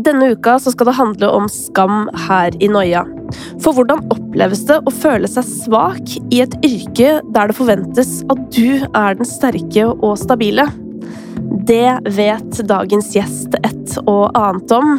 Denne 0.00 0.30
uka 0.32 0.54
skal 0.62 0.88
det 0.88 0.96
handle 0.96 1.28
om 1.36 1.48
skam 1.50 2.06
her 2.26 2.54
i 2.62 2.68
Noia. 2.72 3.02
For 3.60 3.74
hvordan 3.76 4.06
oppleves 4.14 4.62
det 4.68 4.78
å 4.86 4.92
føle 4.94 5.28
seg 5.28 5.48
svak 5.48 6.14
i 6.32 6.40
et 6.44 6.54
yrke 6.64 7.18
der 7.34 7.50
det 7.50 7.56
forventes 7.58 8.20
at 8.32 8.46
du 8.54 8.86
er 8.86 9.18
den 9.18 9.28
sterke 9.28 9.90
og 9.90 10.14
stabile? 10.22 10.68
Det 11.68 11.98
vet 12.16 12.62
dagens 12.70 13.10
gjest 13.16 13.58
et 13.60 13.98
og 14.06 14.38
annet 14.38 14.72
om. 14.72 14.96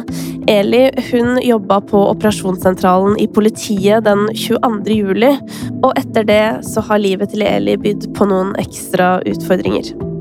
Eli 0.50 0.84
hun 1.10 1.40
jobba 1.42 1.80
på 1.88 2.04
operasjonssentralen 2.12 3.18
i 3.22 3.26
politiet 3.26 4.06
den 4.06 4.28
22. 4.36 5.00
juli, 5.00 5.34
og 5.82 5.92
etter 5.98 6.28
det 6.28 6.44
så 6.68 6.84
har 6.86 7.02
livet 7.02 7.34
til 7.34 7.46
Eli 7.48 7.78
bydd 7.80 8.12
på 8.18 8.30
noen 8.30 8.54
ekstra 8.62 9.16
utfordringer. 9.26 10.11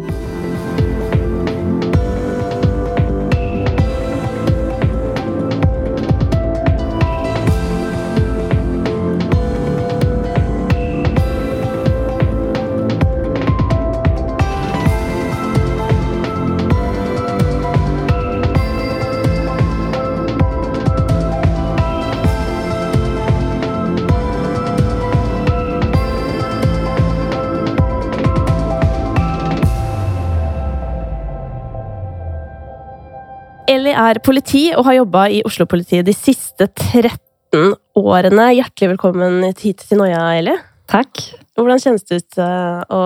Er 34.12 34.20
politi 34.24 34.70
og 34.76 34.86
har 34.88 35.00
jobba 35.00 35.26
i 35.32 35.42
Oslo-politiet 35.48 36.06
de 36.08 36.14
siste 36.16 36.68
13 36.68 37.74
årene. 38.00 38.48
Hjertelig 38.58 38.94
velkommen 38.96 39.42
hit 39.62 39.84
til 39.88 40.02
Noia, 40.02 40.24
Eli. 40.40 40.56
Takk. 40.92 41.22
Hvordan 41.56 41.80
kjennes 41.80 42.08
det 42.08 42.22
ut 42.22 42.40
eh, 42.44 42.82
å 42.92 43.02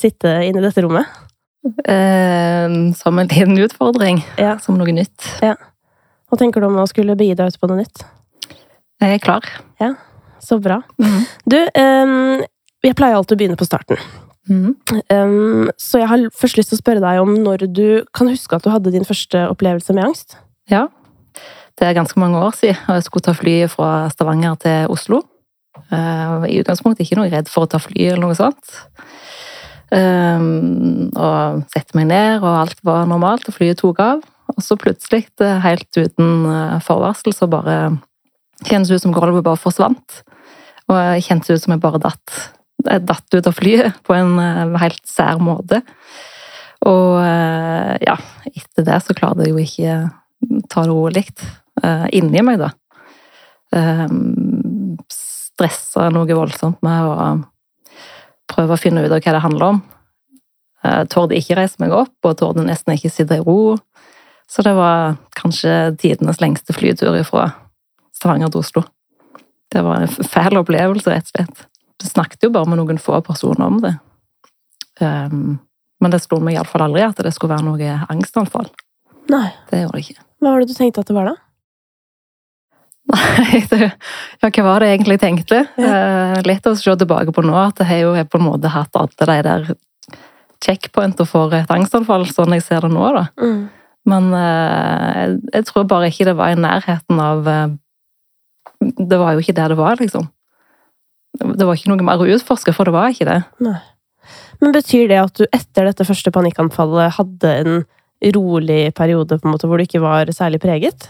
sitte 0.00 0.32
inne 0.46 0.60
i 0.60 0.64
dette 0.66 0.84
rommet? 0.84 1.08
Eh, 1.62 2.76
som 2.98 3.20
en 3.20 3.30
liten 3.30 3.60
utfordring. 3.64 4.20
Ja. 4.40 4.56
Som 4.62 4.80
noe 4.80 4.92
nytt. 4.92 5.28
Hva 5.40 6.40
tenker 6.40 6.60
du 6.60 6.68
om 6.68 6.80
å 6.82 6.88
skulle 6.90 7.16
begi 7.18 7.36
deg 7.38 7.52
ut 7.52 7.60
på 7.60 7.70
noe 7.70 7.84
nytt? 7.84 8.04
Jeg 9.02 9.18
er 9.18 9.22
klar. 9.22 9.46
Så 10.42 10.58
bra. 10.62 10.82
Mhm. 11.00 11.24
Du, 11.48 11.58
eh, 11.62 12.44
jeg 12.82 12.98
pleier 12.98 13.16
alltid 13.16 13.38
å 13.38 13.40
begynne 13.40 13.60
på 13.60 13.68
starten. 13.68 14.00
Mhm. 14.50 14.74
Um, 15.12 15.70
så 15.78 16.00
jeg 16.00 16.08
har 16.10 16.24
først 16.34 16.58
lyst 16.58 16.72
til 16.72 16.78
å 16.78 16.82
spørre 16.82 17.02
deg 17.04 17.20
om 17.22 17.34
når 17.44 17.66
du 17.70 18.02
kan 18.14 18.30
huske 18.30 18.56
at 18.56 18.64
du 18.64 18.72
hadde 18.72 18.90
din 18.94 19.06
første 19.06 19.44
opplevelse 19.52 19.94
med 19.94 20.08
angst? 20.08 20.36
Ja. 20.70 20.88
Det 21.78 21.86
er 21.86 21.94
ganske 21.96 22.18
mange 22.20 22.40
år 22.42 22.56
siden, 22.58 22.80
og 22.88 22.98
jeg 22.98 23.04
skulle 23.06 23.26
ta 23.28 23.34
flyet 23.36 23.70
fra 23.70 24.08
Stavanger 24.10 24.58
til 24.60 24.90
Oslo. 24.92 25.22
Uh, 25.92 26.44
I 26.50 26.58
utgangspunktet 26.60 27.06
ikke 27.06 27.20
noe 27.20 27.30
redd 27.32 27.48
for 27.48 27.64
å 27.64 27.70
ta 27.70 27.80
fly 27.80 28.10
eller 28.10 28.26
noe 28.26 28.36
sånt. 28.36 28.82
Um, 29.92 31.10
og 31.12 31.64
sette 31.72 31.96
meg 31.96 32.08
ned, 32.08 32.42
og 32.42 32.50
alt 32.64 32.78
var 32.84 33.06
normalt, 33.08 33.46
og 33.48 33.56
flyet 33.56 33.80
tok 33.80 34.00
av. 34.02 34.22
Og 34.52 34.64
så 34.64 34.76
plutselig, 34.76 35.26
helt 35.40 35.96
uten 35.96 36.44
eh, 36.44 36.80
forvarsel, 36.84 37.32
så 37.32 37.48
bare 37.48 37.76
kjennes 38.66 38.90
det 38.90 38.98
ut 38.98 39.04
som 39.06 39.14
gulvet 39.16 39.44
bare 39.46 39.60
forsvant. 39.60 40.18
Og 40.92 41.22
kjentes 41.24 41.54
ut 41.54 41.62
som 41.62 41.72
jeg 41.72 41.80
bare 41.80 42.00
datt. 42.02 42.34
Jeg 42.86 43.04
datt 43.06 43.34
ut 43.34 43.48
av 43.48 43.54
flyet 43.56 44.00
på 44.06 44.16
en 44.16 44.38
eh, 44.42 44.76
helt 44.82 45.02
sær 45.08 45.40
måte. 45.42 45.82
Og 46.88 47.20
eh, 47.22 47.94
ja, 48.02 48.16
etter 48.52 48.86
det 48.86 48.98
så 49.04 49.16
klarte 49.16 49.46
jeg 49.46 49.54
jo 49.54 49.62
ikke 49.62 49.98
ta 50.72 50.82
det 50.82 50.90
rolig 50.90 51.26
eh, 51.82 52.06
inni 52.18 52.42
meg, 52.44 52.62
da. 52.62 52.72
Stressa 55.08 56.10
noe 56.12 56.36
voldsomt 56.36 56.82
med 56.84 57.06
å 57.08 57.14
prøve 58.52 58.76
å 58.76 58.80
finne 58.80 59.04
ut 59.06 59.14
av 59.14 59.22
hva 59.22 59.32
det 59.32 59.44
handler 59.46 59.64
om. 59.70 59.78
Torde 61.08 61.38
ikke 61.38 61.56
reise 61.56 61.80
meg 61.80 61.94
opp, 61.96 62.12
og 62.26 62.36
torde 62.36 62.66
nesten 62.66 62.92
ikke 62.92 63.08
sitte 63.14 63.38
i 63.38 63.44
ro. 63.46 63.78
Så 64.44 64.60
det 64.66 64.74
var 64.76 65.14
kanskje 65.38 65.94
tidenes 66.02 66.42
lengste 66.42 66.76
flytur 66.76 67.16
fra 67.24 67.46
Stavanger 68.12 68.52
til 68.52 68.60
Oslo. 68.60 68.84
Det 69.72 69.80
var 69.86 70.04
en 70.04 70.12
fæl 70.28 70.60
opplevelse, 70.60 71.08
rett 71.08 71.30
og 71.30 71.32
slett. 71.32 71.64
Jeg 72.00 72.10
snakket 72.12 72.46
jo 72.46 72.52
bare 72.54 72.70
med 72.70 72.80
noen 72.80 73.00
få 73.02 73.20
personer 73.24 73.66
om 73.66 73.78
det. 73.82 73.92
Um, 75.02 75.60
men 76.02 76.12
det 76.12 76.22
slo 76.24 76.40
meg 76.42 76.56
iallfall 76.56 76.86
aldri 76.88 77.04
at 77.06 77.20
det 77.22 77.32
skulle 77.34 77.54
være 77.54 77.66
noe 77.68 77.96
angstanfall. 78.12 78.68
Nei. 79.30 79.48
Det 79.70 79.84
gjorde 79.84 79.98
det 79.98 80.04
ikke. 80.06 80.24
Hva 80.42 80.52
var 80.52 80.62
det 80.62 80.72
du 80.72 80.76
tenkte 80.76 81.02
at 81.02 81.10
det 81.10 81.16
var, 81.16 81.30
da? 81.30 81.36
Nei, 83.12 83.60
det, 83.70 83.78
ja, 84.42 84.48
hva 84.48 84.64
var 84.66 84.82
det 84.82 84.88
jeg 84.90 84.98
egentlig 85.00 85.18
tenkte? 85.22 85.62
Ja. 85.80 85.92
Uh, 85.92 86.40
litt 86.46 86.66
å 86.66 86.74
se 86.78 86.94
tilbake 86.98 87.34
på 87.34 87.44
nå, 87.44 87.54
at 87.58 87.82
jeg 87.82 87.90
har 87.90 88.02
jo 88.02 88.26
på 88.30 88.40
en 88.40 88.46
måte 88.46 88.72
hatt 88.72 88.98
alle 88.98 89.28
de 89.28 89.38
der 89.46 89.72
checkpointer 90.62 91.26
for 91.26 91.54
et 91.56 91.70
angstanfall, 91.74 92.28
sånn 92.30 92.54
jeg 92.54 92.64
ser 92.66 92.86
det 92.86 92.92
nå, 92.92 93.08
da. 93.16 93.24
Mm. 93.42 93.62
Men 94.10 94.28
uh, 94.34 95.10
jeg, 95.18 95.40
jeg 95.54 95.68
tror 95.70 95.88
bare 95.90 96.10
ikke 96.10 96.28
det 96.30 96.36
var 96.38 96.54
i 96.54 96.58
nærheten 96.58 97.20
av 97.22 97.46
uh, 97.46 97.74
Det 98.82 99.18
var 99.20 99.34
jo 99.34 99.42
ikke 99.42 99.54
det 99.58 99.68
det 99.74 99.78
var, 99.78 99.98
liksom. 100.02 100.26
Det 101.38 101.64
var 101.64 101.78
ikke 101.78 101.92
noe 101.92 102.04
mer 102.04 102.20
å 102.20 102.28
utforske, 102.34 102.74
for 102.76 102.88
det 102.88 102.94
var 102.94 103.12
ikke 103.12 103.28
det. 103.28 103.40
Nei. 103.64 103.78
Men 104.62 104.74
betyr 104.76 105.08
det 105.10 105.18
at 105.18 105.34
du 105.40 105.46
etter 105.48 105.88
dette 105.88 106.06
første 106.06 106.30
panikkanfallet 106.34 107.16
hadde 107.16 107.54
en 107.62 107.80
rolig 108.36 108.92
periode 108.94 109.40
på 109.40 109.48
en 109.48 109.54
måte 109.56 109.66
hvor 109.66 109.80
du 109.80 109.86
ikke 109.86 110.02
var 110.04 110.30
særlig 110.34 110.60
preget? 110.62 111.08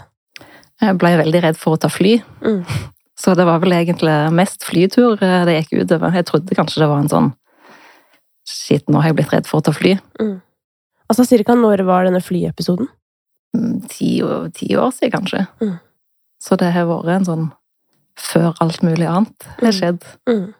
Jeg 0.82 0.96
ble 0.98 1.12
veldig 1.20 1.42
redd 1.44 1.58
for 1.60 1.76
å 1.76 1.82
ta 1.82 1.90
fly. 1.92 2.16
Mm. 2.40 2.62
Så 3.22 3.36
det 3.38 3.44
var 3.46 3.60
vel 3.62 3.74
egentlig 3.76 4.14
mest 4.34 4.64
flytur 4.66 5.20
eh, 5.22 5.42
det 5.46 5.58
gikk 5.60 5.84
utover. 5.84 6.16
Jeg 6.16 6.26
trodde 6.26 6.56
kanskje 6.58 6.82
det 6.82 6.90
var 6.90 7.04
en 7.04 7.12
sånn 7.12 7.30
Shit, 8.48 8.88
nå 8.90 8.98
har 8.98 9.12
jeg 9.12 9.20
blitt 9.20 9.30
redd 9.30 9.46
for 9.46 9.60
å 9.60 9.64
ta 9.68 9.70
fly. 9.70 9.92
Altså, 11.06 11.22
cirka 11.28 11.54
når 11.54 11.84
var 11.86 12.08
denne 12.08 12.18
flyepisoden? 12.18 12.88
Mm, 13.54 13.76
Ti, 13.86 14.08
ti 14.56 14.72
år 14.74 14.90
siden, 14.96 15.12
kanskje. 15.14 15.44
Mm. 15.62 15.76
Så 16.42 16.58
det 16.58 16.72
har 16.74 16.88
vært 16.88 17.12
en 17.14 17.28
sånn 17.28 17.44
før 18.18 18.52
alt 18.60 18.82
mulig 18.82 19.06
annet 19.08 19.46
har 19.60 19.70
Mm. 19.72 19.78
skjedd. 19.78 20.54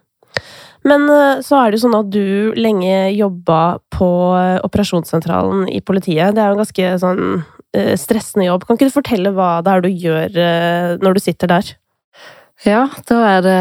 Men 0.85 1.05
eh, 1.11 1.41
så 1.47 1.59
er 1.61 1.71
det 1.71 1.79
jo 1.79 1.85
sånn 1.89 1.99
at 2.01 2.11
du 2.11 2.53
lenge 2.59 3.13
jobba 3.15 3.79
på 3.95 4.09
eh, 4.39 4.59
operasjonssentralen 4.67 5.69
i 5.71 5.81
politiet. 5.81 6.35
Det 6.35 6.43
er 6.43 6.51
jo 6.51 6.57
en 6.57 6.65
ganske 6.65 6.89
sånn 6.99 7.23
eh, 7.75 7.95
stressende 8.01 8.49
jobb. 8.49 8.67
Kan 8.67 8.77
ikke 8.77 8.89
du 8.91 8.97
fortelle 8.97 9.33
hva 9.37 9.61
det 9.63 9.73
er 9.77 9.85
du 9.85 9.91
gjør 9.93 10.99
når 11.05 11.15
du 11.15 11.21
sitter 11.23 11.47
der? 11.53 11.71
Ja, 12.67 12.85
da 13.09 13.17
er 13.27 13.41
det 13.43 13.61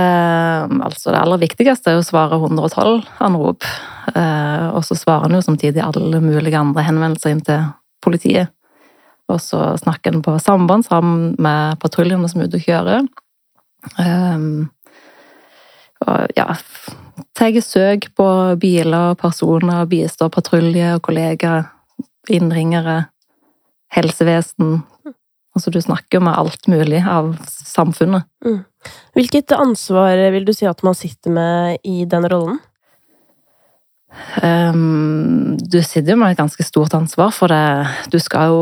Altså, 0.85 1.09
det 1.11 1.21
aller 1.21 1.39
viktigste 1.41 1.89
er 1.93 1.99
å 2.01 2.05
svare 2.05 2.37
112-anrop. 2.37 3.65
Eh, 4.15 4.67
og 4.75 4.83
så 4.85 4.97
svarer 4.97 5.29
en 5.29 5.37
jo 5.39 5.45
samtidig 5.45 5.81
alle 5.81 6.21
mulige 6.21 6.57
andre 6.59 6.83
henvendelser 6.85 7.33
inn 7.35 7.41
til 7.45 7.63
politiet. 8.03 8.49
Og 9.29 9.39
så 9.41 9.75
snakker 9.79 10.13
en 10.15 10.23
på 10.25 10.33
samband 10.41 10.85
sammen 10.85 11.35
med 11.39 11.77
patruljene 11.79 12.27
som 12.29 12.41
er 12.41 12.49
ute 12.49 12.59
og 12.59 12.65
kjører. 12.67 13.05
Um, 13.97 14.69
og 16.05 16.33
ja 16.37 16.53
Tar 17.37 17.55
søk 17.63 18.09
på 18.17 18.25
biler 18.59 19.15
personer, 19.19 19.85
bistår 19.89 20.29
patrulje 20.33 20.95
og 20.97 21.01
kollegaer, 21.05 21.69
innringere, 22.29 23.05
helsevesen. 23.93 24.81
Altså, 25.55 25.71
du 25.71 25.79
snakker 25.81 26.21
med 26.23 26.37
alt 26.37 26.67
mulig 26.71 27.01
av 27.07 27.33
samfunnet. 27.47 28.27
Hvilket 29.15 29.53
ansvar 29.55 30.19
vil 30.33 30.45
du 30.47 30.53
si 30.55 30.67
at 30.69 30.83
man 30.83 30.97
sitter 30.97 31.33
med 31.33 31.81
i 31.87 32.03
den 32.09 32.27
rollen? 32.31 32.59
Um, 34.43 35.57
du 35.57 35.79
sitter 35.83 36.13
jo 36.13 36.19
med 36.19 36.33
et 36.33 36.41
ganske 36.41 36.65
stort 36.67 36.93
ansvar 36.97 37.31
for 37.35 37.51
det. 37.51 37.87
Du 38.11 38.19
skal 38.19 38.51
jo 38.51 38.61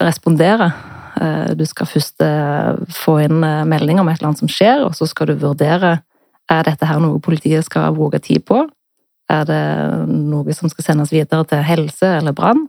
respondere. 0.00 0.72
Uh, 1.20 1.54
Du 1.54 1.64
skal 1.66 1.86
først 1.86 2.22
uh, 2.22 2.74
få 2.90 3.18
inn 3.24 3.44
uh, 3.44 3.64
melding 3.68 4.00
om 4.00 4.08
et 4.08 4.18
eller 4.18 4.32
annet 4.32 4.42
som 4.42 4.50
skjer, 4.50 4.84
og 4.86 4.94
så 4.98 5.06
skal 5.06 5.30
du 5.30 5.38
vurdere 5.38 6.00
er 6.50 6.66
dette 6.66 6.84
her 6.84 6.98
noe 7.00 7.22
politiet 7.24 7.64
skal 7.64 7.94
bruke 7.96 8.18
tid 8.20 8.44
på. 8.44 8.66
Er 9.32 9.46
det 9.48 9.60
noe 10.10 10.52
som 10.52 10.68
skal 10.68 10.84
sendes 10.84 11.12
videre 11.14 11.46
til 11.48 11.62
helse 11.64 12.10
eller 12.18 12.34
brann? 12.36 12.66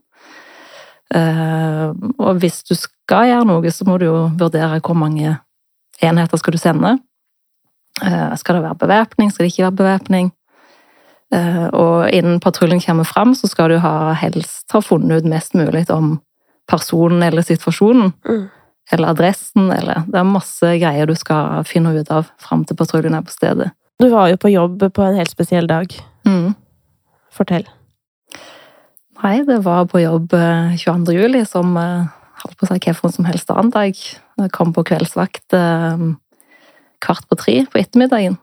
Og 1.11 2.39
hvis 2.39 2.61
du 2.63 2.71
skal 2.79 3.27
gjøre 3.27 3.49
noe, 3.49 3.73
så 3.75 3.83
må 3.83 3.97
du 3.99 4.05
jo 4.07 4.21
vurdere 4.39 4.79
hvor 4.79 4.95
mange 4.95 5.35
enheter 5.99 6.39
skal 6.39 6.55
du 6.55 6.57
sende. 6.57 6.93
Skal 7.99 8.55
det 8.55 8.63
være 8.63 8.79
bevæpning? 8.79 9.27
Skal 9.31 9.43
det 9.43 9.51
ikke 9.51 9.67
være 9.67 9.79
bevæpning? 9.83 10.31
Eh, 11.33 11.67
Og 11.73 12.09
innen 12.13 12.39
patruljen 12.39 12.81
kommer 12.81 13.03
fram, 13.03 13.35
så 13.35 13.47
skal 13.47 13.69
du 13.69 13.77
ha, 13.81 14.13
helst 14.13 14.71
ha 14.73 14.81
funnet 14.81 15.23
ut 15.23 15.29
mest 15.29 15.55
mulig 15.55 15.85
om 15.89 16.19
personen 16.69 17.23
eller 17.23 17.45
situasjonen. 17.45 18.13
Mm. 18.27 18.45
Eller 18.93 19.13
adressen, 19.15 19.71
eller 19.73 20.03
Det 20.07 20.19
er 20.19 20.27
masse 20.29 20.75
greier 20.81 21.09
du 21.09 21.15
skal 21.17 21.63
finne 21.65 21.95
ut 21.95 22.11
av 22.13 22.29
fram 22.41 22.65
til 22.65 22.77
patruljen 22.77 23.15
er 23.17 23.25
på 23.25 23.33
stedet. 23.33 23.71
Du 23.99 24.09
var 24.11 24.29
jo 24.29 24.37
på 24.37 24.51
jobb 24.51 24.83
på 24.93 25.05
en 25.05 25.17
helt 25.17 25.31
spesiell 25.31 25.67
dag. 25.67 25.89
Mm. 26.27 26.53
Fortell. 27.33 27.65
Nei, 29.23 29.39
det 29.47 29.61
var 29.65 29.87
på 29.89 30.03
jobb 30.03 30.35
eh, 30.35 30.75
22. 30.77 31.15
juli, 31.15 31.41
som 31.47 31.73
eh, 31.79 32.11
holdt 32.43 32.57
på 32.59 32.67
å 32.67 32.69
si 32.69 32.77
hvilken 32.77 33.15
som 33.15 33.27
helst 33.29 33.51
annen 33.53 33.71
dag. 33.73 33.95
Jeg 33.95 34.53
kom 34.53 34.73
på 34.75 34.83
kveldsvakt 34.85 35.55
eh, 35.55 36.03
kvart 37.05 37.29
på 37.29 37.39
tre 37.39 37.61
på 37.71 37.79
ettermiddagen. 37.81 38.37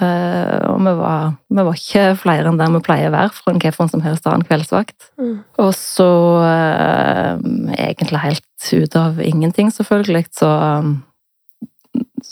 Eh, 0.00 0.56
og 0.70 0.80
vi 0.84 0.92
var, 0.96 1.34
vi 1.50 1.64
var 1.66 1.76
ikke 1.76 2.04
flere 2.20 2.48
enn 2.48 2.58
der 2.60 2.72
vi 2.72 2.80
pleier 2.84 3.10
å 3.10 3.14
være 3.14 3.34
for 3.36 3.52
en 3.52 3.60
hvilken 3.60 3.92
som 3.92 4.02
helst 4.04 4.26
annen 4.28 4.46
kveldsvakt. 4.48 5.10
Mm. 5.20 5.36
Og 5.60 5.70
så, 5.76 6.10
eh, 6.46 7.44
egentlig 7.76 8.24
helt 8.24 8.72
ut 8.72 8.96
av 8.96 9.20
ingenting, 9.24 9.72
selvfølgelig, 9.74 10.26
så 10.40 10.50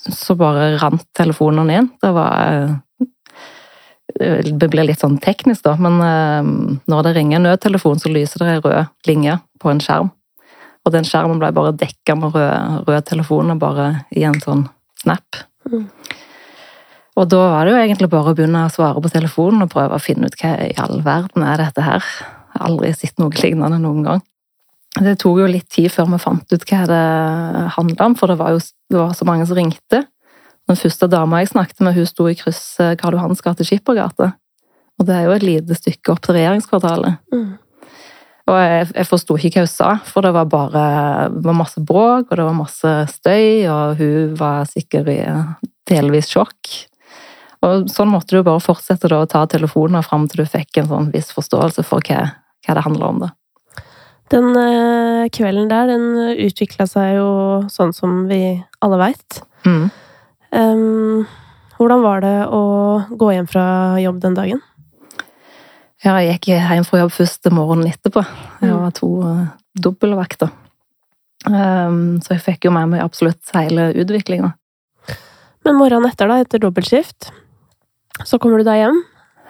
så 0.09 0.37
bare 0.38 0.76
rant 0.79 1.05
telefonene 1.17 1.81
inn. 1.81 1.88
Det 2.00 2.12
var 2.15 2.82
Det 4.19 4.67
blir 4.73 4.87
litt 4.88 5.03
sånn 5.03 5.19
teknisk, 5.23 5.62
da, 5.62 5.76
men 5.79 6.00
eh, 6.03 6.47
når 6.91 7.03
det 7.05 7.11
ringer 7.15 7.37
en 7.38 7.44
nødtelefon, 7.47 8.00
så 8.00 8.11
lyser 8.11 8.41
det 8.41 8.49
en 8.49 8.62
rød 8.65 9.06
linje 9.06 9.37
på 9.61 9.70
en 9.70 9.82
skjerm. 9.85 10.09
Og 10.82 10.94
den 10.94 11.06
skjermen 11.06 11.38
ble 11.38 11.53
bare 11.55 11.76
dekka 11.76 12.17
med 12.19 12.35
rød, 12.35 12.88
rød 12.88 13.06
telefon 13.06 13.53
og 13.53 13.61
bare 13.62 13.87
i 14.17 14.25
en 14.26 14.41
sånn 14.43 14.65
snap. 15.03 15.43
Mm. 15.70 15.85
Og 17.19 17.26
da 17.26 17.38
var 17.50 17.67
det 17.67 17.75
jo 17.75 17.82
egentlig 17.82 18.09
bare 18.12 18.32
å 18.32 18.38
begynne 18.38 18.67
å 18.69 18.73
svare 18.73 19.03
på 19.03 19.11
telefonen 19.11 19.65
og 19.65 19.73
prøve 19.73 19.97
å 19.97 20.03
finne 20.03 20.31
ut 20.31 20.37
hva 20.38 20.55
i 20.69 20.75
all 20.79 21.00
verden 21.03 21.43
er 21.43 21.65
dette 21.65 21.82
her. 21.82 22.05
Jeg 22.05 22.61
har 22.61 22.69
aldri 22.69 22.93
sett 22.94 23.19
noe 23.19 23.35
lignende 23.43 23.81
noen 23.82 24.05
gang. 24.06 24.23
Det 24.99 25.19
tok 25.20 25.43
jo 25.43 25.49
litt 25.50 25.69
tid 25.70 25.91
før 25.93 26.12
vi 26.15 26.20
fant 26.23 26.55
ut 26.55 26.65
hva 26.70 26.85
det 26.88 27.03
handla 27.75 28.06
om, 28.06 28.15
for 28.19 28.31
det 28.31 28.38
var 28.41 28.55
jo 28.55 28.62
det 28.62 28.99
var 28.99 29.15
så 29.19 29.26
mange 29.29 29.47
som 29.47 29.59
ringte. 29.59 30.05
Den 30.69 30.79
første 30.79 31.09
dama 31.11 31.41
jeg 31.43 31.53
snakket 31.53 31.81
med, 31.85 31.97
hun 31.97 32.09
sto 32.09 32.26
i 32.29 32.37
krysset 32.38 32.99
Karl 33.00 33.17
Johans 33.17 33.43
gate 33.44 33.67
Skippergate. 33.67 34.32
Og 34.99 35.06
det 35.06 35.15
er 35.15 35.26
jo 35.26 35.35
et 35.37 35.47
lite 35.47 35.79
stykke 35.79 36.12
opp 36.12 36.23
til 36.25 36.38
regjeringskvartalet. 36.38 37.19
Mm. 37.35 37.56
Og 38.49 38.56
jeg, 38.56 38.87
jeg 38.94 39.09
forsto 39.09 39.37
ikke 39.37 39.61
hva 39.61 39.67
hun 39.67 39.70
sa, 39.70 39.91
for 40.09 40.25
det 40.25 40.32
var 40.35 40.49
bare 40.50 40.85
det 41.35 41.44
var 41.44 41.56
masse 41.56 41.82
bråk, 41.85 42.31
og 42.31 42.35
det 42.41 42.47
var 42.47 42.56
masse 42.56 42.93
støy, 43.12 43.67
og 43.69 43.99
hun 44.00 44.37
var 44.38 44.69
sikkert 44.70 45.11
i 45.12 45.19
delvis 45.88 46.32
sjokk. 46.32 46.88
Og 47.66 47.88
sånn 47.90 48.10
måtte 48.12 48.37
du 48.37 48.43
bare 48.46 48.62
fortsette 48.62 49.08
da, 49.10 49.22
å 49.25 49.28
ta 49.31 49.43
telefoner 49.50 50.05
fram 50.06 50.28
til 50.31 50.44
du 50.44 50.50
fikk 50.50 50.78
en 50.78 50.88
sånn 50.90 51.08
viss 51.14 51.32
forståelse 51.34 51.82
for 51.87 52.05
hva, 52.06 52.20
hva 52.66 52.76
det 52.78 52.84
handler 52.87 53.06
om. 53.08 53.19
da. 53.25 53.32
Den 54.31 54.50
eh, 54.60 55.25
kvelden 55.34 55.70
der, 55.70 55.88
den 55.90 56.38
utvikla 56.46 56.87
seg 56.87 57.16
jo 57.16 57.28
sånn 57.72 57.94
som 57.96 58.26
vi 58.31 58.58
alle 58.84 58.99
veit. 59.00 59.40
Mm. 59.66 59.88
Um, 60.52 61.26
hvordan 61.78 62.05
var 62.05 62.22
det 62.25 62.37
å 62.52 62.60
gå 63.19 63.32
hjem 63.34 63.49
fra 63.50 63.64
jobb 64.02 64.20
den 64.22 64.37
dagen? 64.38 64.60
Ja, 66.05 66.14
jeg 66.22 66.37
gikk 66.38 66.52
hjem 66.55 66.87
fra 66.87 67.00
jobb 67.02 67.10
først 67.16 67.49
morgenen 67.50 67.90
etterpå. 67.90 68.22
Jeg 68.62 68.70
Mm. 68.70 68.78
var 68.84 68.93
to 68.94 69.08
uh, 69.25 69.46
dobbeltvakter. 69.75 70.50
Um, 71.46 72.20
så 72.22 72.37
jeg 72.37 72.44
fikk 72.44 72.64
jo 72.69 72.70
med 72.75 72.88
meg 72.93 73.02
absolutt 73.02 73.43
hele 73.55 73.90
utviklinga. 73.99 74.52
Men 75.64 75.75
morgenen 75.78 76.06
etter, 76.10 76.28
da, 76.31 76.38
etter 76.43 76.62
dobbeltskift, 76.62 77.32
så 78.25 78.38
kommer 78.38 78.59
du 78.61 78.67
deg 78.69 78.82
hjem. 78.82 79.03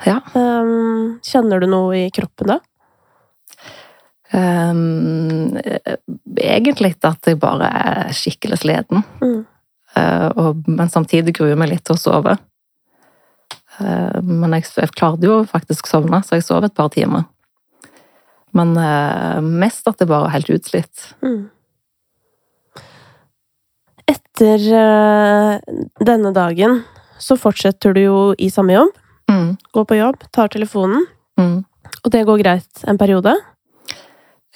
Ja. 0.06 0.20
Um, 0.34 1.18
kjenner 1.26 1.62
du 1.62 1.68
noe 1.70 2.04
i 2.04 2.10
kroppen 2.14 2.52
da? 2.52 2.58
Um, 4.28 5.56
egentlig 6.36 6.92
at 7.08 7.30
jeg 7.30 7.38
bare 7.40 7.70
er 7.72 8.12
skikkelig 8.16 8.60
sliten. 8.62 9.02
Mm. 9.22 9.40
Uh, 9.96 10.28
og, 10.36 10.68
men 10.68 10.92
samtidig 10.92 11.34
gruer 11.38 11.54
jeg 11.54 11.60
meg 11.60 11.72
litt 11.72 11.86
til 11.88 11.96
å 11.96 12.02
sove. 12.02 12.36
Uh, 13.78 14.18
men 14.22 14.58
jeg, 14.58 14.68
jeg 14.76 14.94
klarte 14.94 15.26
jo 15.26 15.40
faktisk 15.48 15.88
å 15.88 15.96
sovne, 15.96 16.22
så 16.26 16.38
jeg 16.38 16.46
sov 16.46 16.66
et 16.66 16.76
par 16.76 16.92
timer. 16.94 17.26
Men 18.56 18.76
uh, 18.78 19.40
mest 19.42 19.88
at 19.88 19.98
jeg 20.00 20.10
bare 20.10 20.28
er 20.28 20.36
helt 20.36 20.52
utslitt. 20.58 21.08
Mm. 21.24 21.48
Etter 24.08 24.62
denne 26.00 26.30
dagen 26.32 26.78
så 27.18 27.36
fortsetter 27.38 27.94
du 27.96 28.02
jo 28.02 28.18
i 28.38 28.50
samme 28.52 28.76
jobb. 28.76 28.94
Mm. 29.30 29.48
Går 29.76 29.84
på 29.90 29.98
jobb, 29.98 30.22
tar 30.32 30.48
telefonen, 30.48 31.06
Mm. 31.38 31.64
og 32.04 32.10
det 32.10 32.24
går 32.26 32.40
greit 32.42 32.84
en 32.90 32.98
periode. 32.98 33.34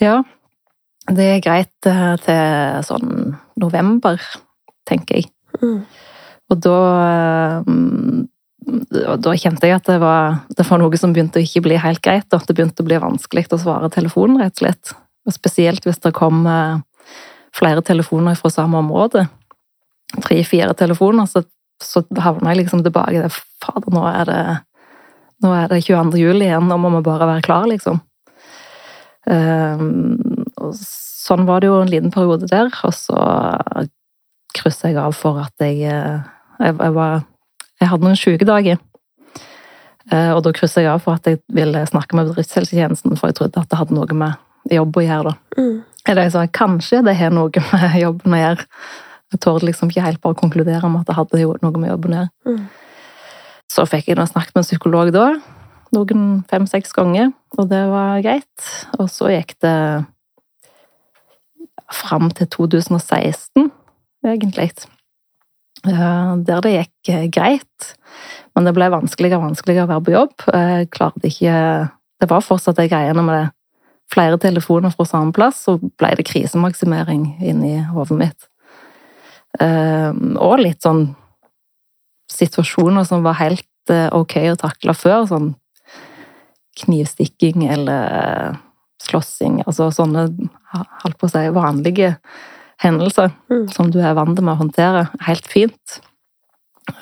Ja, 0.01 0.23
det 1.11 1.27
er 1.37 1.41
greit 1.45 1.87
eh, 1.87 2.17
til 2.25 2.83
sånn 2.89 3.37
november, 3.61 4.19
tenker 4.89 5.21
jeg. 5.21 5.29
Mm. 5.63 5.85
Og 6.51 6.61
da 6.65 6.79
eh, 7.11 7.63
Da 9.23 9.33
kjente 9.35 9.67
jeg 9.67 9.75
at 9.75 9.89
det 9.91 9.99
var, 10.01 10.37
det 10.55 10.65
var 10.69 10.79
noe 10.79 10.97
som 10.97 11.13
begynte 11.13 11.41
å 11.41 11.43
ikke 11.43 11.65
bli 11.65 11.77
helt 11.83 12.01
greit. 12.01 12.29
Og 12.31 12.41
At 12.41 12.47
det 12.47 12.55
begynte 12.57 12.83
å 12.85 12.87
bli 12.87 12.99
vanskelig 13.03 13.49
å 13.51 13.59
svare 13.59 13.91
telefonen, 13.91 14.39
rett 14.39 14.55
og 14.55 14.63
slett. 14.63 14.93
Og 15.27 15.35
spesielt 15.35 15.83
hvis 15.87 15.99
det 16.03 16.13
kom 16.15 16.47
eh, 16.47 16.79
flere 17.55 17.83
telefoner 17.83 18.39
fra 18.39 18.51
samme 18.55 18.79
område. 18.79 19.27
Tre-fire 20.23 20.75
telefoner, 20.79 21.27
så, 21.27 21.43
så 21.85 22.05
havna 22.23 22.53
jeg 22.53 22.65
liksom 22.65 22.85
tilbake 22.87 23.17
i 23.19 23.23
det. 23.25 23.33
Fader, 23.63 23.93
nå 23.95 24.05
er 24.11 24.29
det 24.29 24.43
nå 25.43 25.51
er 25.57 25.71
det 25.73 25.83
22. 25.83 26.21
juli 26.21 26.47
igjen, 26.47 26.69
nå 26.71 26.79
må 26.79 26.93
vi 26.97 27.03
bare 27.07 27.27
være 27.27 27.43
klar, 27.43 27.67
liksom. 27.71 27.99
Um, 29.27 30.45
og 30.59 30.75
sånn 30.79 31.47
var 31.47 31.63
det 31.63 31.71
jo 31.71 31.81
en 31.83 31.91
liten 31.91 32.15
periode 32.15 32.47
der, 32.51 32.71
og 32.87 32.95
så 32.95 33.19
kryssa 34.55 34.91
jeg 34.91 35.01
av 35.03 35.15
for 35.17 35.41
at 35.41 35.63
jeg 35.63 35.87
eh, 35.89 36.31
Jeg, 36.63 36.75
jeg, 36.77 36.93
var, 36.95 37.23
jeg 37.81 37.89
hadde 37.91 38.05
noen 38.07 38.19
sykedager. 38.19 38.77
Uh, 40.13 40.35
og 40.37 40.43
da 40.45 40.53
kryssa 40.55 40.83
jeg 40.85 40.93
av 40.93 41.01
for 41.03 41.19
at 41.19 41.27
jeg 41.27 41.41
ville 41.51 41.81
snakke 41.89 42.15
med 42.15 42.29
bedriftshelsetjenesten, 42.31 43.17
for 43.19 43.33
jeg 43.33 43.39
trodde 43.41 43.63
at 43.63 43.71
det 43.71 43.79
hadde 43.81 43.97
noe 43.97 44.15
med 44.15 44.71
jobb 44.71 45.01
å 45.01 45.03
gjøre, 45.03 45.33
da. 45.33 45.59
Mm. 45.59 45.81
Eller 46.13 46.27
jeg 46.27 46.35
sa 46.35 46.45
kanskje 46.55 47.01
det 47.07 47.17
har 47.19 47.35
noe 47.35 47.65
med 47.73 47.97
jobben 47.99 48.37
å 48.37 48.43
gjøre. 48.45 48.69
Jeg 49.33 49.41
torde 49.41 49.67
liksom 49.67 49.91
ikke 49.91 50.05
helt 50.05 50.21
bare 50.23 50.39
konkludere 50.39 50.89
med 50.93 51.03
at 51.03 51.11
det 51.11 51.17
hadde 51.17 51.41
jo 51.41 51.57
noe 51.63 51.81
med 51.81 51.93
jobben 51.93 52.15
å 52.15 52.23
gjøre. 52.23 52.33
Mm. 52.49 52.65
Så 53.73 53.87
fikk 53.89 54.11
jeg 54.11 54.19
nå 54.19 54.27
snakket 54.29 54.55
med 54.55 54.63
en 54.63 54.69
psykolog 54.69 55.13
da, 55.15 55.27
noen 55.97 56.25
fem-seks 56.51 56.93
ganger, 56.97 57.31
og 57.57 57.69
det 57.71 57.83
var 57.89 58.21
greit. 58.25 58.67
Og 58.99 59.09
så 59.13 59.31
gikk 59.33 59.55
det 59.65 59.77
fram 61.93 62.29
til 62.37 62.49
2016, 62.53 63.71
egentlig. 64.27 64.73
Der 65.83 66.63
det 66.63 66.75
gikk 66.77 67.11
eh, 67.11 67.27
greit, 67.33 67.89
men 68.55 68.69
det 68.69 68.75
ble 68.77 68.87
vanskeligere 68.93 69.41
og 69.41 69.49
vanskeligere 69.51 69.89
å 69.89 69.93
være 69.95 70.07
på 70.07 70.15
jobb. 70.15 70.47
Jeg 70.53 70.93
klarte 70.95 71.27
ikke 71.29 71.57
Det 72.23 72.29
var 72.31 72.45
fortsatt 72.47 72.79
de 72.79 72.87
greiene 72.87 73.25
med 73.27 73.35
det. 73.35 73.49
Flere 74.13 74.37
telefoner 74.39 74.93
fra 74.93 75.07
samme 75.09 75.33
plass, 75.33 75.65
så 75.65 75.79
ble 75.81 76.11
det 76.19 76.27
krisemaksimering 76.29 77.41
inni 77.41 77.81
hodet 77.91 78.19
mitt. 78.19 78.52
Eh, 79.61 80.13
Og 80.41 80.59
litt 80.61 80.81
sånn 80.83 81.15
situasjoner 82.33 83.05
som 83.05 83.23
var 83.27 83.35
helt 83.41 83.67
eh, 83.91 84.09
ok 84.13 84.37
å 84.53 84.57
takle 84.57 84.95
før, 84.97 85.27
sånn 85.29 85.55
knivstikking 86.81 87.67
eller 87.69 88.57
slåssing, 89.03 89.61
altså 89.67 89.91
sånne, 89.93 90.29
holdt 91.03 91.19
på 91.21 91.29
å 91.29 91.33
si, 91.33 91.43
vanlige 91.53 92.15
hendelser 92.83 93.33
Mm. 93.51 93.67
som 93.71 93.91
du 93.91 94.01
er 94.01 94.15
vant 94.15 94.39
med 94.41 94.55
å 94.55 94.59
håndtere 94.63 95.09
helt 95.27 95.47
fint. 95.47 96.01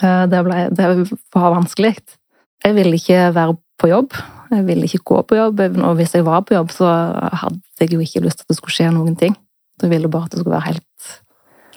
Eh, 0.01 0.25
Det, 0.27 0.43
ble, 0.43 0.69
det 0.69 0.87
var 1.33 1.55
vanskelig. 1.55 1.95
Jeg 2.63 2.75
ville 2.75 2.95
ikke 2.99 3.31
være 3.33 3.57
på 3.79 3.87
jobb. 3.89 4.11
Jeg 4.51 4.65
ville 4.65 4.83
ikke 4.85 5.03
gå 5.05 5.23
på 5.25 5.35
jobb. 5.37 5.59
Og 5.81 5.95
hvis 5.97 6.11
jeg 6.13 6.23
var 6.25 6.41
på 6.41 6.53
jobb, 6.53 6.69
så 6.69 6.85
hadde 7.33 7.61
jeg 7.79 7.89
jo 7.93 7.99
ikke 7.99 8.21
lyst 8.21 8.37
til 8.37 8.43
at 8.43 8.47
det 8.49 8.57
skulle 8.57 8.75
skje 8.75 8.91
noen 8.93 9.15
ting. 9.17 9.35
Jeg 9.81 9.89
ville 9.89 10.07
bare 10.09 10.25
at 10.25 10.31
det 10.31 10.39
skulle 10.41 10.59
være 10.59 10.73
helt 10.73 11.21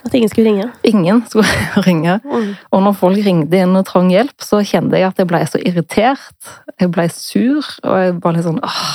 At 0.05 0.15
ingen 0.15 0.29
skulle 0.29 0.51
ringe. 0.51 0.69
Ingen 0.85 1.23
skulle 1.31 1.49
ringe. 1.87 2.19
Mm. 2.25 2.53
Og 2.71 2.85
når 2.85 2.97
folk 3.01 3.25
ringte 3.25 3.61
inn 3.65 3.77
og 3.79 3.87
trang 3.89 4.11
hjelp, 4.13 4.37
så 4.45 4.61
kjente 4.67 5.01
jeg 5.01 5.09
at 5.09 5.21
jeg 5.21 5.31
ble 5.31 5.41
så 5.49 5.61
irritert. 5.65 6.53
Jeg 6.81 6.93
ble 6.93 7.09
sur, 7.13 7.65
og 7.85 7.99
jeg 8.03 8.17
var 8.21 8.37
litt 8.37 8.47
sånn 8.47 8.63
åh, 8.65 8.87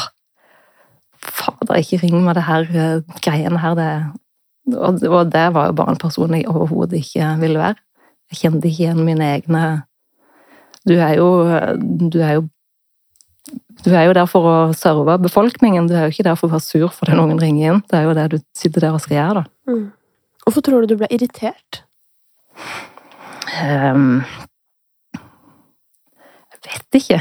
Fader, 1.19 1.81
ikke 1.81 1.99
ring 2.05 2.21
med 2.23 2.37
det 2.37 2.45
her 2.47 2.69
eh, 2.71 3.17
greiene 3.25 3.59
her. 3.59 3.75
Det. 3.75 3.89
Og, 4.77 5.03
og 5.09 5.33
det 5.33 5.47
var 5.55 5.69
jo 5.69 5.75
bare 5.81 5.95
en 5.95 5.99
person 5.99 6.35
jeg 6.37 6.47
overhodet 6.47 7.01
ikke 7.01 7.33
ville 7.41 7.59
være. 7.59 7.81
Jeg 8.29 8.43
kjente 8.43 8.69
ikke 8.69 8.85
igjen 8.85 9.01
mine 9.01 9.25
egne 9.25 9.61
Du 10.85 10.93
er 10.93 11.15
jo 11.17 11.29
Du 12.13 12.19
er 12.21 12.35
jo 12.37 12.47
du 13.85 13.93
er 13.95 14.09
jo 14.09 14.13
der 14.13 14.27
for 14.27 14.45
å 14.45 14.55
serve 14.77 15.15
befolkningen, 15.23 15.87
du 15.87 15.95
er 15.95 16.03
jo 16.05 16.13
ikke 16.13 16.25
der 16.27 16.35
for 16.37 16.49
å 16.49 16.57
være 16.57 16.65
sur 16.65 16.91
fordi 16.93 17.15
noen 17.15 17.39
ringer 17.39 17.71
inn. 17.71 17.79
Det 17.87 17.95
er 17.97 18.03
jo 18.05 18.15
det 18.17 18.25
du 18.33 18.37
sitter 18.57 18.83
der 18.83 18.97
og 18.97 19.01
skal 19.01 19.15
gjøre, 19.15 19.39
da. 19.39 19.71
Mm. 19.71 19.85
Hvorfor 20.49 20.65
tror 20.65 20.81
du 20.81 20.89
du 20.89 20.97
ble 20.97 21.05
irritert? 21.13 21.83
Um, 23.61 24.23
jeg 26.49 26.63
vet 26.65 26.97
ikke. 26.97 27.19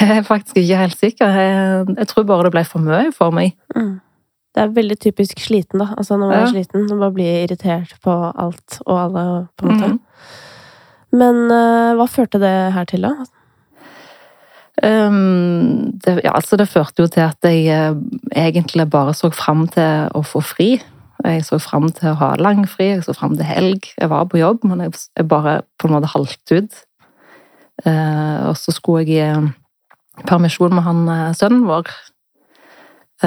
Jeg 0.00 0.16
er 0.16 0.26
faktisk 0.26 0.58
ikke 0.58 0.80
helt 0.80 0.98
sikker. 0.98 1.30
Jeg, 1.30 1.86
jeg 1.94 2.08
tror 2.10 2.26
bare 2.26 2.48
det 2.48 2.52
ble 2.56 2.64
for 2.66 2.82
mye 2.82 3.12
for 3.14 3.30
meg. 3.30 3.54
Mm. 3.76 4.00
Det 4.50 4.64
er 4.64 4.74
veldig 4.74 4.98
typisk 4.98 5.38
sliten, 5.38 5.78
da. 5.78 5.92
Altså 5.94 6.18
når 6.18 6.26
man 6.26 6.38
er 6.40 6.50
sliten, 6.50 6.88
man 6.90 7.04
bare 7.04 7.14
blir 7.20 7.44
irritert 7.44 7.94
på 8.02 8.18
alt 8.34 8.80
og 8.82 8.96
alle, 8.98 9.24
på 9.54 9.68
en 9.68 9.70
måte. 9.70 9.92
Mm. 9.94 10.00
Men 11.22 11.42
uh, 11.54 11.94
hva 12.00 12.10
førte 12.10 12.42
det 12.42 12.54
her 12.74 12.90
til, 12.90 13.06
da? 13.06 13.14
Um, 14.82 15.92
det, 16.02 16.18
ja, 16.24 16.34
altså 16.34 16.58
det 16.58 16.66
førte 16.72 17.06
jo 17.06 17.10
til 17.14 17.28
at 17.28 17.46
jeg 17.46 17.70
uh, 17.70 17.94
egentlig 18.34 18.90
bare 18.90 19.14
så 19.14 19.30
fram 19.30 19.68
til 19.70 20.10
å 20.18 20.26
få 20.26 20.42
fri. 20.42 20.72
Jeg 21.24 21.44
så 21.44 21.58
fram 21.60 21.90
til 21.92 22.12
å 22.12 22.18
ha 22.20 22.30
langfri, 22.40 22.92
jeg 22.94 23.04
så 23.04 23.14
fram 23.16 23.34
til 23.36 23.48
helg. 23.48 23.90
Jeg 23.98 24.10
var 24.12 24.28
på 24.30 24.40
jobb, 24.40 24.64
men 24.68 24.84
jeg, 24.86 25.26
bare 25.28 25.60
på 25.80 25.88
en 25.88 25.96
måte 25.96 26.12
halvt 26.12 26.54
ut. 26.54 26.78
Eh, 27.84 28.38
og 28.48 28.56
så 28.60 28.72
skulle 28.76 29.04
jeg 29.04 29.18
i 29.18 30.24
permisjon 30.28 30.74
med 30.74 30.86
han 30.86 31.02
eh, 31.12 31.26
sønnen 31.36 31.66
vår. 31.68 31.90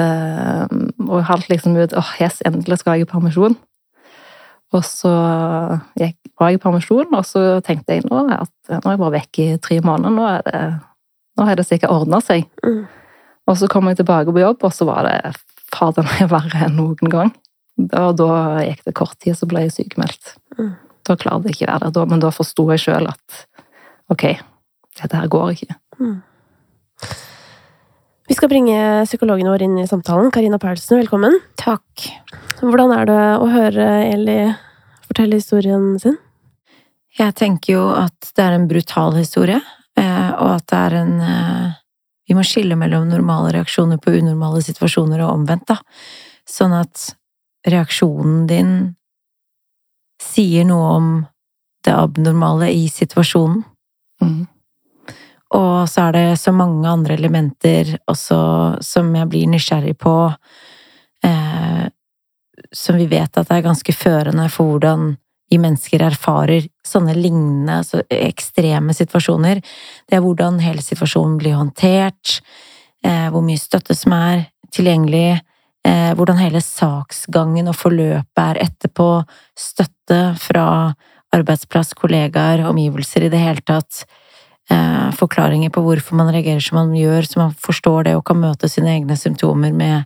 Eh, 0.00 0.64
og 1.06 1.14
jeg 1.20 1.28
halvt 1.30 1.52
liksom 1.52 1.78
ut 1.78 1.94
åh, 1.98 2.10
yes, 2.22 2.42
endelig 2.46 2.80
skal 2.82 2.98
jeg 2.98 3.06
i 3.06 3.12
permisjon. 3.12 3.56
Og 4.74 4.82
så 4.82 5.12
var 5.14 6.50
jeg 6.50 6.58
i 6.58 6.62
permisjon, 6.62 7.14
og 7.14 7.22
så 7.28 7.60
tenkte 7.62 7.94
jeg 7.94 8.08
nå 8.08 8.24
at 8.34 8.50
nå 8.72 8.80
er 8.80 8.96
jeg 8.96 9.02
bare 9.04 9.16
vekk 9.20 9.42
i 9.44 9.48
tre 9.62 9.78
måneder. 9.84 10.16
Nå 10.16 10.26
er 10.26 10.44
det, 10.48 10.62
nå 11.38 11.46
er 11.46 11.60
det 11.60 11.68
sikkert 11.68 11.94
ordna 11.94 12.18
seg. 12.24 12.48
Mm. 12.64 12.82
Og 13.46 13.58
så 13.60 13.68
kom 13.70 13.86
jeg 13.86 14.00
tilbake 14.00 14.32
på 14.34 14.42
jobb, 14.42 14.64
og 14.66 14.74
så 14.74 14.88
var 14.88 15.06
det 15.06 15.34
fader 15.74 16.06
meg 16.08 16.30
verre 16.32 16.66
enn 16.66 16.78
noen 16.80 17.12
gang. 17.12 17.30
Og 17.78 18.16
da 18.18 18.30
gikk 18.64 18.84
det 18.86 18.94
kort 18.96 19.16
tid, 19.18 19.36
så 19.38 19.48
ble 19.50 19.64
jeg 19.66 19.74
sykemeldt. 19.74 20.36
Mm. 20.58 20.74
Da 21.04 21.16
klarte 21.20 21.50
jeg 21.50 21.58
ikke 21.58 21.72
være 21.72 21.90
der, 21.94 22.10
men 22.10 22.22
da 22.22 22.30
forsto 22.32 22.68
jeg 22.72 22.84
sjøl 22.86 23.10
at 23.10 23.40
ok, 24.12 24.28
dette 25.00 25.18
her 25.18 25.30
går 25.32 25.54
ikke. 25.56 25.76
Mm. 25.98 26.20
Vi 28.24 28.36
skal 28.38 28.48
bringe 28.48 28.76
psykologen 29.04 29.50
vår 29.52 29.66
inn 29.66 29.80
i 29.82 29.88
samtalen. 29.88 30.30
Karina 30.32 30.56
Paulsen, 30.60 30.96
velkommen. 31.02 31.34
Takk. 31.60 32.06
Hvordan 32.62 32.94
er 32.96 33.10
det 33.10 33.24
å 33.36 33.48
høre 33.52 33.88
Eli 34.06 34.38
fortelle 35.04 35.40
historien 35.42 35.98
sin? 36.00 36.16
Jeg 37.18 37.34
tenker 37.38 37.76
jo 37.76 37.82
at 37.94 38.32
det 38.34 38.46
er 38.46 38.56
en 38.56 38.68
brutal 38.70 39.12
historie, 39.18 39.60
eh, 40.00 40.30
og 40.40 40.54
at 40.56 40.64
det 40.70 40.80
er 40.80 40.96
en 41.02 41.16
eh, 41.22 41.72
Vi 42.24 42.32
må 42.32 42.40
skille 42.48 42.78
mellom 42.80 43.10
normale 43.10 43.50
reaksjoner 43.52 43.98
på 44.00 44.14
unormale 44.16 44.62
situasjoner 44.64 45.20
og 45.20 45.34
omvendt, 45.34 45.68
da. 45.68 45.76
Sånn 46.48 46.72
at 46.72 47.10
reaksjonen 47.66 48.46
din 48.50 48.74
sier 50.22 50.66
noe 50.68 50.90
om 50.96 51.08
det 51.84 51.94
abnormale 51.94 52.70
i 52.72 52.86
situasjonen. 52.88 53.62
Mm. 54.22 54.44
Og 55.54 55.88
så 55.90 56.08
er 56.08 56.16
det 56.16 56.28
så 56.40 56.52
mange 56.56 56.88
andre 56.88 57.14
elementer 57.18 57.94
også 58.10 58.38
som 58.82 59.12
jeg 59.14 59.30
blir 59.30 59.50
nysgjerrig 59.52 59.94
på, 60.00 60.16
eh, 61.26 61.84
som 62.74 62.98
vi 62.98 63.06
vet 63.10 63.38
at 63.38 63.52
er 63.52 63.66
ganske 63.66 63.94
førende 63.94 64.48
for 64.50 64.74
hvordan 64.74 65.12
vi 65.52 65.60
mennesker 65.60 66.02
erfarer 66.02 66.66
sånne 66.86 67.14
lignende, 67.14 67.82
så 67.84 68.00
ekstreme 68.08 68.94
situasjoner. 68.96 69.60
Det 70.08 70.16
er 70.16 70.24
hvordan 70.24 70.58
hele 70.64 70.82
situasjonen 70.82 71.36
blir 71.38 71.58
håndtert, 71.58 72.40
eh, 73.04 73.28
hvor 73.30 73.44
mye 73.44 73.60
støtte 73.60 73.94
som 73.94 74.16
er 74.16 74.48
tilgjengelig, 74.74 75.38
hvordan 75.84 76.38
hele 76.40 76.60
saksgangen 76.64 77.68
og 77.68 77.76
forløpet 77.76 78.40
er 78.40 78.60
etterpå, 78.64 79.24
støtte 79.58 80.20
fra 80.40 80.94
arbeidsplass, 81.34 81.94
kollegaer, 81.98 82.62
omgivelser 82.68 83.26
i 83.26 83.30
det 83.32 83.40
hele 83.42 83.60
tatt 83.66 84.04
eh, 84.70 85.10
forklaringer 85.18 85.72
på 85.74 85.82
hvorfor 85.84 86.16
man 86.16 86.30
reagerer 86.32 86.62
som 86.64 86.78
man 86.78 86.94
gjør, 86.96 87.26
så 87.28 87.40
man 87.42 87.54
forstår 87.58 88.04
det 88.08 88.16
og 88.16 88.24
kan 88.28 88.40
møte 88.40 88.70
sine 88.70 88.92
egne 88.94 89.16
symptomer 89.18 89.74
med, 89.74 90.04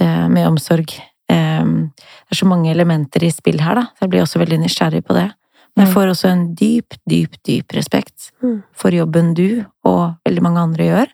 eh, 0.00 0.26
med 0.28 0.46
omsorg. 0.46 0.94
Eh, 1.32 1.64
det 1.64 2.30
er 2.30 2.38
så 2.38 2.46
mange 2.46 2.70
elementer 2.70 3.24
i 3.24 3.30
spill 3.34 3.60
her, 3.64 3.74
da. 3.80 3.86
Jeg 4.02 4.10
blir 4.12 4.22
også 4.22 4.42
veldig 4.42 4.60
nysgjerrig 4.62 5.04
på 5.06 5.14
det. 5.18 5.30
Men 5.74 5.86
jeg 5.86 5.88
Mm. 5.88 5.94
får 5.94 6.06
også 6.12 6.28
en 6.28 6.54
dyp, 6.54 6.94
dyp, 7.08 7.36
dyp 7.48 7.72
respekt 7.72 8.30
Mm. 8.42 8.62
for 8.74 8.90
jobben 8.90 9.34
du 9.34 9.64
og 9.84 10.16
veldig 10.28 10.42
mange 10.42 10.60
andre 10.60 10.84
gjør, 10.84 11.06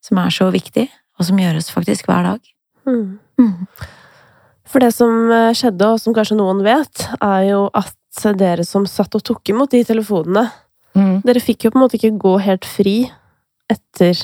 som 0.00 0.16
er 0.18 0.30
så 0.30 0.50
viktig, 0.50 0.88
og 1.18 1.26
som 1.26 1.36
gjøres 1.36 1.70
faktisk 1.70 2.06
hver 2.06 2.22
dag. 2.24 2.40
Mm. 2.90 3.18
Mm. 3.40 3.54
For 4.70 4.82
det 4.82 4.90
som 4.94 5.30
eh, 5.34 5.52
skjedde, 5.56 5.88
og 5.94 6.02
som 6.02 6.14
kanskje 6.16 6.38
noen 6.38 6.60
vet, 6.66 7.06
er 7.22 7.46
jo 7.48 7.62
at 7.74 7.96
dere 8.38 8.64
som 8.66 8.84
satt 8.90 9.14
og 9.14 9.22
tok 9.26 9.54
imot 9.54 9.72
de 9.74 9.84
telefonene, 9.86 10.48
Mm. 10.90 11.20
dere 11.22 11.38
fikk 11.38 11.62
jo 11.62 11.70
på 11.70 11.78
en 11.78 11.84
måte 11.84 11.94
ikke 11.94 12.16
gå 12.18 12.30
helt 12.42 12.64
fri 12.66 12.94
etter 13.70 14.18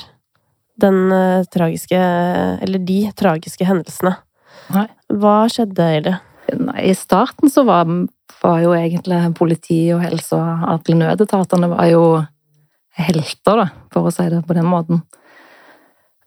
den 0.83 0.97
eh, 1.15 1.45
tragiske 1.47 1.95
Eller 1.95 2.81
de 2.83 2.97
tragiske 3.15 3.63
hendelsene. 3.63 4.17
Nei. 4.75 4.83
Hva 5.07 5.47
skjedde, 5.47 5.85
Eli? 6.01 6.13
Nei, 6.59 6.89
I 6.91 6.95
starten 6.99 7.47
så 7.47 7.63
var, 7.63 7.87
var 8.43 8.59
jo 8.65 8.73
egentlig 8.75 9.21
politi 9.39 9.79
og 9.95 10.03
helse 10.03 10.35
og 10.35 10.67
alle 10.73 10.97
nødetatene 10.99 11.71
var 11.71 11.87
jo 11.87 12.03
helter, 12.99 13.63
da, 13.63 13.69
for 13.93 14.09
å 14.09 14.11
si 14.11 14.27
det 14.27 14.43
på 14.43 14.57
den 14.57 14.67
måten. 14.67 15.01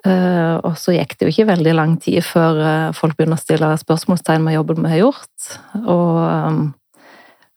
Eh, 0.00 0.56
og 0.64 0.78
så 0.80 0.94
gikk 0.94 1.18
det 1.18 1.26
jo 1.26 1.32
ikke 1.34 1.50
veldig 1.50 1.72
lang 1.76 1.96
tid 2.00 2.22
før 2.24 2.60
eh, 2.64 2.92
folk 2.96 3.18
begynner 3.18 3.36
å 3.36 3.42
stille 3.42 3.68
spørsmålstegn 3.82 4.46
med 4.46 4.56
jobben 4.56 4.80
vi 4.86 4.92
har 4.94 5.02
gjort. 5.02 5.48
Og 5.82 6.20
eh, 6.24 6.60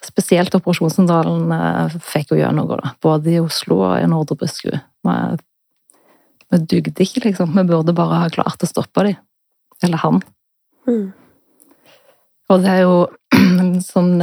spesielt 0.04 0.56
operasjonssentralen 0.58 1.98
fikk 2.04 2.36
jo 2.36 2.52
noe, 2.52 2.80
da. 2.82 2.94
Både 3.04 3.32
i 3.32 3.40
Oslo 3.40 3.80
og 3.88 3.96
i 4.02 4.10
Nordre 4.12 4.36
Buskerud. 4.42 4.82
Vi, 5.08 5.18
vi 6.52 6.62
dugde 6.74 7.06
ikke, 7.06 7.24
liksom. 7.30 7.56
Vi 7.56 7.68
burde 7.70 7.96
bare 7.96 8.26
ha 8.26 8.32
klart 8.34 8.66
å 8.66 8.70
stoppe 8.70 9.08
dem. 9.08 9.22
Eller 9.84 10.04
han. 10.04 10.20
Mm. 10.88 11.06
Og 12.52 12.64
det 12.64 12.74
er 12.74 12.84
jo 12.84 12.98
en 13.40 13.80
sånn 13.94 14.18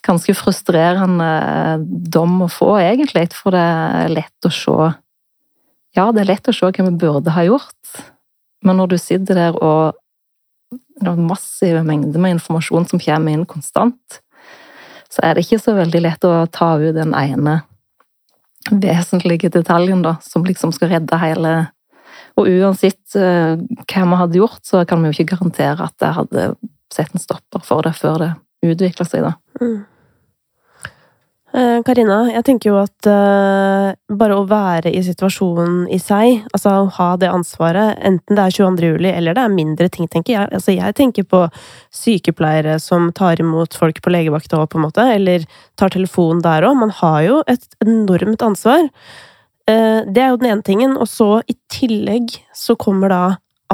ganske 0.00 0.32
frustrerende 0.32 1.28
dom 1.84 2.40
å 2.46 2.48
få, 2.48 2.72
egentlig, 2.80 3.28
for 3.36 3.52
det 3.52 3.60
er 3.60 4.16
lett 4.16 4.48
å 4.48 4.52
se 4.54 4.90
Ja, 5.96 6.10
det 6.14 6.22
er 6.22 6.32
lett 6.34 6.48
å 6.50 6.54
se 6.54 6.70
hva 6.70 6.86
vi 6.86 6.96
burde 7.02 7.34
ha 7.34 7.44
gjort, 7.46 7.96
men 8.66 8.78
når 8.78 8.92
du 8.92 8.98
sitter 9.00 9.38
der 9.38 9.58
og 9.58 9.96
det 10.70 11.08
er 11.08 11.22
massive 11.24 11.80
mengder 11.86 12.20
med 12.22 12.36
informasjon 12.36 12.86
som 12.90 13.00
kommer 13.02 13.34
inn 13.34 13.46
konstant, 13.48 14.20
så 15.10 15.24
er 15.26 15.34
det 15.34 15.46
ikke 15.46 15.58
så 15.62 15.74
veldig 15.74 16.02
lett 16.04 16.26
å 16.28 16.34
ta 16.52 16.74
ut 16.78 16.94
den 16.94 17.14
ene 17.16 17.62
vesentlige 18.70 19.50
detaljen, 19.50 20.04
da, 20.04 20.18
som 20.22 20.44
liksom 20.46 20.74
skal 20.76 20.92
redde 20.94 21.18
hele 21.18 21.54
Og 22.38 22.46
uansett 22.46 23.16
eh, 23.18 23.58
hva 23.58 24.02
vi 24.06 24.18
hadde 24.20 24.38
gjort, 24.38 24.60
så 24.64 24.84
kan 24.86 25.00
vi 25.02 25.10
jo 25.10 25.16
ikke 25.16 25.34
garantere 25.34 25.88
at 25.88 25.96
det 25.98 26.12
hadde 26.14 26.44
sett 26.94 27.10
en 27.14 27.22
stopper 27.22 27.64
for 27.66 27.82
det 27.82 27.90
før 27.98 28.20
det 28.22 28.28
utvikla 28.70 29.04
seg, 29.08 29.26
da. 29.26 29.32
Mm. 29.60 29.80
Eh, 31.50 31.80
Karina, 31.82 32.20
jeg 32.30 32.44
tenker 32.46 32.70
jo 32.70 32.76
at 32.78 33.06
uh, 33.10 33.90
bare 34.14 34.36
å 34.38 34.44
være 34.46 34.92
i 34.94 35.00
situasjonen 35.02 35.88
i 35.90 35.98
seg, 35.98 36.44
altså 36.54 36.74
å 36.84 36.90
ha 36.94 37.08
det 37.18 37.30
ansvaret, 37.32 37.98
enten 38.06 38.38
det 38.38 38.44
er 38.44 38.54
22. 38.54 38.90
juli 38.92 39.10
eller 39.10 39.34
det 39.34 39.42
er 39.42 39.56
mindre 39.56 39.88
ting, 39.90 40.06
tenker 40.06 40.36
jeg. 40.36 40.50
Altså 40.54 40.76
jeg 40.76 40.94
tenker 41.00 41.26
på 41.26 41.42
sykepleiere 41.90 42.76
som 42.82 43.08
tar 43.16 43.42
imot 43.42 43.74
folk 43.74 43.98
på 44.04 44.12
legevakta 44.14 44.60
òg, 44.60 44.68
på 44.70 44.78
en 44.78 44.86
måte, 44.86 45.08
eller 45.16 45.48
tar 45.80 45.90
telefon 45.90 46.44
der 46.44 46.68
òg. 46.68 46.78
Man 46.84 46.94
har 47.00 47.18
jo 47.26 47.42
et 47.50 47.66
enormt 47.82 48.46
ansvar. 48.46 48.86
Uh, 49.66 50.06
det 50.06 50.22
er 50.22 50.30
jo 50.30 50.38
den 50.44 50.52
ene 50.52 50.66
tingen, 50.66 50.94
og 51.02 51.10
så 51.10 51.40
i 51.50 51.58
tillegg 51.72 52.38
så 52.54 52.78
kommer 52.78 53.10
da 53.10 53.24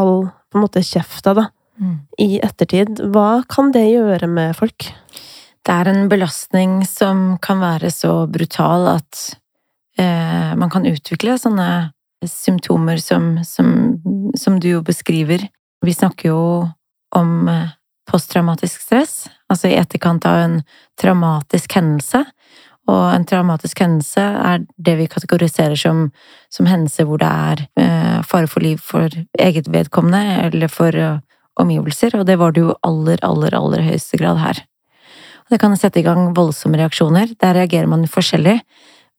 all 0.00 0.30
på 0.48 0.56
en 0.56 0.64
måte 0.64 0.80
kjefta, 0.84 1.36
da, 1.36 1.50
Mm. 1.76 1.96
i 2.16 2.38
ettertid. 2.40 3.02
Hva 3.12 3.44
kan 3.52 3.66
det 3.68 3.82
gjøre 3.90 4.24
med 4.32 4.54
folk? 4.56 4.86
Det 5.66 5.74
er 5.74 5.88
en 5.90 6.06
belastning 6.06 6.78
som 6.86 7.38
kan 7.42 7.58
være 7.58 7.90
så 7.90 8.12
brutal 8.30 8.86
at 8.92 9.22
eh, 9.98 10.52
man 10.54 10.70
kan 10.70 10.86
utvikle 10.86 11.34
sånne 11.42 11.90
symptomer 12.30 13.00
som, 13.02 13.32
som, 13.44 13.72
som 14.38 14.60
du 14.62 14.68
jo 14.76 14.82
beskriver. 14.86 15.48
Vi 15.82 15.94
snakker 15.94 16.30
jo 16.30 16.44
om 17.18 17.32
eh, 17.50 17.74
posttraumatisk 18.06 18.84
stress, 18.84 19.26
altså 19.50 19.72
i 19.72 19.78
etterkant 19.80 20.26
av 20.30 20.44
en 20.44 20.56
traumatisk 21.02 21.74
hendelse. 21.80 22.22
Og 22.86 23.02
en 23.10 23.26
traumatisk 23.26 23.82
hendelse 23.82 24.22
er 24.22 24.62
det 24.78 24.94
vi 25.00 25.08
kategoriserer 25.10 25.74
som, 25.74 26.06
som 26.54 26.70
hendelser 26.70 27.08
hvor 27.08 27.18
det 27.18 27.32
er 27.50 27.64
eh, 27.82 28.20
fare 28.22 28.46
for 28.46 28.62
liv 28.62 28.78
for 28.78 29.10
eget 29.42 29.66
vedkommende 29.74 30.46
eller 30.46 30.70
for 30.70 30.94
uh, 30.94 31.18
omgivelser, 31.58 32.14
og 32.14 32.28
det 32.28 32.38
var 32.38 32.54
det 32.54 32.62
jo 32.62 32.78
aller, 32.86 33.18
aller, 33.26 33.58
aller 33.58 33.82
høyeste 33.88 34.20
grad 34.22 34.38
her. 34.38 34.62
Det 35.50 35.58
kan 35.62 35.76
sette 35.78 36.00
i 36.00 36.06
gang 36.06 36.32
voldsomme 36.34 36.78
reaksjoner. 36.80 37.34
Der 37.38 37.54
reagerer 37.54 37.86
man 37.90 38.06
forskjellig, 38.10 38.58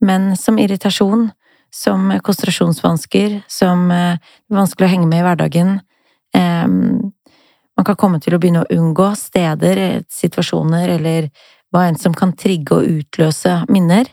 men 0.04 0.34
som 0.36 0.60
irritasjon, 0.60 1.30
som 1.74 2.10
konsentrasjonsvansker, 2.24 3.42
som 3.48 3.92
eh, 3.92 4.20
vanskelig 4.52 4.88
å 4.88 4.92
henge 4.92 5.08
med 5.08 5.22
i 5.22 5.26
hverdagen. 5.28 5.78
Eh, 6.36 6.68
man 7.78 7.86
kan 7.86 8.00
komme 8.00 8.20
til 8.24 8.36
å 8.36 8.42
begynne 8.42 8.66
å 8.66 8.72
unngå 8.76 9.12
steder, 9.20 9.84
eh, 9.84 10.02
situasjoner 10.12 10.98
eller 10.98 11.30
hva 11.72 11.88
enn 11.88 12.00
som 12.00 12.16
kan 12.16 12.34
trigge 12.36 12.76
og 12.76 12.88
utløse 12.88 13.62
minner. 13.72 14.08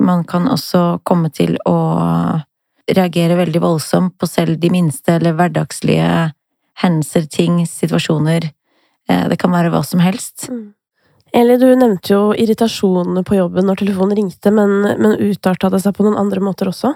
Man 0.00 0.22
kan 0.24 0.46
også 0.48 1.02
komme 1.04 1.28
til 1.30 1.58
å 1.68 1.74
reagere 2.88 3.36
veldig 3.36 3.60
voldsomt 3.60 4.14
på 4.18 4.26
selv 4.26 4.56
de 4.62 4.70
minste 4.72 5.18
eller 5.18 5.36
hverdagslige 5.36 6.30
hendelser, 6.80 7.26
ting, 7.28 7.60
situasjoner. 7.68 8.48
Eh, 9.08 9.28
Det 9.28 9.38
kan 9.40 9.52
være 9.52 9.72
hva 9.72 9.82
som 9.84 10.00
helst. 10.04 10.48
Eli, 11.36 11.58
du 11.60 11.68
nevnte 11.76 12.12
jo 12.12 12.22
irritasjonene 12.32 13.24
på 13.26 13.36
jobben 13.36 13.68
når 13.68 13.82
telefonen 13.82 14.16
ringte, 14.16 14.52
men, 14.54 14.80
men 14.96 15.18
utarta 15.20 15.68
det 15.72 15.82
seg 15.84 15.96
på 15.96 16.06
noen 16.06 16.16
andre 16.20 16.40
måter 16.40 16.70
også? 16.70 16.94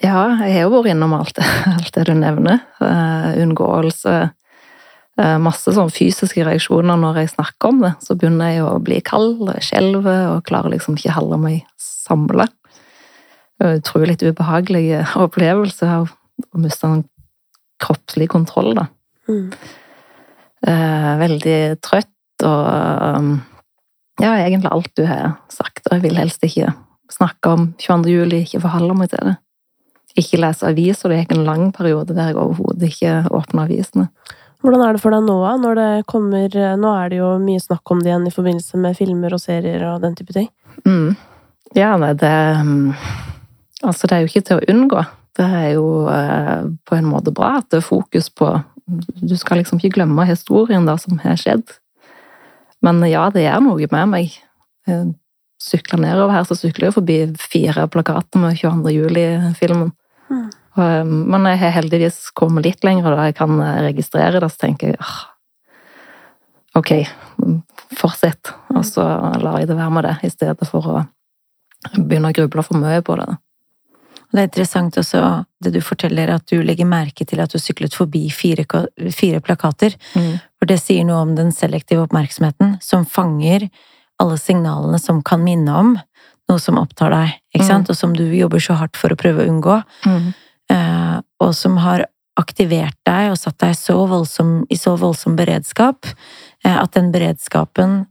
Ja, 0.00 0.38
jeg 0.40 0.56
har 0.56 0.64
jo 0.64 0.72
vært 0.72 0.94
innom 0.94 1.12
alt 1.14 1.36
det, 1.36 1.46
alt 1.76 1.92
det 1.94 2.06
du 2.08 2.14
nevner. 2.18 2.62
Uh, 2.82 3.34
unngåelse, 3.42 4.30
Uh, 5.20 5.36
masse 5.36 5.68
sånn 5.76 5.90
fysiske 5.92 6.40
reaksjoner 6.40 6.96
når 6.96 7.18
jeg 7.20 7.34
snakker 7.34 7.68
om 7.68 7.82
det. 7.84 7.90
Så 8.00 8.14
begynner 8.16 8.48
jeg 8.48 8.62
å 8.64 8.78
bli 8.80 8.96
kald, 9.04 9.42
skjelve 9.60 10.14
og 10.30 10.46
klarer 10.48 10.72
liksom 10.72 10.96
ikke 10.96 11.12
holde 11.12 11.36
meg 11.36 11.58
samla. 11.76 12.46
Utrolig 13.60 14.16
ubehagelig 14.24 15.02
opplevelse 15.20 15.84
av 15.84 16.08
å 16.48 16.62
miste 16.64 16.88
en 16.88 17.04
kroppslig 17.84 18.30
kontroll, 18.32 18.72
da. 18.80 18.86
Mm. 19.28 19.52
Eh, 20.62 21.12
veldig 21.18 21.58
trøtt 21.82 22.44
og 22.46 22.66
ja, 24.20 24.34
egentlig 24.36 24.70
alt 24.70 24.90
du 24.98 25.04
har 25.08 25.38
sagt, 25.50 25.86
og 25.88 25.96
jeg 25.96 26.04
vil 26.04 26.18
helst 26.20 26.44
ikke 26.46 26.72
snakke 27.12 27.50
om 27.50 27.64
22. 27.80 28.12
juli, 28.12 28.42
ikke 28.44 28.62
forholde 28.62 28.96
meg 28.98 29.10
til 29.12 29.24
det. 29.30 29.34
Ikke 30.20 30.40
lese 30.42 30.68
aviser, 30.68 31.10
det 31.10 31.22
gikk 31.22 31.34
en 31.36 31.46
lang 31.46 31.64
periode 31.74 32.12
der 32.12 32.30
jeg 32.30 32.38
overhodet 32.38 32.90
ikke 32.90 33.14
åpna 33.32 33.64
avisene. 33.66 34.08
Hvordan 34.62 34.84
er 34.84 34.94
det 34.94 35.02
for 35.02 35.14
deg 35.14 35.24
nå, 35.26 35.38
når 35.58 35.78
det 35.80 35.90
kommer 36.06 36.54
Nå 36.78 36.90
er 36.94 37.08
det 37.10 37.18
jo 37.18 37.32
mye 37.42 37.62
snakk 37.62 37.90
om 37.90 38.02
det 38.02 38.12
igjen 38.12 38.28
i 38.28 38.34
forbindelse 38.34 38.78
med 38.78 38.98
filmer 38.98 39.34
og 39.34 39.42
serier 39.42 39.82
og 39.88 40.04
den 40.04 40.14
type 40.18 40.36
ting. 40.36 40.46
Mm. 40.86 41.16
Ja, 41.74 41.96
nei, 41.98 42.12
det 42.20 42.30
mm, 42.62 42.92
Altså, 43.82 44.06
det 44.06 44.14
er 44.14 44.22
jo 44.22 44.30
ikke 44.30 44.44
til 44.46 44.60
å 44.60 44.66
unngå. 44.70 45.00
Det 45.34 45.46
er 45.48 45.68
jo 45.74 45.86
eh, 46.12 46.68
på 46.86 46.94
en 46.94 47.08
måte 47.08 47.32
bra 47.34 47.56
at 47.58 47.72
det 47.72 47.80
er 47.80 47.88
fokus 47.88 48.28
på 48.30 48.52
Du 48.86 49.34
skal 49.38 49.60
liksom 49.60 49.78
ikke 49.78 49.96
glemme 49.98 50.26
historien 50.28 50.86
da 50.88 50.96
som 51.00 51.20
har 51.22 51.38
skjedd. 51.40 51.64
Men 52.82 53.02
ja, 53.06 53.28
det 53.30 53.46
er 53.46 53.60
noe 53.62 53.86
med 53.92 54.10
meg. 54.10 54.38
Jeg 54.88 55.12
sykla 55.62 56.00
nedover 56.02 56.34
her, 56.34 56.46
så 56.48 56.56
sykler 56.58 56.88
jeg 56.88 56.96
forbi 56.96 57.18
fire 57.38 57.86
plakater 57.92 58.42
med 58.42 58.58
22. 58.58 58.94
juli-filmen. 58.96 59.92
Mm. 60.32 60.48
Men 61.28 61.46
jeg 61.52 61.60
har 61.60 61.76
heldigvis 61.76 62.18
kommet 62.34 62.66
litt 62.66 62.82
lenger, 62.86 63.12
da 63.14 63.28
jeg 63.28 63.36
kan 63.38 63.60
registrere 63.84 64.40
det, 64.42 64.48
så 64.50 64.64
tenker 64.64 64.94
jeg 64.94 64.98
ok, 66.78 66.92
fortsett. 67.98 68.54
Og 68.72 68.84
så 68.88 69.04
lar 69.42 69.60
jeg 69.60 69.68
det 69.70 69.78
være 69.78 69.94
med 69.94 70.08
det, 70.08 70.16
i 70.26 70.32
stedet 70.32 70.68
for 70.68 70.88
å 70.88 71.02
begynne 71.98 72.32
å 72.32 72.36
gruble 72.36 72.64
for 72.66 72.80
mye 72.80 73.02
på 73.04 73.18
det. 73.20 73.28
Det 74.32 74.40
er 74.40 74.48
interessant 74.48 74.96
også 74.96 75.22
det 75.62 75.74
du 75.74 75.80
forteller, 75.84 76.30
at 76.32 76.46
du 76.48 76.62
legger 76.64 76.88
merke 76.88 77.26
til 77.28 77.42
at 77.44 77.52
du 77.52 77.60
syklet 77.60 77.94
forbi 77.94 78.24
fire, 78.32 78.64
fire 79.12 79.40
plakater. 79.44 79.96
Mm. 80.16 80.38
For 80.56 80.70
det 80.70 80.78
sier 80.80 81.04
noe 81.04 81.20
om 81.26 81.34
den 81.36 81.52
selektive 81.52 82.06
oppmerksomheten, 82.06 82.78
som 82.80 83.04
fanger 83.04 83.68
alle 84.22 84.38
signalene 84.40 85.00
som 85.02 85.20
kan 85.26 85.42
minne 85.44 85.74
om 85.76 85.92
noe 86.50 86.60
som 86.60 86.80
opptar 86.80 87.12
deg, 87.12 87.36
ikke 87.54 87.68
sant? 87.68 87.88
Mm. 87.88 87.92
og 87.92 87.98
som 87.98 88.16
du 88.16 88.24
jobber 88.34 88.62
så 88.62 88.76
hardt 88.80 88.98
for 88.98 89.12
å 89.12 89.18
prøve 89.18 89.44
å 89.44 89.52
unngå. 89.52 89.76
Mm. 90.08 90.32
Eh, 90.72 91.18
og 91.44 91.52
som 91.56 91.76
har 91.82 92.06
aktivert 92.40 92.96
deg 93.06 93.32
og 93.32 93.38
satt 93.40 93.58
deg 93.60 93.76
så 93.76 93.98
voldsom, 94.08 94.62
i 94.72 94.78
så 94.80 94.96
voldsom 95.00 95.36
beredskap 95.36 96.08
eh, 96.08 96.76
at 96.76 96.92
den 96.96 97.12
beredskapen 97.14 98.02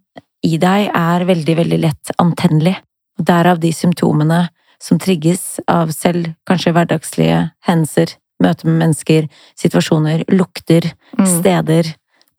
i 0.45 0.57
deg 0.61 0.89
er 0.93 1.25
veldig, 1.27 1.57
veldig 1.63 1.79
lett 1.81 2.13
antennelig. 2.21 2.77
Derav 3.21 3.59
de 3.61 3.73
symptomene 3.75 4.45
som 4.81 4.99
trigges 5.01 5.59
av 5.69 5.91
selv 5.95 6.31
kanskje 6.49 6.73
hverdagslige 6.75 7.41
hendelser, 7.67 8.15
møte 8.41 8.67
med 8.67 8.79
mennesker, 8.81 9.27
situasjoner, 9.59 10.25
lukter, 10.33 10.89
mm. 11.19 11.27
steder, 11.37 11.91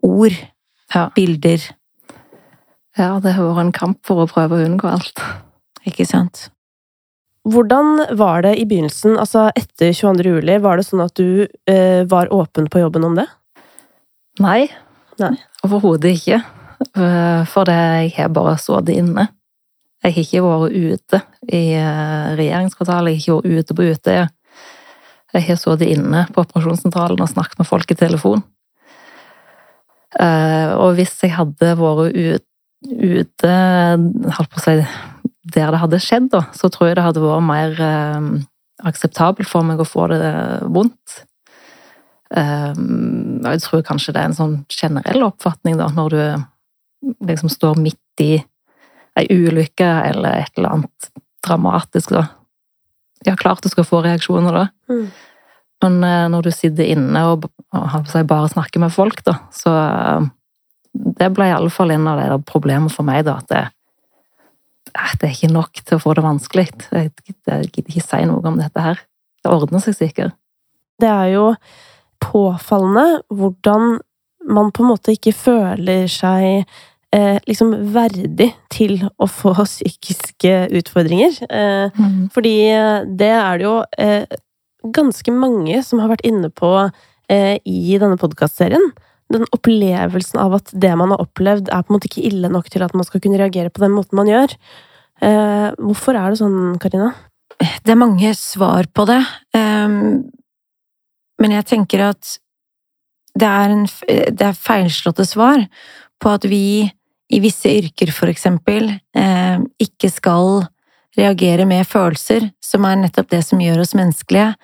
ord, 0.03 0.35
ja. 0.95 1.07
bilder. 1.15 1.69
Ja, 2.99 3.15
det 3.23 3.37
har 3.37 3.47
vært 3.47 3.67
en 3.67 3.77
kamp 3.77 4.03
for 4.07 4.25
å 4.25 4.31
prøve 4.31 4.59
å 4.59 4.67
unngå 4.67 4.91
alt. 4.91 5.23
Ikke 5.89 6.07
sant? 6.09 6.49
Hvordan 7.49 8.05
var 8.19 8.45
det 8.45 8.55
i 8.61 8.67
begynnelsen, 8.71 9.17
altså 9.19 9.49
etter 9.59 9.91
22. 9.97 10.35
juli, 10.37 10.59
var 10.63 10.79
det 10.79 10.87
sånn 10.87 11.03
at 11.03 11.15
du 11.19 11.47
eh, 11.71 12.03
var 12.11 12.31
åpen 12.35 12.69
på 12.71 12.83
jobben 12.83 13.07
om 13.09 13.17
det? 13.19 13.27
Nei. 14.43 14.69
Nei. 15.21 15.35
Overhodet 15.67 16.15
ikke. 16.15 16.39
Eh, 16.83 17.43
for 17.51 17.67
det 17.67 17.79
jeg 17.79 18.13
har 18.19 18.31
bare 18.35 18.55
sittet 18.63 18.95
inne. 18.95 19.27
Jeg 20.03 20.17
har 20.17 20.25
ikke 20.25 20.41
vært 20.43 20.73
ute 20.75 21.19
i 21.55 21.67
eh, 21.79 22.31
regjeringskvartalet, 22.35 23.15
jeg 23.15 23.21
har 23.23 23.45
ikke 23.45 23.53
vært 23.53 23.69
ute 23.69 23.77
på 23.79 23.85
Utøya. 23.87 24.25
Jeg 25.33 25.47
har 25.47 25.61
sittet 25.61 25.93
inne 25.95 26.25
på 26.35 26.43
operasjonssentralen 26.43 27.23
og 27.23 27.31
snakket 27.31 27.63
med 27.63 27.69
folk 27.69 27.95
i 27.95 27.99
telefon. 28.01 28.43
Eh, 30.19 30.75
og 30.75 30.99
hvis 30.99 31.15
jeg 31.23 31.37
hadde 31.37 31.77
vært 31.79 32.19
ute, 32.83 33.55
holdt 34.35 34.53
på 34.53 34.59
å 34.59 34.65
si, 34.65 34.77
der 35.55 35.71
det 35.71 35.83
hadde 35.85 36.03
skjedd, 36.03 36.33
da, 36.35 36.45
så 36.51 36.67
tror 36.73 36.91
jeg 36.91 36.99
det 36.99 37.07
hadde 37.07 37.23
vært 37.23 37.47
mer 37.47 37.83
eh, 37.87 38.31
akseptabelt 38.91 39.49
for 39.49 39.63
meg 39.67 39.81
å 39.81 39.87
få 39.87 40.11
det 40.11 40.23
vondt. 40.67 41.23
Jeg 42.33 43.61
tror 43.61 43.83
kanskje 43.85 44.15
det 44.17 44.23
er 44.23 44.31
en 44.31 44.35
sånn 44.39 44.55
generell 44.73 45.27
oppfatning, 45.27 45.77
da, 45.77 45.91
når 45.93 46.15
du 46.15 47.27
liksom 47.29 47.53
står 47.53 47.77
midt 47.77 48.25
i 48.25 48.39
ei 49.19 49.27
ulykke 49.29 49.89
eller 50.09 50.43
et 50.43 50.57
eller 50.57 50.79
annet 50.79 51.11
dramatisk, 51.47 52.15
da. 52.15 52.27
Ja, 53.27 53.37
klart 53.39 53.63
du 53.63 53.71
skal 53.71 53.87
få 53.87 54.03
reaksjoner 54.03 54.57
da. 54.57 54.65
Mm. 54.91 55.05
Men 55.83 56.05
eh, 56.07 56.29
når 56.31 56.47
du 56.47 56.53
sitter 56.55 56.89
inne 56.95 57.25
og, 57.33 57.49
og 57.75 58.09
bare 58.31 58.51
snakker 58.51 58.83
med 58.83 58.95
folk, 58.95 59.25
da, 59.27 59.39
så 59.55 59.75
eh, 59.75 60.31
Det 60.93 61.31
ble 61.33 61.47
iallfall 61.49 61.91
en 61.95 62.09
av 62.11 62.19
de 62.21 62.37
problemene 62.45 62.93
for 62.93 63.07
meg, 63.09 63.25
da, 63.25 63.39
at 63.41 63.49
det, 63.49 63.63
det 64.93 65.29
er 65.29 65.33
ikke 65.33 65.53
nok 65.55 65.81
til 65.81 65.97
å 65.97 66.03
få 66.03 66.13
det 66.19 66.25
vanskelig. 66.27 66.67
Jeg, 66.93 67.13
jeg 67.49 67.71
gidder 67.73 67.89
ikke 67.89 68.05
si 68.05 68.21
noe 68.29 68.45
om 68.45 68.59
dette 68.61 68.85
her. 68.85 69.01
Det 69.43 69.51
ordner 69.51 69.81
seg 69.81 69.97
sikkert. 69.97 70.37
Det 71.01 71.09
er 71.09 71.33
jo 71.33 71.47
påfallende 72.23 73.23
hvordan 73.33 73.97
man 74.53 74.71
på 74.75 74.85
en 74.85 74.91
måte 74.93 75.15
ikke 75.17 75.33
føler 75.35 76.07
seg 76.11 76.69
eh, 77.15 77.39
liksom 77.49 77.75
verdig 77.95 78.51
til 78.73 78.99
å 79.21 79.29
få 79.31 79.55
psykiske 79.69 80.55
utfordringer. 80.81 81.39
Eh, 81.49 81.99
mm. 81.99 82.19
Fordi 82.35 82.57
eh, 82.73 83.07
det 83.07 83.33
er 83.37 83.61
det 83.61 83.69
jo 83.69 83.79
eh, 83.99 84.39
ganske 84.97 85.35
mange 85.35 85.83
som 85.87 86.03
har 86.03 86.13
vært 86.13 86.27
inne 86.27 86.51
på 86.51 86.73
eh, 87.31 87.57
i 87.65 87.99
denne 88.01 88.19
podkastserien. 88.21 88.93
Den 89.33 89.47
opplevelsen 89.55 90.41
av 90.43 90.59
at 90.59 90.73
det 90.77 90.93
man 90.99 91.15
har 91.15 91.23
opplevd, 91.23 91.71
er 91.71 91.85
på 91.85 91.93
en 91.93 91.99
måte 91.99 92.11
ikke 92.11 92.27
ille 92.29 92.51
nok 92.53 92.69
til 92.73 92.85
at 92.85 92.97
man 92.97 93.07
skal 93.09 93.23
kunne 93.25 93.41
reagere 93.41 93.73
på 93.73 93.85
den 93.85 93.95
måten 93.95 94.19
man 94.19 94.31
gjør. 94.31 94.57
Eh, 95.23 95.69
hvorfor 95.79 96.19
er 96.19 96.33
det 96.33 96.43
sånn, 96.43 96.79
Karina? 96.83 97.13
Det 97.85 97.95
er 97.95 98.01
mange 98.01 98.33
svar 98.35 98.89
på 98.91 99.05
det. 99.07 99.21
Um, 99.55 100.25
men 101.39 101.55
jeg 101.55 101.69
tenker 101.69 102.03
at 102.09 102.39
det 103.39 103.49
er, 103.49 103.73
en, 103.73 103.85
det 104.09 104.45
er 104.45 104.59
feilslåtte 104.59 105.25
svar 105.29 105.63
på 106.21 106.33
at 106.33 106.45
vi 106.51 106.91
i 107.33 107.41
visse 107.41 107.71
yrker, 107.71 108.13
for 108.13 108.31
eksempel, 108.33 108.91
eh, 109.17 109.59
ikke 109.81 110.11
skal 110.13 110.67
reagere 111.17 111.65
med 111.69 111.89
følelser, 111.89 112.51
som 112.61 112.85
er 112.89 112.99
nettopp 113.01 113.31
det 113.33 113.43
som 113.47 113.61
gjør 113.61 113.83
oss 113.85 113.95
menneskelige, 113.97 114.55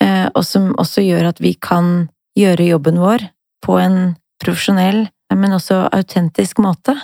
eh, 0.00 0.28
og 0.34 0.44
som 0.44 0.72
også 0.80 1.04
gjør 1.04 1.30
at 1.32 1.40
vi 1.40 1.54
kan 1.54 2.08
gjøre 2.36 2.68
jobben 2.68 3.00
vår 3.00 3.28
på 3.64 3.78
en 3.80 3.98
profesjonell, 4.42 5.06
men 5.32 5.56
også 5.56 5.86
autentisk 5.92 6.60
måte. 6.60 6.96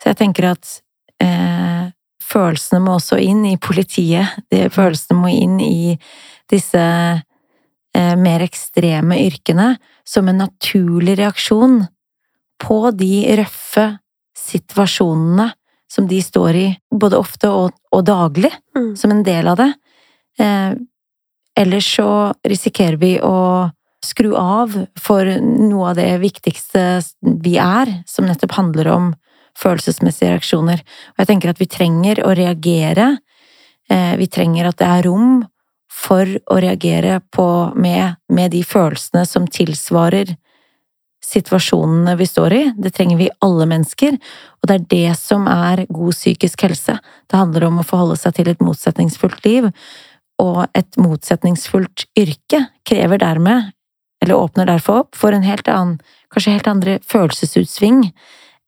Så 0.00 0.12
jeg 0.12 0.20
tenker 0.20 0.52
at 0.54 0.80
eh, 1.20 1.92
følelsene 2.24 2.80
må 2.84 2.96
også 2.96 3.20
inn 3.20 3.44
i 3.44 3.58
politiet, 3.60 4.38
følelsene 4.48 5.18
må 5.18 5.32
inn 5.32 5.58
i 5.60 5.98
disse 6.50 6.80
mer 7.90 8.42
ekstreme 8.44 9.16
yrkene, 9.18 9.72
som 10.06 10.28
en 10.30 10.38
naturlig 10.44 11.16
reaksjon 11.18 11.80
på 12.62 12.78
de 12.94 13.24
røffe 13.40 13.88
situasjonene 14.50 15.50
som 15.90 16.06
de 16.06 16.20
står 16.22 16.56
i, 16.56 16.68
både 16.94 17.18
ofte 17.18 17.50
og, 17.50 17.74
og 17.90 18.04
daglig, 18.06 18.52
mm. 18.76 18.92
som 18.96 19.10
en 19.10 19.24
del 19.26 19.50
av 19.50 19.58
det. 19.58 19.70
Eh, 20.38 20.72
ellers 21.58 21.88
så 21.96 22.10
risikerer 22.46 22.98
vi 23.00 23.16
å 23.22 23.70
skru 24.04 24.32
av 24.38 24.76
for 24.98 25.28
noe 25.42 25.90
av 25.90 25.98
det 25.98 26.12
viktigste 26.22 26.84
vi 27.20 27.56
er, 27.60 27.90
som 28.08 28.28
nettopp 28.28 28.54
handler 28.56 28.92
om 28.94 29.10
følelsesmessige 29.58 30.36
reaksjoner. 30.36 30.82
Og 31.14 31.22
jeg 31.22 31.30
tenker 31.32 31.52
at 31.52 31.60
vi 31.60 31.68
trenger 31.70 32.22
å 32.24 32.32
reagere. 32.38 33.16
Eh, 33.90 34.14
vi 34.20 34.30
trenger 34.30 34.70
at 34.70 34.78
det 34.80 34.88
er 34.88 35.08
rom 35.08 35.40
for 35.90 36.28
å 36.46 36.60
reagere 36.62 37.18
på 37.34 37.48
med, 37.74 38.16
med 38.30 38.54
de 38.54 38.62
følelsene 38.64 39.26
som 39.26 39.48
tilsvarer 39.50 40.36
situasjonene 41.30 42.16
vi 42.18 42.26
står 42.26 42.54
i. 42.56 42.62
Det 42.76 42.92
trenger 42.96 43.20
vi 43.20 43.30
alle 43.44 43.66
mennesker, 43.70 44.16
og 44.60 44.68
det 44.68 44.76
er 44.76 44.86
det 44.92 45.16
som 45.20 45.46
er 45.50 45.86
god 45.88 46.16
psykisk 46.16 46.66
helse. 46.66 46.98
Det 47.30 47.38
handler 47.38 47.68
om 47.68 47.80
å 47.80 47.86
forholde 47.86 48.18
seg 48.20 48.36
til 48.36 48.50
et 48.52 48.64
motsetningsfullt 48.64 49.44
liv, 49.46 49.70
og 50.40 50.64
et 50.76 51.00
motsetningsfullt 51.00 52.06
yrke 52.18 52.64
krever 52.88 53.20
dermed, 53.20 53.72
eller 54.20 54.36
åpner 54.36 54.68
derfor 54.68 55.04
opp 55.04 55.18
for 55.18 55.36
en 55.36 55.46
helt 55.46 55.68
annen, 55.68 55.98
kanskje 56.32 56.56
helt 56.56 56.70
andre 56.70 56.98
følelsesutsving 57.08 58.04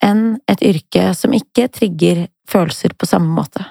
enn 0.02 0.24
et 0.50 0.64
yrke 0.66 1.12
som 1.16 1.34
ikke 1.36 1.68
trigger 1.72 2.26
følelser 2.50 2.96
på 2.98 3.08
samme 3.08 3.30
måte. 3.32 3.64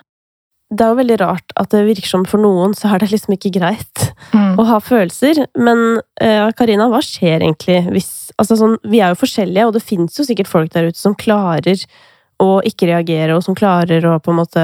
Det 0.71 0.85
er 0.85 0.93
jo 0.93 0.99
veldig 1.01 1.17
rart 1.19 1.51
at 1.59 1.73
det 1.73 1.81
virker 1.83 2.07
som 2.07 2.21
for 2.25 2.39
noen 2.39 2.71
så 2.77 2.93
er 2.93 3.01
det 3.03 3.11
liksom 3.11 3.35
ikke 3.35 3.51
greit 3.59 4.07
Mm. 4.31 4.55
å 4.55 4.63
ha 4.69 4.77
følelser. 4.79 5.41
Men 5.59 5.99
eh, 6.21 6.47
Karina, 6.55 6.85
hva 6.87 7.01
skjer 7.03 7.41
egentlig 7.41 7.81
hvis 7.91 8.11
Altså 8.39 8.55
sånn, 8.55 8.77
vi 8.87 9.01
er 9.03 9.11
jo 9.11 9.19
forskjellige, 9.19 9.65
og 9.67 9.73
det 9.75 9.81
fins 9.83 10.15
jo 10.17 10.23
sikkert 10.23 10.47
folk 10.47 10.71
der 10.71 10.87
ute 10.87 10.97
som 10.97 11.13
klarer 11.19 11.75
å 12.39 12.61
ikke 12.65 12.87
reagere, 12.87 13.35
og 13.35 13.43
som 13.43 13.57
klarer 13.59 14.05
å 14.07 14.13
på 14.23 14.31
en 14.31 14.37
måte 14.39 14.63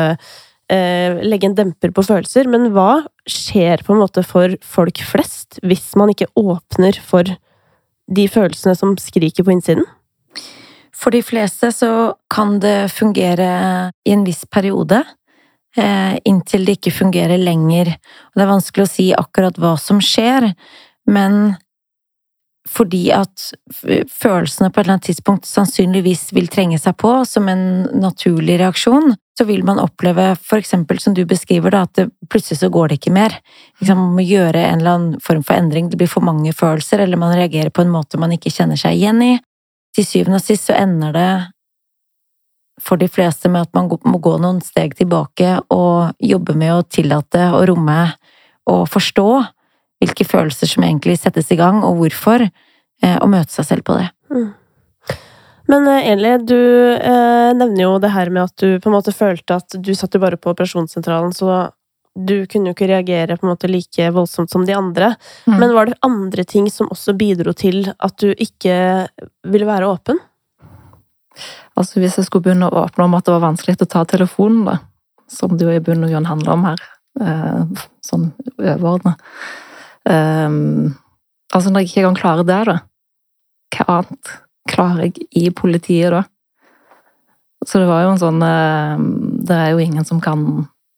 eh, 0.71 1.19
legge 1.21 1.49
en 1.49 1.57
demper 1.57 1.91
på 1.91 2.05
følelser. 2.07 2.47
Men 2.47 2.71
hva 2.71 3.03
skjer 3.27 3.83
på 3.83 3.93
en 3.93 3.99
måte 4.01 4.23
for 4.25 4.55
folk 4.63 5.03
flest 5.03 5.59
hvis 5.67 5.91
man 5.99 6.13
ikke 6.15 6.29
åpner 6.39 6.95
for 7.03 7.27
de 8.07 8.27
følelsene 8.31 8.73
som 8.79 8.95
skriker 8.97 9.43
på 9.43 9.53
innsiden? 9.57 9.85
For 10.95 11.13
de 11.13 11.21
fleste 11.21 11.69
så 11.75 11.91
kan 12.33 12.57
det 12.63 12.87
fungere 12.95 13.91
i 14.07 14.15
en 14.15 14.23
viss 14.25 14.45
periode, 14.49 15.03
eh, 15.03 15.16
inntil 15.77 16.65
det 16.67 16.77
ikke 16.77 16.95
fungerer 16.95 17.39
lenger. 17.41 17.93
Og 18.31 18.39
det 18.39 18.45
er 18.45 18.51
vanskelig 18.51 18.85
å 18.85 18.91
si 18.91 19.07
akkurat 19.15 19.57
hva 19.61 19.75
som 19.81 20.01
skjer, 20.03 20.51
men 21.07 21.55
fordi 22.67 23.05
at 23.15 23.45
følelsene 24.11 24.67
på 24.69 24.81
et 24.81 24.83
eller 24.83 24.97
annet 24.97 25.07
tidspunkt 25.07 25.47
sannsynligvis 25.47 26.25
vil 26.35 26.49
trenge 26.51 26.79
seg 26.81 26.97
på 26.99 27.13
som 27.25 27.47
en 27.47 27.87
naturlig 27.95 28.57
reaksjon, 28.59 29.13
så 29.37 29.45
vil 29.47 29.63
man 29.63 29.79
oppleve, 29.79 30.33
for 30.41 30.59
eksempel 30.59 30.99
som 30.99 31.15
du 31.15 31.23
beskriver, 31.29 31.71
da, 31.71 31.85
at 31.87 32.11
plutselig 32.31 32.59
så 32.59 32.69
går 32.73 32.89
det 32.89 32.99
ikke 32.99 33.13
mer. 33.15 33.37
Man 33.87 34.17
må 34.17 34.25
gjøre 34.25 34.65
en 34.65 34.81
eller 34.81 34.97
annen 34.97 35.23
form 35.23 35.45
for 35.47 35.55
endring, 35.55 35.87
det 35.91 35.99
blir 36.01 36.11
for 36.11 36.25
mange 36.25 36.51
følelser, 36.57 37.05
eller 37.05 37.21
man 37.21 37.37
reagerer 37.37 37.71
på 37.71 37.85
en 37.85 37.93
måte 37.93 38.19
man 38.19 38.33
ikke 38.35 38.51
kjenner 38.53 38.79
seg 38.79 38.97
igjen 38.97 39.23
i 39.23 39.35
til 39.97 40.05
syvende 40.05 40.41
og 40.41 40.45
sist 40.45 40.69
så 40.69 40.75
ender 40.77 41.15
det 41.15 41.29
for 42.81 42.99
de 43.01 43.07
fleste 43.09 43.49
med 43.49 43.67
at 43.67 43.73
man 43.75 43.89
må 44.05 44.19
gå 44.21 44.35
noen 44.41 44.61
steg 44.61 44.95
tilbake 44.97 45.57
og 45.73 46.13
jobbe 46.23 46.55
med 46.57 46.73
å 46.75 46.85
tillate 46.85 47.49
og 47.55 47.65
romme 47.71 47.99
og 48.69 48.85
forstå 48.91 49.29
hvilke 50.03 50.27
følelser 50.27 50.69
som 50.69 50.85
egentlig 50.85 51.17
settes 51.17 51.49
i 51.53 51.57
gang, 51.57 51.81
og 51.85 51.97
hvorfor, 52.01 52.43
eh, 52.45 53.17
og 53.17 53.31
møte 53.33 53.53
seg 53.53 53.65
selv 53.65 53.87
på 53.87 53.97
det. 53.97 54.09
Men 55.67 55.87
eh, 55.89 56.11
Eli, 56.13 56.35
du 56.45 56.59
eh, 56.95 57.53
nevner 57.57 57.83
jo 57.83 57.95
det 58.03 58.13
her 58.13 58.29
med 58.33 58.45
at 58.45 58.61
du 58.61 58.77
på 58.79 58.91
en 58.91 58.97
måte 58.99 59.15
følte 59.15 59.57
at 59.57 59.79
du 59.81 59.91
satt 59.97 60.13
jo 60.13 60.21
bare 60.21 60.39
på 60.39 60.53
operasjonssentralen, 60.53 61.33
så 61.33 61.71
du 62.17 62.47
kunne 62.49 62.71
jo 62.71 62.77
ikke 62.77 62.89
reagere 62.89 63.37
på 63.37 63.45
en 63.45 63.51
måte 63.51 63.69
like 63.69 64.09
voldsomt 64.13 64.49
som 64.53 64.63
de 64.65 64.73
andre. 64.73 65.11
Mm. 65.45 65.57
Men 65.61 65.75
var 65.75 65.89
det 65.89 65.99
andre 66.05 66.45
ting 66.49 66.69
som 66.73 66.89
også 66.93 67.13
bidro 67.17 67.53
til 67.57 67.91
at 67.93 68.17
du 68.21 68.31
ikke 68.33 68.77
ville 69.45 69.69
være 69.69 69.89
åpen? 69.89 70.21
Altså 71.78 72.02
Hvis 72.02 72.17
jeg 72.19 72.28
skulle 72.28 72.47
begynne 72.47 72.69
å 72.69 72.84
åpne 72.86 73.08
om 73.08 73.17
at 73.17 73.28
det 73.28 73.36
var 73.36 73.45
vanskelig 73.45 73.78
å 73.82 73.89
ta 73.89 74.04
telefonen, 74.10 74.65
da, 74.67 74.78
som 75.32 75.58
det 75.58 75.67
jo 75.67 75.73
i 75.76 75.84
bunn 75.84 76.06
og 76.08 76.13
grunn 76.13 76.30
handler 76.30 76.54
om 76.56 76.65
her, 76.69 76.86
eh, 77.21 77.84
sånn 78.06 78.32
overordna 78.58 79.17
um, 80.08 80.95
Altså 81.54 81.71
Når 81.71 81.84
jeg 81.84 81.89
ikke 81.89 82.02
engang 82.04 82.19
klarer 82.19 82.47
det, 82.47 82.62
da, 82.69 82.78
hva 83.76 84.00
annet 84.00 84.34
klarer 84.67 85.08
jeg 85.08 85.28
i 85.32 85.50
politiet 85.56 86.12
da? 86.12 86.26
Så 87.65 87.82
det 87.82 87.88
var 87.89 88.04
jo 88.04 88.13
en 88.13 88.21
sånn 88.21 88.43
eh, 88.45 89.06
Det 89.47 89.56
er 89.56 89.71
jo 89.73 89.84
ingen 89.84 90.06
som 90.08 90.19
kan 90.23 90.43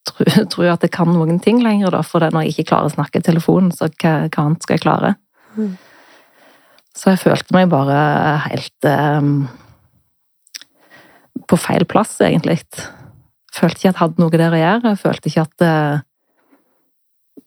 tro, 0.08 0.26
tro 0.52 0.66
at 0.70 0.84
jeg 0.86 0.94
kan 0.94 1.10
noen 1.12 1.40
ting 1.42 1.62
lenger, 1.64 1.94
da, 1.94 2.02
for 2.06 2.22
det 2.22 2.32
når 2.34 2.46
jeg 2.46 2.56
ikke 2.56 2.72
klarer 2.72 2.90
å 2.90 2.96
snakke 2.96 3.20
i 3.20 3.26
telefonen, 3.26 3.72
så 3.74 3.90
hva, 3.92 4.16
hva 4.26 4.46
annet 4.46 4.66
skal 4.66 4.76
jeg 4.76 4.84
klare? 4.86 5.14
Mm. 5.56 5.72
Så 6.96 7.12
jeg 7.12 7.22
følte 7.22 7.54
meg 7.54 7.70
bare 7.70 7.96
helt 8.48 8.88
um, 8.88 9.34
på 11.50 11.58
feil 11.58 11.84
plass, 11.88 12.16
egentlig. 12.22 12.60
Følte 13.50 13.76
ikke 13.76 13.90
at 13.90 13.94
jeg 13.94 14.00
hadde 14.00 14.22
noe 14.22 14.38
der 14.38 14.54
å 14.54 14.60
gjøre. 14.60 14.92
Jeg 14.92 15.02
følte 15.02 15.30
ikke 15.30 15.46
at 15.48 15.66
eh, 15.66 16.06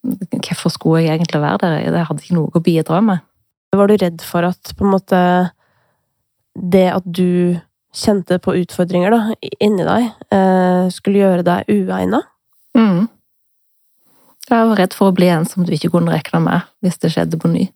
Hvorfor 0.03 0.71
skulle 0.73 1.03
jeg 1.05 1.15
egentlig 1.15 1.39
være 1.39 1.59
der? 1.61 1.73
Jeg 1.85 2.07
hadde 2.09 2.23
ikke 2.25 2.35
noe 2.35 2.51
å 2.51 2.61
bidra 2.63 2.97
med. 3.05 3.21
Var 3.73 3.87
du 3.87 3.93
redd 4.01 4.23
for 4.27 4.43
at 4.43 4.73
på 4.75 4.83
en 4.83 4.91
måte 4.91 5.19
det 6.53 6.89
at 6.91 7.05
du 7.07 7.55
kjente 7.95 8.39
på 8.43 8.55
utfordringer 8.59 9.13
da, 9.13 9.21
inni 9.63 9.85
deg, 9.87 10.09
eh, 10.33 10.89
skulle 10.93 11.21
gjøre 11.21 11.45
deg 11.47 11.71
uegna? 11.71 12.19
Mm. 12.77 13.07
Jeg 14.49 14.67
var 14.69 14.79
redd 14.81 14.97
for 14.97 15.09
å 15.09 15.15
bli 15.15 15.29
en 15.31 15.47
som 15.47 15.63
du 15.63 15.71
ikke 15.73 15.93
kunne 15.93 16.11
regne 16.11 16.41
med 16.43 16.67
hvis 16.83 16.99
det 16.99 17.13
skjedde 17.13 17.39
på 17.39 17.53
ny. 17.53 17.69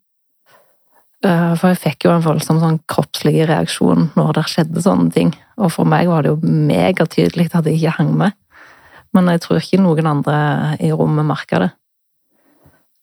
Eh, 1.25 1.55
For 1.57 1.71
jeg 1.73 1.79
fikk 1.81 2.05
jo 2.05 2.11
en 2.13 2.21
voldsom 2.25 2.59
sånn 2.61 2.79
kroppslig 2.89 3.47
reaksjon 3.49 4.11
når 4.15 4.33
det 4.37 4.43
skjedde 4.51 4.83
sånne 4.85 5.11
ting. 5.15 5.31
Og 5.57 5.71
for 5.73 5.85
meg 5.89 6.07
var 6.07 6.21
det 6.23 6.29
jo 6.35 6.37
megatydelig 6.43 7.49
at 7.53 7.65
jeg 7.65 7.79
ikke 7.79 7.95
hang 7.97 8.11
med. 8.17 8.33
Men 9.15 9.31
jeg 9.31 9.41
tror 9.41 9.57
ikke 9.63 9.79
noen 9.81 10.05
andre 10.11 10.77
i 10.83 10.91
rommet 10.93 11.25
merka 11.25 11.59
det. 11.63 11.71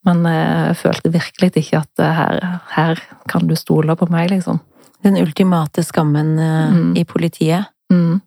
Men 0.07 0.24
eh, 0.27 0.68
jeg 0.70 0.77
følte 0.83 1.11
virkelig 1.14 1.50
ikke 1.64 1.81
at 1.83 1.98
eh, 2.05 2.14
her, 2.20 2.61
her 2.77 3.03
kan 3.31 3.48
du 3.48 3.57
stole 3.57 3.96
på 3.96 4.07
meg, 4.12 4.31
liksom. 4.31 4.61
Den 5.05 5.18
ultimate 5.20 5.83
skammen 5.85 6.37
Mm. 6.38 6.96
i 6.96 7.05
politiet, 7.05 7.66
Mm. 7.92 8.20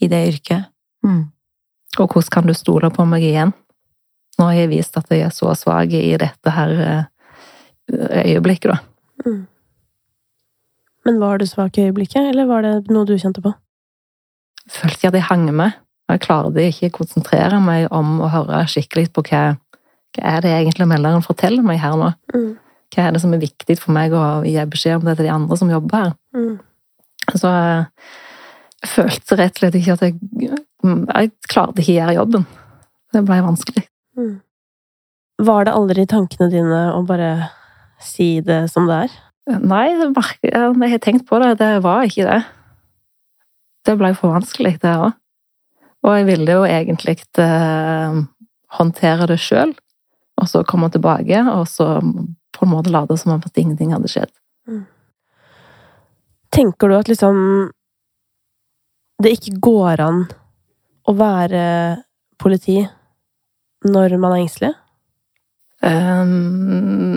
i 0.00 0.08
det 0.08 0.22
yrket. 0.32 0.64
Mm. 1.04 1.30
Og 1.98 2.08
hvordan 2.10 2.30
kan 2.30 2.46
du 2.46 2.54
stole 2.54 2.90
på 2.90 3.04
meg 3.06 3.22
igjen? 3.22 3.52
Når 4.38 4.50
jeg 4.52 4.60
har 4.66 4.68
vist 4.72 4.96
at 4.98 5.08
jeg 5.10 5.20
er 5.22 5.30
så 5.30 5.54
svak 5.56 5.92
i 5.92 6.16
dette 6.16 6.50
her 6.50 7.06
øyeblikket, 7.90 8.72
da. 8.72 8.78
Mm. 9.26 9.44
Men 11.06 11.20
var 11.22 11.38
du 11.38 11.46
svak 11.46 11.78
i 11.78 11.86
øyeblikket, 11.86 12.32
eller 12.32 12.48
var 12.48 12.64
det 12.66 12.90
noe 12.90 13.06
du 13.06 13.14
kjente 13.18 13.42
på? 13.44 13.52
Jeg 14.66 14.74
følte 14.74 14.98
ikke 14.98 15.10
at 15.12 15.18
jeg 15.20 15.28
hang 15.28 15.48
med. 15.54 15.82
Og 16.06 16.14
jeg 16.14 16.22
klarte 16.22 16.66
ikke 16.68 16.90
å 16.90 16.96
konsentrere 17.00 17.58
meg 17.62 17.88
om 17.94 18.20
å 18.22 18.30
høre 18.30 18.62
skikkelig 18.70 19.10
på 19.14 19.24
hva, 19.26 19.42
hva 20.14 20.36
er 20.36 20.44
det 20.44 20.52
egentlig 20.54 20.86
melderen 20.90 21.24
forteller 21.24 21.66
meg 21.66 21.80
her 21.82 21.96
nå. 21.98 22.12
Mm. 22.34 22.52
Hva 22.94 23.06
er 23.06 23.14
det 23.14 23.22
som 23.22 23.34
er 23.34 23.42
viktig 23.42 23.76
for 23.80 23.94
meg 23.94 24.14
å 24.14 24.22
gi 24.46 24.54
beskjed 24.70 25.00
om 25.00 25.08
det 25.08 25.16
til 25.18 25.26
de 25.26 25.34
andre 25.34 25.58
som 25.58 25.70
jobber 25.70 26.04
her. 26.04 26.14
Mm. 26.36 26.54
Så 27.34 27.50
eh, 27.50 28.08
jeg 28.84 28.92
følte 28.92 29.38
rett 29.40 29.56
og 29.56 29.62
slett 29.62 29.78
ikke 29.80 29.96
at 29.96 30.06
jeg 30.06 30.18
Jeg 30.86 31.30
klarte 31.50 31.82
ikke 31.82 31.96
å 31.96 31.98
gjøre 31.98 32.18
jobben. 32.20 32.44
Det 33.10 33.22
ble 33.26 33.38
vanskelig. 33.42 33.82
Mm. 34.14 34.34
Var 35.46 35.66
det 35.66 35.72
aldri 35.74 36.04
i 36.04 36.10
tankene 36.10 36.46
dine 36.52 36.82
å 36.94 37.00
bare 37.08 37.30
si 38.02 38.40
det 38.44 38.66
som 38.72 38.88
det 38.90 39.06
er? 39.06 39.16
Nei, 39.62 39.86
jeg 39.94 40.90
har 40.90 41.02
tenkt 41.02 41.26
på 41.28 41.38
det. 41.42 41.54
Det 41.60 41.70
var 41.84 42.06
ikke 42.08 42.26
det. 42.26 42.40
Det 43.86 43.94
ble 43.98 44.10
for 44.18 44.34
vanskelig, 44.34 44.76
det 44.82 44.94
òg. 44.98 45.14
Og 46.06 46.14
jeg 46.14 46.26
ville 46.28 46.56
jo 46.58 46.64
egentlig 46.66 47.16
eh, 47.42 48.18
håndtere 48.78 49.28
det 49.30 49.38
sjøl, 49.42 49.72
og 50.38 50.50
så 50.50 50.62
komme 50.66 50.90
tilbake, 50.94 51.40
og 51.50 51.64
så 51.70 51.96
på 52.56 52.66
en 52.66 52.72
måte 52.72 52.92
late 52.94 53.16
som 53.18 53.34
om 53.34 53.46
at 53.46 53.58
ingenting 53.58 53.94
hadde 53.94 54.10
skjedd. 54.10 54.32
Tenker 56.54 56.88
du 56.88 56.96
at 56.96 57.10
liksom 57.10 57.36
det 59.22 59.32
ikke 59.36 59.58
går 59.64 60.02
an 60.04 60.24
å 61.06 61.14
være 61.16 61.62
politi 62.40 62.80
når 63.86 64.16
man 64.20 64.34
er 64.34 64.42
engstelig? 64.42 64.72
Ehm, 65.86 67.15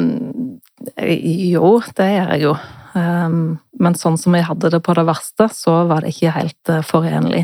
jo, 1.00 1.72
det 1.98 2.10
gjør 2.14 2.34
jeg 2.34 2.44
jo. 2.46 2.54
Ehm, 2.98 3.42
men 3.80 3.98
sånn 3.98 4.18
som 4.20 4.36
jeg 4.38 4.48
hadde 4.48 4.72
det 4.74 4.82
på 4.86 4.96
det 4.98 5.06
verste, 5.08 5.50
så 5.54 5.84
var 5.90 6.04
det 6.04 6.14
ikke 6.14 6.36
helt 6.36 6.72
eh, 6.72 6.86
forenlig. 6.86 7.44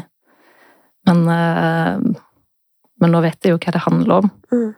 Men, 1.05 1.21
eh, 1.29 1.99
men 3.01 3.13
nå 3.13 3.21
vet 3.25 3.45
jeg 3.45 3.53
jo 3.53 3.59
hva 3.61 3.75
det 3.75 3.83
handler 3.85 4.23
om. 4.23 4.31
Mm. 4.53 4.73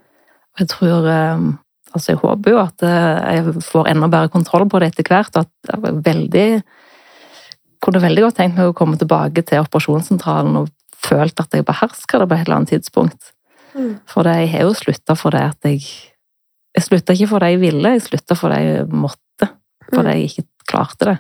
Jeg 0.62 0.74
tror 0.74 1.10
eh, 1.14 1.48
Altså, 1.96 2.12
jeg 2.12 2.20
håper 2.20 2.52
jo 2.52 2.58
at 2.60 2.84
eh, 2.84 3.38
jeg 3.38 3.62
får 3.64 3.88
enda 3.94 4.10
bedre 4.12 4.30
kontroll 4.34 4.66
på 4.70 4.82
det 4.84 4.92
etter 4.92 5.08
hvert. 5.08 5.38
og 5.40 5.48
At 5.48 5.72
jeg 5.72 6.02
veldig 6.06 6.50
Kunne 7.82 8.02
veldig 8.02 8.24
godt 8.26 8.36
tenkt 8.42 8.58
meg 8.58 8.72
å 8.72 8.76
komme 8.76 8.98
tilbake 9.00 9.44
til 9.46 9.62
operasjonssentralen 9.62 10.56
og 10.60 10.70
følt 10.98 11.40
at 11.40 11.54
jeg 11.54 11.66
behersker 11.66 12.20
det 12.20 12.28
på 12.28 12.36
et 12.36 12.48
eller 12.48 12.56
annet 12.56 12.72
tidspunkt. 12.74 13.32
Mm. 13.78 13.92
For 14.10 14.26
det, 14.26 14.34
jeg 14.42 14.50
har 14.56 14.66
jo 14.66 14.74
slutta 14.76 15.16
for 15.16 15.36
det 15.36 15.44
at 15.46 15.68
jeg 15.70 15.86
Jeg 16.78 16.86
slutta 16.86 17.16
ikke 17.18 17.30
for 17.32 17.42
det 17.42 17.50
jeg 17.56 17.62
ville, 17.64 17.94
jeg 17.96 18.04
slutta 18.06 18.36
for 18.38 18.54
det 18.54 18.60
jeg 18.62 18.88
måtte. 18.94 19.48
Fordi 19.90 20.14
jeg 20.14 20.30
ikke 20.30 20.44
klarte 20.70 21.08
det. 21.10 21.18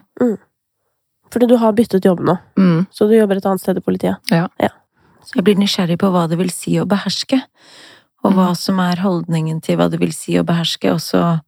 Fordi 1.33 1.47
du 1.49 1.55
har 1.59 1.73
byttet 1.75 2.05
jobb 2.05 2.21
nå, 2.23 2.37
Mm. 2.57 2.85
så 2.91 3.07
du 3.09 3.15
jobber 3.17 3.37
et 3.37 3.45
annet 3.45 3.59
sted 3.63 3.77
i 3.77 3.81
politiet. 3.83 4.17
Ja. 4.31 4.47
Jeg 5.35 5.43
blir 5.43 5.55
nysgjerrig 5.59 5.97
på 5.99 6.09
hva 6.13 6.27
det 6.29 6.37
vil 6.39 6.49
si 6.53 6.77
å 6.79 6.85
beherske, 6.87 7.41
og 8.23 8.33
hva 8.33 8.49
Mm. 8.51 8.55
som 8.55 8.79
er 8.79 8.95
holdningen 9.01 9.61
til 9.61 9.77
hva 9.77 9.89
det 9.89 9.99
vil 9.99 10.13
si 10.13 10.33
å 10.37 10.45
beherske 10.45 10.93
også 10.93 11.41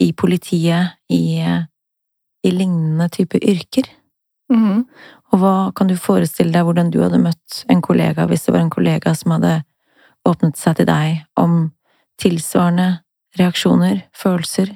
i 0.00 0.12
politiet, 0.12 0.92
i, 1.10 1.40
i 2.44 2.50
lignende 2.50 3.10
type 3.10 3.34
yrker. 3.42 3.84
Mm. 4.50 4.86
Og 5.32 5.38
hva 5.40 5.74
kan 5.74 5.86
du 5.88 5.96
forestille 5.96 6.52
deg 6.52 6.64
hvordan 6.64 6.90
du 6.90 7.00
hadde 7.02 7.18
møtt 7.20 7.64
en 7.68 7.82
kollega 7.82 8.26
hvis 8.28 8.46
det 8.46 8.52
var 8.54 8.60
en 8.60 8.70
kollega 8.70 9.14
som 9.16 9.32
hadde 9.32 9.64
åpnet 10.26 10.56
seg 10.56 10.76
til 10.76 10.86
deg 10.86 11.24
om 11.36 11.72
tilsvarende 12.18 13.00
reaksjoner, 13.38 14.02
følelser? 14.16 14.74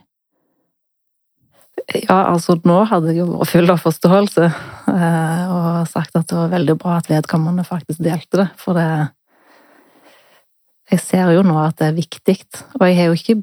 Ja, 1.90 2.26
altså 2.30 2.54
nå 2.66 2.82
hadde 2.86 3.10
jeg 3.10 3.22
jo 3.22 3.30
vært 3.32 3.50
full 3.50 3.72
av 3.72 3.80
forståelse 3.82 4.44
eh, 4.46 5.44
og 5.50 5.88
sagt 5.90 6.14
at 6.18 6.28
det 6.30 6.36
var 6.36 6.52
veldig 6.52 6.76
bra 6.78 6.98
at 7.00 7.08
vedkommende 7.10 7.64
faktisk 7.66 8.02
delte 8.04 8.44
det, 8.44 8.48
for 8.60 8.78
det 8.78 8.86
jeg 10.90 11.02
ser 11.04 11.30
jo 11.36 11.42
nå 11.46 11.54
at 11.62 11.78
det 11.78 11.88
er 11.88 11.98
viktig, 11.98 12.36
og 12.74 12.84
jeg 12.88 12.96
har 12.98 13.10
jo 13.10 13.18
ikke 13.18 13.36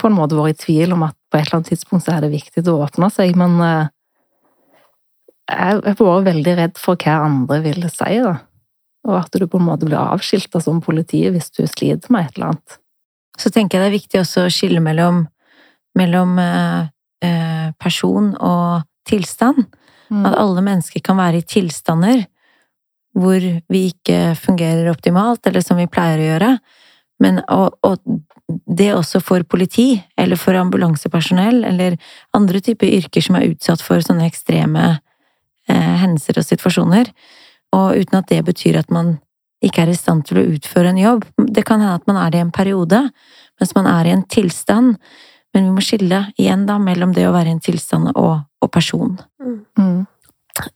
på 0.00 0.08
en 0.08 0.16
måte 0.16 0.36
vært 0.38 0.56
i 0.56 0.62
tvil 0.64 0.94
om 0.96 1.04
at 1.04 1.16
på 1.30 1.36
et 1.36 1.44
eller 1.44 1.58
annet 1.58 1.72
tidspunkt 1.74 2.06
så 2.06 2.14
er 2.14 2.24
det 2.24 2.32
viktig 2.32 2.64
å 2.72 2.78
åpne 2.86 3.10
seg, 3.12 3.36
men 3.38 3.58
eh, 3.64 3.90
jeg 5.50 5.82
har 5.82 5.98
vært 6.00 6.28
veldig 6.30 6.54
redd 6.62 6.80
for 6.80 7.00
hva 7.00 7.18
andre 7.26 7.60
ville 7.64 7.90
si, 7.92 8.20
da. 8.24 8.38
Og 9.08 9.16
at 9.16 9.32
du 9.32 9.46
på 9.48 9.60
en 9.60 9.66
måte 9.66 9.88
blir 9.88 10.00
avskilta 10.00 10.60
som 10.60 10.82
politi 10.84 11.22
hvis 11.32 11.50
du 11.56 11.62
sliter 11.64 12.12
med 12.12 12.28
et 12.28 12.36
eller 12.36 12.52
annet. 12.52 12.80
Så 13.40 13.52
tenker 13.52 13.78
jeg 13.78 13.84
det 13.84 13.90
er 13.90 13.98
viktig 13.98 14.20
også 14.20 14.44
å 14.46 14.52
skille 14.52 14.82
mellom, 14.84 15.24
mellom 15.98 16.38
eh, 16.42 16.88
eh 17.24 17.70
person 17.80 18.34
og 18.36 18.82
tilstand. 19.08 19.64
Mm. 20.10 20.24
At 20.26 20.36
alle 20.36 20.62
mennesker 20.66 21.00
kan 21.04 21.16
være 21.16 21.40
i 21.40 21.46
tilstander 21.46 22.26
hvor 23.16 23.40
vi 23.40 23.80
ikke 23.90 24.34
fungerer 24.38 24.90
optimalt, 24.90 25.46
eller 25.46 25.64
som 25.64 25.78
vi 25.80 25.88
pleier 25.90 26.20
å 26.20 26.28
gjøre. 26.28 26.50
Men 27.20 27.40
og, 27.52 27.76
og 27.82 27.98
det 28.66 28.90
også 28.94 29.20
for 29.22 29.44
politi, 29.46 30.00
eller 30.18 30.38
for 30.40 30.56
ambulansepersonell, 30.58 31.64
eller 31.64 31.98
andre 32.36 32.60
typer 32.64 32.90
yrker 33.00 33.24
som 33.24 33.38
er 33.38 33.50
utsatt 33.50 33.82
for 33.84 34.02
sånne 34.04 34.26
ekstreme 34.30 34.86
eh, 35.68 35.94
hendelser 36.02 36.40
og 36.40 36.46
situasjoner. 36.46 37.10
Og 37.76 38.00
uten 38.00 38.20
at 38.20 38.30
det 38.30 38.40
betyr 38.46 38.80
at 38.80 38.90
man 38.94 39.18
ikke 39.64 39.84
er 39.84 39.92
i 39.92 39.98
stand 39.98 40.24
til 40.28 40.40
å 40.40 40.46
utføre 40.54 40.92
en 40.92 41.00
jobb. 41.00 41.26
Det 41.52 41.64
kan 41.68 41.82
hende 41.82 41.98
at 41.98 42.06
man 42.08 42.20
er 42.20 42.32
det 42.32 42.40
i 42.40 42.44
en 42.46 42.54
periode, 42.54 43.02
mens 43.60 43.74
man 43.76 43.88
er 43.90 44.08
i 44.08 44.14
en 44.14 44.24
tilstand. 44.24 44.96
Men 45.54 45.66
vi 45.66 45.74
må 45.74 45.84
skille 45.84 46.24
igjen 46.38 46.66
da 46.68 46.78
mellom 46.80 47.12
det 47.16 47.26
å 47.28 47.34
være 47.34 47.50
i 47.50 47.56
en 47.56 47.64
tilstand 47.64 48.12
og, 48.14 48.44
og 48.62 48.72
person. 48.72 49.16
Mm. 49.78 50.06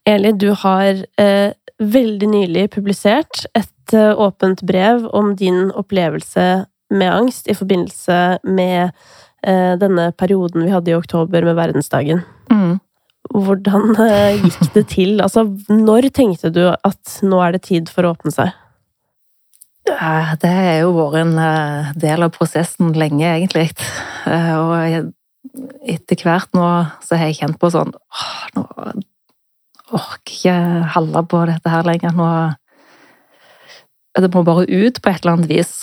Eli, 0.09 0.33
du 0.38 0.51
har 0.64 1.05
eh, 1.20 1.55
veldig 1.83 2.31
nylig 2.31 2.68
publisert 2.75 3.44
et 3.55 3.94
eh, 3.94 4.12
åpent 4.12 4.62
brev 4.66 5.07
om 5.16 5.35
din 5.38 5.68
opplevelse 5.75 6.49
med 6.94 7.11
angst 7.11 7.49
i 7.51 7.57
forbindelse 7.57 8.18
med 8.44 8.90
eh, 9.47 9.75
denne 9.81 10.11
perioden 10.18 10.66
vi 10.66 10.75
hadde 10.75 10.92
i 10.92 10.99
oktober 10.99 11.47
med 11.47 11.59
verdensdagen. 11.59 12.25
Mm. 12.53 12.79
Hvordan 13.35 13.97
eh, 14.05 14.42
gikk 14.44 14.75
det 14.75 14.85
til? 14.92 15.16
Altså, 15.25 15.47
når 15.70 16.11
tenkte 16.14 16.53
du 16.55 16.66
at 16.70 17.18
nå 17.25 17.40
er 17.44 17.57
det 17.57 17.64
tid 17.70 17.90
for 17.92 18.07
å 18.07 18.14
åpne 18.14 18.35
seg? 18.35 18.53
Det 19.85 20.51
har 20.51 20.79
jo 20.81 20.94
vært 20.97 21.20
en 21.20 21.35
eh, 21.38 21.92
del 22.01 22.25
av 22.25 22.33
prosessen 22.35 22.94
lenge, 22.97 23.27
egentlig. 23.29 23.68
Eh, 24.27 24.55
Og 24.57 25.12
etter 25.85 26.25
hvert 26.25 26.57
nå 26.57 26.66
så 27.05 27.18
har 27.20 27.29
jeg 27.29 27.42
kjent 27.42 27.59
på 27.61 27.68
sånn 27.73 27.92
åh, 27.92 28.31
Nå 28.57 28.64
orker 29.94 30.33
jeg 30.33 30.38
ikke 30.40 30.92
holde 30.94 31.23
på 31.31 31.42
dette 31.51 31.70
her 31.70 31.85
lenger. 31.87 32.14
Nå 32.16 32.29
Det 34.16 34.31
må 34.33 34.44
bare 34.47 34.64
ut 34.64 35.03
på 35.03 35.11
et 35.11 35.20
eller 35.20 35.35
annet 35.37 35.51
vis. 35.51 35.75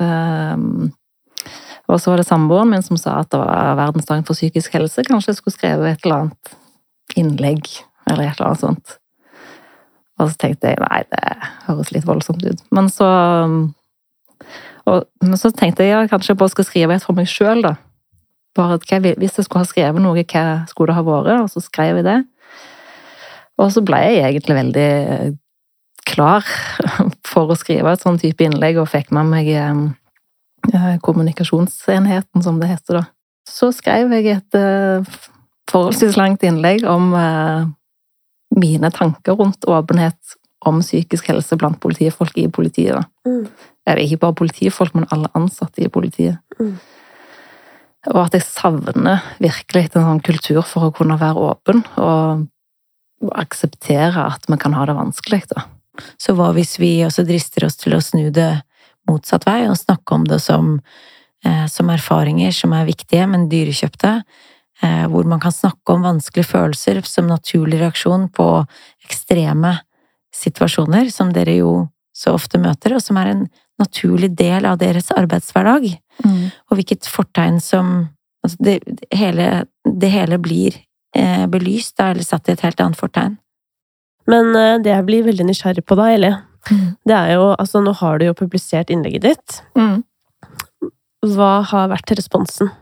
Um, 0.00 0.92
og 1.86 2.00
så 2.00 2.10
var 2.10 2.20
det 2.20 2.26
samboeren 2.28 2.70
min 2.72 2.84
som 2.84 2.98
sa 2.98 3.20
at 3.20 3.30
det 3.30 3.40
var 3.40 3.76
verdensdagen 3.78 4.26
for 4.26 4.38
psykisk 4.38 4.74
helse. 4.78 5.04
Kanskje 5.06 5.32
jeg 5.32 5.40
skulle 5.40 5.56
skrevet 5.56 5.92
et 5.92 6.06
eller 6.06 6.24
annet 6.24 6.56
innlegg, 7.16 7.68
eller 8.08 8.26
et 8.26 8.38
eller 8.38 8.48
annet 8.50 8.64
sånt. 8.64 8.96
Og 10.18 10.30
så 10.32 10.36
tenkte 10.40 10.70
jeg 10.72 10.80
nei, 10.80 11.02
det 11.12 11.50
høres 11.66 11.90
litt 11.92 12.06
voldsomt 12.08 12.44
ut. 12.46 12.62
Men 12.72 12.88
så 12.92 13.08
og, 14.86 15.02
Men 15.22 15.36
så 15.40 15.50
tenkte 15.52 15.82
jeg 15.84 15.92
ja, 15.92 16.04
kanskje 16.08 16.32
jeg 16.34 16.38
bare 16.40 16.52
skal 16.54 16.64
skrive 16.68 16.94
et 16.96 17.04
for 17.04 17.16
meg 17.18 17.26
sjøl, 17.30 17.62
da. 17.66 17.74
Bare 18.56 18.74
at 18.78 18.86
jeg- 18.90 19.16
Hvis 19.18 19.36
jeg 19.36 19.44
skulle 19.44 19.64
ha 19.64 19.68
skrevet 19.68 20.00
noe, 20.00 20.14
hva 20.24 20.66
skulle 20.68 20.86
det 20.92 20.94
ha 20.94 21.02
vært? 21.02 21.42
Og 21.42 21.50
så 21.50 21.60
skrev 21.64 21.96
jeg 21.96 22.04
det. 22.04 22.24
Og 23.58 23.70
så 23.72 23.82
ble 23.84 23.96
jeg 23.96 24.22
egentlig 24.24 24.56
veldig 24.56 25.38
klar 26.06 26.44
for 27.30 27.48
å 27.48 27.56
skrive 27.58 27.92
et 27.92 28.00
sånn 28.04 28.18
type 28.20 28.40
innlegg, 28.44 28.78
og 28.78 28.88
fikk 28.88 29.10
med 29.12 29.26
meg 29.26 29.48
eh, 29.48 30.96
kommunikasjonsenheten, 31.02 32.42
som 32.42 32.60
det 32.60 32.68
heter 32.70 33.00
da. 33.00 33.04
Så 33.48 33.72
skrev 33.74 34.12
jeg 34.12 34.26
et 34.36 34.54
eh, 34.58 35.02
forholdsvis 35.70 36.16
langt 36.16 36.42
innlegg 36.46 36.84
om 36.88 37.12
eh, 37.14 37.66
mine 38.56 38.90
tanker 38.94 39.36
rundt 39.38 39.64
åpenhet 39.68 40.36
om 40.66 40.80
psykisk 40.80 41.28
helse 41.30 41.56
blant 41.60 41.80
politifolk 41.82 42.36
i 42.40 42.48
politiet. 42.48 43.06
Mm. 43.26 43.46
Eller 43.86 44.02
ikke 44.02 44.22
bare 44.24 44.38
politifolk, 44.40 44.94
men 44.96 45.08
alle 45.14 45.30
ansatte 45.38 45.84
i 45.84 45.90
politiet. 45.92 46.40
Mm. 46.58 46.76
Og 48.14 48.20
at 48.22 48.36
jeg 48.36 48.46
savner 48.46 49.24
virkelig 49.42 49.88
en 49.92 50.06
sånn 50.08 50.24
kultur 50.24 50.62
for 50.66 50.88
å 50.88 50.94
kunne 50.94 51.18
være 51.20 51.42
åpen, 51.50 51.82
og 51.98 52.46
akseptere 53.36 54.26
at 54.28 54.46
vi 54.48 54.58
kan 54.60 54.76
ha 54.76 54.86
det 54.86 54.96
vanskelig, 54.96 55.46
da. 55.54 55.66
Så 56.20 56.34
hva 56.36 56.50
hvis 56.52 56.76
vi 56.78 56.98
også 57.06 57.24
drister 57.26 57.64
oss 57.66 57.78
til 57.80 57.96
å 57.96 58.02
snu 58.04 58.28
det 58.34 58.50
motsatt 59.08 59.46
vei, 59.48 59.62
og 59.70 59.78
snakke 59.80 60.14
om 60.14 60.26
det 60.28 60.42
som, 60.44 60.80
eh, 61.44 61.66
som 61.66 61.90
erfaringer 61.90 62.52
som 62.52 62.74
er 62.76 62.86
viktige, 62.86 63.26
men 63.26 63.48
dyrekjøpte? 63.48 64.20
Eh, 64.84 65.06
hvor 65.08 65.24
man 65.24 65.40
kan 65.40 65.54
snakke 65.54 65.94
om 65.94 66.02
vanskelige 66.04 66.50
følelser 66.50 66.98
som 67.08 67.30
naturlig 67.30 67.78
reaksjon 67.80 68.26
på 68.28 68.48
ekstreme 69.06 69.78
situasjoner, 70.36 71.08
som 71.10 71.30
dere 71.32 71.54
jo 71.62 71.70
så 72.16 72.34
ofte 72.36 72.60
møter, 72.60 72.96
og 72.96 73.00
som 73.04 73.16
er 73.20 73.30
en 73.32 73.46
naturlig 73.80 74.34
del 74.36 74.66
av 74.68 74.78
deres 74.80 75.08
arbeidshverdag. 75.12 75.88
Og 76.24 76.76
hvilket 76.76 77.08
fortegn 77.08 77.58
som 77.60 78.08
altså 78.44 78.56
det, 78.60 78.76
hele, 79.12 79.64
det 79.84 80.10
hele 80.12 80.38
blir 80.40 80.76
eh, 81.16 81.46
belyst, 81.48 81.96
da, 81.96 82.10
eller 82.12 82.24
satt 82.24 82.48
i 82.48 82.52
et 82.52 82.64
helt 82.64 82.80
annet 82.80 83.00
fortegn. 83.00 83.36
Men 84.28 84.52
eh, 84.56 84.76
det 84.84 84.92
jeg 84.92 85.06
blir 85.08 85.26
veldig 85.28 85.48
nysgjerrig 85.50 85.84
på 85.86 85.98
da, 85.98 86.10
Eli, 86.12 86.34
Mm. 86.66 86.96
det 87.06 87.14
er 87.14 87.28
jo 87.36 87.54
Altså, 87.60 87.78
nå 87.78 87.92
har 87.94 88.18
du 88.18 88.24
jo 88.26 88.34
publisert 88.34 88.90
innlegget 88.90 89.22
ditt. 89.22 89.58
Mm. 89.78 90.02
Hva 91.36 91.62
har 91.62 91.88
vært 91.92 92.10
responsen? 92.18 92.72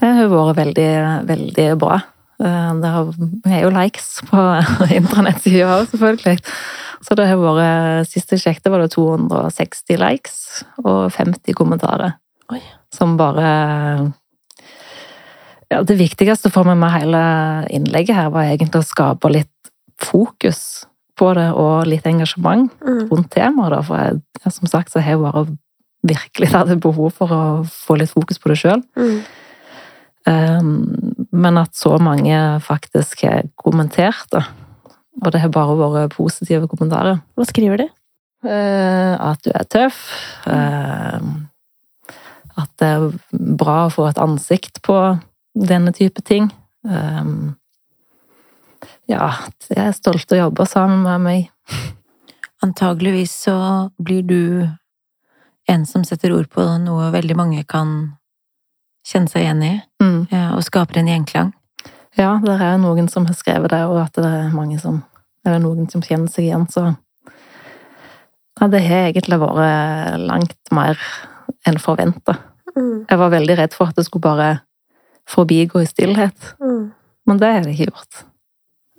Det 0.00 0.10
har 0.18 0.28
vært 0.32 0.56
veldig, 0.58 0.90
veldig 1.28 1.68
bra. 1.78 2.00
Eh, 2.40 2.72
Det 2.80 2.90
har- 2.90 3.14
er 3.46 3.62
jo 3.62 3.70
likes 3.70 4.20
på 4.30 4.40
internettsida 5.00 5.68
òg, 5.78 5.86
selvfølgelig. 5.92 6.38
Så 7.04 7.14
det 7.16 7.26
har 7.28 7.36
vært 7.36 8.08
Siste 8.08 8.36
sjekket, 8.40 8.70
var 8.70 8.80
det 8.80 8.90
260 8.92 9.96
likes 10.00 10.64
og 10.84 11.10
50 11.12 11.52
kommentarer. 11.54 12.14
Oi. 12.52 12.60
Som 12.92 13.16
bare 13.16 14.12
Ja, 15.70 15.82
det 15.82 15.96
viktigste 15.98 16.50
for 16.52 16.64
meg 16.68 16.76
med 16.78 16.92
hele 16.92 17.20
innlegget 17.72 18.14
her, 18.14 18.28
var 18.30 18.44
egentlig 18.44 18.82
å 18.82 18.86
skape 18.86 19.30
litt 19.32 19.48
fokus 19.98 20.84
på 21.18 21.32
det, 21.34 21.48
og 21.54 21.86
litt 21.86 22.04
engasjement 22.06 22.70
Mm. 22.82 23.08
rundt 23.10 23.30
temaet. 23.30 23.84
For 23.84 23.96
jeg, 23.96 24.20
som 24.52 24.66
sagt 24.68 24.92
så 24.92 25.00
har 25.00 25.12
jeg 25.14 25.20
bare 25.20 25.46
virkelig 26.04 26.48
hatt 26.52 26.80
behov 26.80 27.12
for 27.14 27.28
å 27.28 27.64
få 27.66 27.96
litt 27.98 28.10
fokus 28.10 28.38
på 28.38 28.48
det 28.52 28.58
sjøl. 28.58 28.82
Mm. 28.96 29.22
Um, 30.24 30.86
men 31.34 31.58
at 31.60 31.76
så 31.76 31.98
mange 32.00 32.36
faktisk 32.64 33.26
har 33.26 33.48
kommentert 33.60 34.28
det. 34.32 34.44
Og 35.22 35.32
det 35.32 35.42
har 35.42 35.52
bare 35.52 35.76
vært 35.78 36.16
positive 36.16 36.68
kommentarer. 36.70 37.20
Hva 37.36 37.46
skriver 37.48 37.84
de? 37.84 37.88
Eh, 38.44 39.14
at 39.20 39.44
du 39.44 39.50
er 39.54 39.66
tøff. 39.70 40.00
eh, 40.46 41.20
at 42.54 42.70
det 42.78 42.86
er 42.86 43.06
bra 43.32 43.86
å 43.86 43.92
få 43.92 44.06
et 44.08 44.20
ansikt 44.22 44.82
på 44.86 44.96
denne 45.54 45.90
type 45.94 46.22
ting. 46.22 46.52
Um, 46.86 47.56
ja, 49.10 49.32
jeg 49.70 49.80
er 49.88 49.96
stolt 49.96 50.30
av 50.30 50.36
å 50.36 50.42
jobbe 50.44 50.66
sammen 50.70 51.02
med 51.02 51.24
meg. 51.24 51.48
Antageligvis 52.62 53.34
så 53.48 53.56
blir 53.98 54.22
du 54.22 54.68
en 55.66 55.86
som 55.88 56.04
setter 56.06 56.34
ord 56.36 56.46
på 56.52 56.62
noe 56.84 57.10
veldig 57.14 57.36
mange 57.36 57.64
kan 57.66 58.14
kjenne 59.04 59.28
seg 59.30 59.42
igjen 59.44 59.62
i, 59.62 59.82
Mm. 60.02 60.26
ja, 60.30 60.54
og 60.56 60.62
skaper 60.64 60.98
en 60.98 61.06
gjenklang. 61.08 61.52
Ja, 62.16 62.38
det 62.42 62.60
er 62.60 62.78
noen 62.78 63.08
som 63.10 63.26
har 63.26 63.34
skrevet 63.34 63.70
det, 63.70 63.82
og 63.88 63.98
at 64.04 64.12
det 64.14 64.24
er 64.24 64.50
mange 64.54 64.78
som 64.80 65.02
Eller 65.46 65.58
noen 65.60 65.90
som 65.90 66.00
kjenner 66.00 66.28
seg 66.32 66.46
igjen, 66.46 66.66
så 66.72 66.96
Ja, 68.60 68.66
det 68.70 68.80
har 68.86 69.10
egentlig 69.10 69.38
vært 69.42 70.20
langt 70.26 70.70
mer 70.72 70.96
enn 71.66 71.76
forventa. 71.82 72.36
Mm. 72.76 73.04
Jeg 73.10 73.18
var 73.18 73.30
veldig 73.30 73.56
redd 73.58 73.74
for 73.74 73.90
at 73.90 73.96
det 73.98 74.04
skulle 74.06 74.22
bare 74.22 74.60
forbigå 75.28 75.82
i 75.82 75.86
stillhet, 75.90 76.54
Mm. 76.60 76.92
men 77.26 77.36
det 77.38 77.52
har 77.52 77.60
det 77.62 77.74
ikke 77.76 77.90
gjort. 77.92 78.24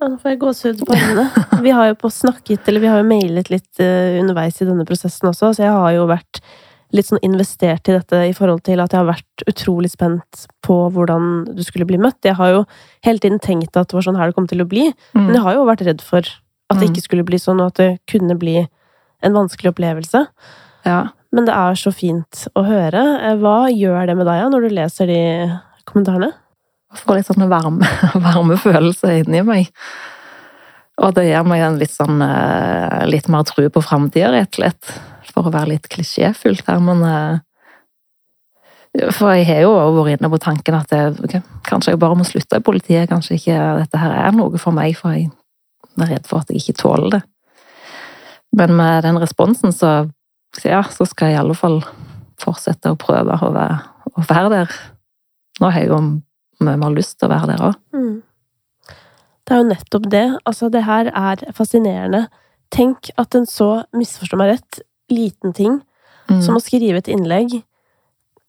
Ja, 0.00 0.08
nå 0.08 0.20
får 0.20 0.30
jeg 0.30 0.38
gåsehud 0.40 0.80
på 0.86 0.92
øynene. 0.94 1.62
Vi 1.62 1.70
har 1.70 1.86
jo 1.88 1.94
på 1.94 2.10
snakket, 2.12 2.68
eller 2.68 2.80
vi 2.80 2.86
har 2.86 2.98
jo 3.02 3.08
mailet 3.08 3.48
litt 3.50 3.80
eh, 3.80 4.20
underveis 4.20 4.60
i 4.60 4.66
denne 4.66 4.84
prosessen 4.84 5.28
også, 5.30 5.54
så 5.56 5.62
jeg 5.64 5.72
har 5.72 5.92
jo 5.96 6.06
vært 6.06 6.40
litt 6.96 7.08
sånn 7.08 7.20
investert 7.26 7.88
i 7.90 7.94
dette 7.96 8.22
i 8.30 8.32
forhold 8.36 8.62
til 8.66 8.80
at 8.82 8.92
jeg 8.94 9.00
har 9.02 9.08
vært 9.12 9.44
utrolig 9.50 9.90
spent 9.92 10.46
på 10.66 10.76
hvordan 10.94 11.44
du 11.56 11.62
skulle 11.66 11.86
bli 11.88 11.98
møtt. 12.00 12.18
Jeg 12.26 12.38
har 12.38 12.54
jo 12.54 12.64
hele 13.06 13.22
tiden 13.22 13.38
tenkt 13.44 13.76
at 13.76 13.88
det 13.92 13.98
var 13.98 14.06
sånn 14.08 14.18
her 14.18 14.32
det 14.32 14.36
kom 14.38 14.48
til 14.50 14.64
å 14.64 14.68
bli, 14.70 14.88
men 15.14 15.34
jeg 15.36 15.44
har 15.44 15.54
jo 15.58 15.66
vært 15.68 15.84
redd 15.86 16.02
for 16.04 16.24
at 16.24 16.80
det 16.80 16.88
Mm. 16.88 16.94
ikke 16.94 17.02
skulle 17.04 17.24
bli 17.28 17.38
sånn, 17.38 17.60
og 17.62 17.68
at 17.70 17.74
det 17.78 17.90
kunne 18.10 18.34
bli 18.38 18.56
en 19.22 19.32
vanskelig 19.36 19.70
opplevelse. 19.74 20.24
Ja. 20.84 21.08
Men 21.32 21.44
det 21.46 21.54
er 21.54 21.74
så 21.78 21.92
fint 21.94 22.46
å 22.56 22.64
høre. 22.66 23.02
Eh, 23.22 23.36
Hva 23.38 23.68
gjør 23.70 24.06
det 24.06 24.16
med 24.16 24.26
deg 24.26 24.50
når 24.50 24.66
du 24.68 24.74
leser 24.74 25.06
de 25.06 25.20
kommentarene? 25.86 26.32
Jeg 26.94 27.02
får 27.04 27.16
litt 27.20 27.26
sånn 27.30 27.48
varme, 27.50 27.86
varme 28.26 28.56
følelse 28.58 29.18
inni 29.22 29.42
meg. 29.46 29.70
Og 30.98 31.12
det 31.14 31.26
gir 31.28 31.44
meg 31.44 31.60
en 31.60 31.78
litt 31.78 31.92
sånn 31.92 32.22
eh, 32.24 33.02
litt 33.10 33.28
mer 33.28 33.44
tro 33.44 33.66
på 33.68 33.82
framtida, 33.84 34.30
rett 34.32 34.48
og 34.54 34.60
slett. 34.62 34.94
For 35.34 35.48
å 35.48 35.52
være 35.54 35.74
litt 35.74 35.88
klisjéfullt 35.92 36.66
her, 36.68 36.80
men 36.82 37.04
eh, 37.06 37.42
For 39.12 39.34
jeg 39.36 39.44
har 39.50 39.64
jo 39.66 39.72
vært 39.98 40.20
inne 40.20 40.30
på 40.32 40.40
tanken 40.40 40.78
at 40.78 40.88
det, 40.88 41.00
okay, 41.20 41.42
kanskje 41.68 41.92
jeg 41.92 42.00
bare 42.00 42.16
må 42.16 42.24
slutte 42.24 42.56
i 42.56 42.64
politiet. 42.64 43.10
Kanskje 43.10 43.36
ikke 43.36 43.56
dette 43.82 44.00
her 44.00 44.14
er 44.22 44.32
noe 44.32 44.56
for 44.62 44.72
meg, 44.72 44.96
for 44.96 45.12
jeg 45.12 45.28
er 46.00 46.12
redd 46.14 46.28
for 46.28 46.40
at 46.40 46.52
jeg 46.52 46.62
ikke 46.62 46.78
tåler 46.80 47.18
det. 47.18 47.22
Men 48.56 48.72
med 48.78 49.04
den 49.04 49.18
responsen, 49.20 49.74
så, 49.76 50.08
ja, 50.64 50.80
så 50.88 51.04
skal 51.04 51.28
jeg 51.28 51.36
i 51.36 51.42
alle 51.42 51.56
fall 51.58 51.82
fortsette 52.40 52.92
å 52.92 52.96
prøve 53.00 53.36
å 53.36 53.50
være, 53.52 53.76
å 54.16 54.24
være 54.24 54.52
der. 54.54 54.78
Nå 55.60 55.68
har 55.72 55.84
jeg 55.84 55.92
jo 55.92 56.00
mye 56.64 56.80
mer 56.80 56.96
lyst 56.96 57.18
til 57.18 57.28
å 57.28 57.34
være 57.34 57.52
der 57.52 57.64
òg. 57.68 57.76
Mm. 57.92 58.16
Det 59.46 59.54
er 59.54 59.60
jo 59.60 59.70
nettopp 59.70 60.10
det. 60.10 60.26
Altså, 60.48 60.68
det 60.72 60.82
her 60.88 61.10
er 61.12 61.44
fascinerende. 61.56 62.26
Tenk 62.74 63.12
at 63.20 63.36
en 63.38 63.46
så, 63.46 63.84
misforstå 63.94 64.38
meg 64.40 64.56
rett, 64.56 64.80
liten 65.12 65.52
ting 65.56 65.80
Mm. 66.26 66.40
som 66.42 66.56
å 66.58 66.62
skrive 66.62 66.98
et 66.98 67.10
innlegg 67.12 67.52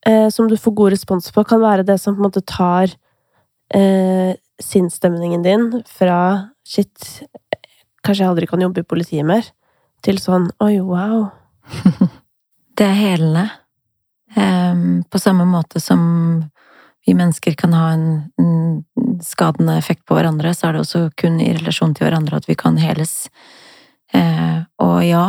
eh, 0.08 0.30
som 0.34 0.48
du 0.50 0.56
får 0.58 0.74
god 0.80 0.96
respons 0.96 1.30
på, 1.34 1.44
kan 1.46 1.62
være 1.62 1.86
det 1.86 2.00
som 2.02 2.16
på 2.16 2.24
en 2.24 2.26
måte 2.26 2.42
tar 2.42 2.90
eh, 3.70 4.34
sinnsstemningen 4.58 5.44
din 5.46 5.68
fra 5.86 6.50
shit, 6.66 7.22
kanskje 8.02 8.24
jeg 8.24 8.32
aldri 8.32 8.50
kan 8.50 8.64
jobbe 8.66 8.82
i 8.82 8.88
politiet 8.88 9.28
mer, 9.30 9.46
til 10.02 10.18
sånn 10.22 10.50
oi, 10.64 10.80
wow. 10.82 11.30
Det 12.78 12.86
er 12.86 12.98
helende. 12.98 13.48
Um, 14.38 15.04
på 15.10 15.18
samme 15.18 15.48
måte 15.50 15.80
som 15.82 16.02
vi 17.08 17.16
mennesker 17.18 17.56
kan 17.58 17.74
ha 17.74 17.88
en, 17.96 18.08
en 18.38 19.22
skadende 19.24 19.78
effekt 19.80 20.04
på 20.06 20.18
hverandre, 20.18 20.52
så 20.54 20.68
er 20.68 20.76
det 20.76 20.84
også 20.84 21.08
kun 21.18 21.40
i 21.42 21.54
relasjon 21.56 21.96
til 21.98 22.06
hverandre 22.06 22.38
at 22.38 22.46
vi 22.50 22.58
kan 22.60 22.78
heles. 22.78 23.32
Eh, 24.14 24.60
og 24.84 25.00
ja, 25.08 25.24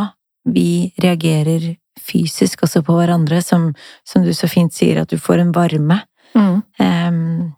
vi 0.53 0.91
reagerer 1.01 1.75
fysisk 1.99 2.63
også 2.65 2.81
på 2.85 2.95
hverandre, 2.97 3.41
som, 3.43 3.69
som 4.07 4.25
du 4.25 4.31
så 4.33 4.49
fint 4.49 4.73
sier, 4.73 5.01
at 5.01 5.11
du 5.11 5.19
får 5.21 5.43
en 5.43 5.53
varme. 5.55 6.01
Mm. 6.35 6.61
Um, 6.79 7.51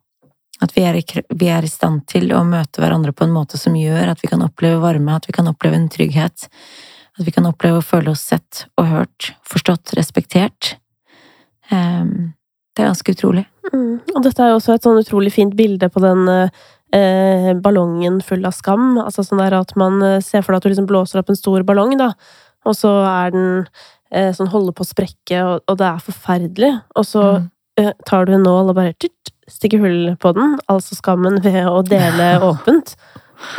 at 0.62 0.74
vi 0.78 0.84
er, 0.86 1.00
vi 1.34 1.50
er 1.50 1.66
i 1.66 1.72
stand 1.72 2.06
til 2.10 2.32
å 2.38 2.44
møte 2.46 2.84
hverandre 2.84 3.14
på 3.18 3.26
en 3.26 3.34
måte 3.34 3.58
som 3.58 3.78
gjør 3.78 4.14
at 4.14 4.22
vi 4.22 4.30
kan 4.30 4.44
oppleve 4.46 4.82
varme, 4.84 5.16
at 5.18 5.26
vi 5.30 5.36
kan 5.36 5.50
oppleve 5.50 5.80
en 5.80 5.90
trygghet. 5.92 6.50
At 7.18 7.26
vi 7.28 7.34
kan 7.34 7.48
oppleve 7.50 7.82
å 7.82 7.86
føle 7.86 8.14
oss 8.14 8.28
sett 8.30 8.66
og 8.80 8.92
hørt, 8.92 9.32
forstått, 9.48 9.96
respektert. 9.98 10.76
Um, 11.72 12.34
det 12.76 12.84
er 12.84 12.94
ganske 12.94 13.16
utrolig. 13.16 13.48
Mm. 13.74 13.98
Og 14.16 14.22
dette 14.24 14.44
er 14.44 14.54
jo 14.54 14.60
også 14.60 14.76
et 14.76 14.86
sånn 14.86 15.02
utrolig 15.02 15.34
fint 15.34 15.56
bilde 15.58 15.90
på 15.92 16.02
den 16.04 16.30
eh, 16.96 17.52
ballongen 17.60 18.22
full 18.24 18.46
av 18.48 18.56
skam. 18.56 18.96
Altså 19.02 19.26
sånn 19.28 19.42
der 19.42 19.58
at 19.60 19.76
man 19.80 20.00
eh, 20.06 20.22
ser 20.24 20.46
for 20.46 20.54
deg 20.54 20.62
at 20.62 20.68
du 20.68 20.72
liksom 20.74 20.88
blåser 20.90 21.22
opp 21.22 21.32
en 21.32 21.40
stor 21.40 21.66
ballong, 21.68 21.98
da, 22.00 22.14
og 22.66 22.76
så 22.78 22.92
er 23.08 23.32
den 23.34 23.68
eh, 24.12 24.32
sånn 24.36 24.50
holder 24.52 24.74
på 24.76 24.84
å 24.84 24.90
sprekke, 24.90 25.38
og, 25.48 25.62
og 25.72 25.78
det 25.80 25.88
er 25.88 26.06
forferdelig. 26.08 26.72
Og 27.00 27.06
så 27.08 27.24
Mm. 27.42 27.50
eh, 27.78 27.94
tar 28.06 28.26
du 28.26 28.34
en 28.36 28.44
nål 28.44 28.70
og 28.70 28.76
bare 28.76 28.94
tytt, 29.00 29.32
stikker 29.48 29.80
hull 29.80 30.16
på 30.20 30.34
den, 30.36 30.58
altså 30.70 30.96
skammen 30.98 31.40
ved 31.44 31.66
å 31.66 31.82
dele 31.88 32.28
åpent. 32.52 32.96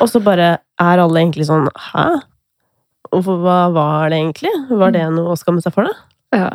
Og 0.00 0.08
så 0.12 0.20
bare 0.22 0.58
er 0.78 0.98
alle 1.02 1.20
egentlig 1.20 1.46
sånn 1.48 1.66
Hæ? 1.74 2.20
Hvorfor- 3.12 3.40
Hva 3.42 3.72
var 3.74 4.08
det 4.10 4.18
egentlig? 4.20 4.52
Var 4.70 4.90
det 4.94 5.02
noe 5.12 5.32
å 5.34 5.36
skamme 5.40 5.60
seg 5.64 5.72
for, 5.74 5.84
da? 5.84 5.92
Ja. 6.36 6.50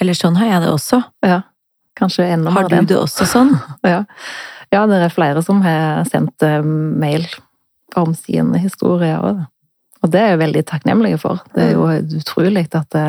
Eller 0.00 0.12
sånn 0.14 0.36
har 0.36 0.46
jeg 0.46 0.62
det 0.62 0.70
også. 0.72 1.02
ja. 1.24 1.42
Kanskje 1.96 2.26
enda 2.28 2.50
Har 2.52 2.68
du 2.68 2.76
det 2.84 2.96
også 3.00 3.24
sånn? 3.24 3.54
Ja. 3.84 4.04
ja, 4.70 4.86
det 4.86 4.98
er 5.06 5.08
flere 5.08 5.42
som 5.42 5.62
har 5.64 6.04
sendt 6.04 6.42
eh, 6.44 6.60
mail 6.62 7.24
om 7.96 8.12
sine 8.14 8.58
historier 8.60 9.16
òg. 9.24 9.46
Og 10.06 10.12
det 10.14 10.20
er 10.22 10.34
jeg 10.34 10.42
veldig 10.44 10.62
takknemlige 10.70 11.18
for. 11.18 11.40
Det 11.50 11.64
er 11.64 11.72
jo 11.74 12.20
utrolig 12.20 12.68
at 12.70 12.92
det 12.94 13.08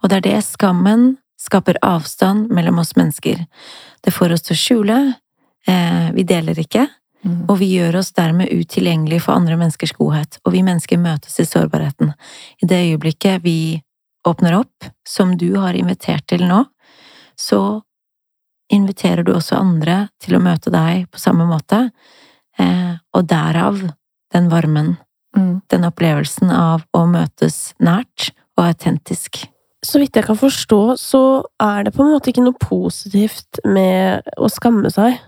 Og 0.00 0.08
det 0.08 0.16
er 0.16 0.20
det 0.20 0.44
skammen 0.46 1.18
skaper 1.38 1.78
avstand 1.82 2.50
mellom 2.54 2.78
oss 2.78 2.94
mennesker. 2.96 3.46
Det 4.00 4.14
får 4.14 4.32
oss 4.32 4.46
til 4.46 4.54
å 4.54 4.58
skjule, 4.58 4.98
eh, 5.66 6.10
vi 6.14 6.22
deler 6.22 6.58
ikke, 6.58 6.86
mm, 7.24 7.50
og 7.50 7.58
vi 7.58 7.72
gjør 7.76 7.98
oss 7.98 8.12
dermed 8.12 8.48
utilgjengelig 8.50 9.22
for 9.22 9.34
andre 9.34 9.56
menneskers 9.56 9.92
godhet, 9.92 10.38
og 10.44 10.52
vi 10.52 10.62
mennesker 10.62 10.98
møtes 10.98 11.38
i 11.38 11.46
sårbarheten. 11.46 12.14
I 12.62 12.66
det 12.66 12.80
øyeblikket 12.86 13.42
vi 13.42 13.82
åpner 14.26 14.58
opp, 14.60 14.84
som 15.06 15.36
du 15.36 15.56
har 15.56 15.74
invitert 15.74 16.26
til 16.26 16.46
nå, 16.46 16.64
så 17.36 17.82
inviterer 18.70 19.22
du 19.22 19.32
også 19.34 19.58
andre 19.58 20.08
til 20.20 20.36
å 20.36 20.42
møte 20.42 20.70
deg 20.70 21.10
på 21.10 21.18
samme 21.18 21.46
måte, 21.46 21.90
eh, 22.58 22.96
og 23.14 23.26
derav 23.26 23.92
den 24.32 24.48
varmen, 24.48 24.96
mm, 25.38 25.54
den 25.70 25.86
opplevelsen 25.88 26.50
av 26.54 26.84
å 26.96 27.04
møtes 27.10 27.72
nært 27.82 28.32
og 28.58 28.66
autentisk. 28.68 29.44
Så 29.84 30.00
vidt 30.02 30.16
jeg 30.18 30.26
kan 30.26 30.38
forstå, 30.38 30.80
så 30.98 31.22
er 31.62 31.86
det 31.86 31.94
på 31.94 32.02
en 32.02 32.12
måte 32.16 32.32
ikke 32.32 32.42
noe 32.42 32.58
positivt 32.58 33.60
med 33.64 34.26
å 34.36 34.50
skamme 34.50 34.90
seg. 34.90 35.20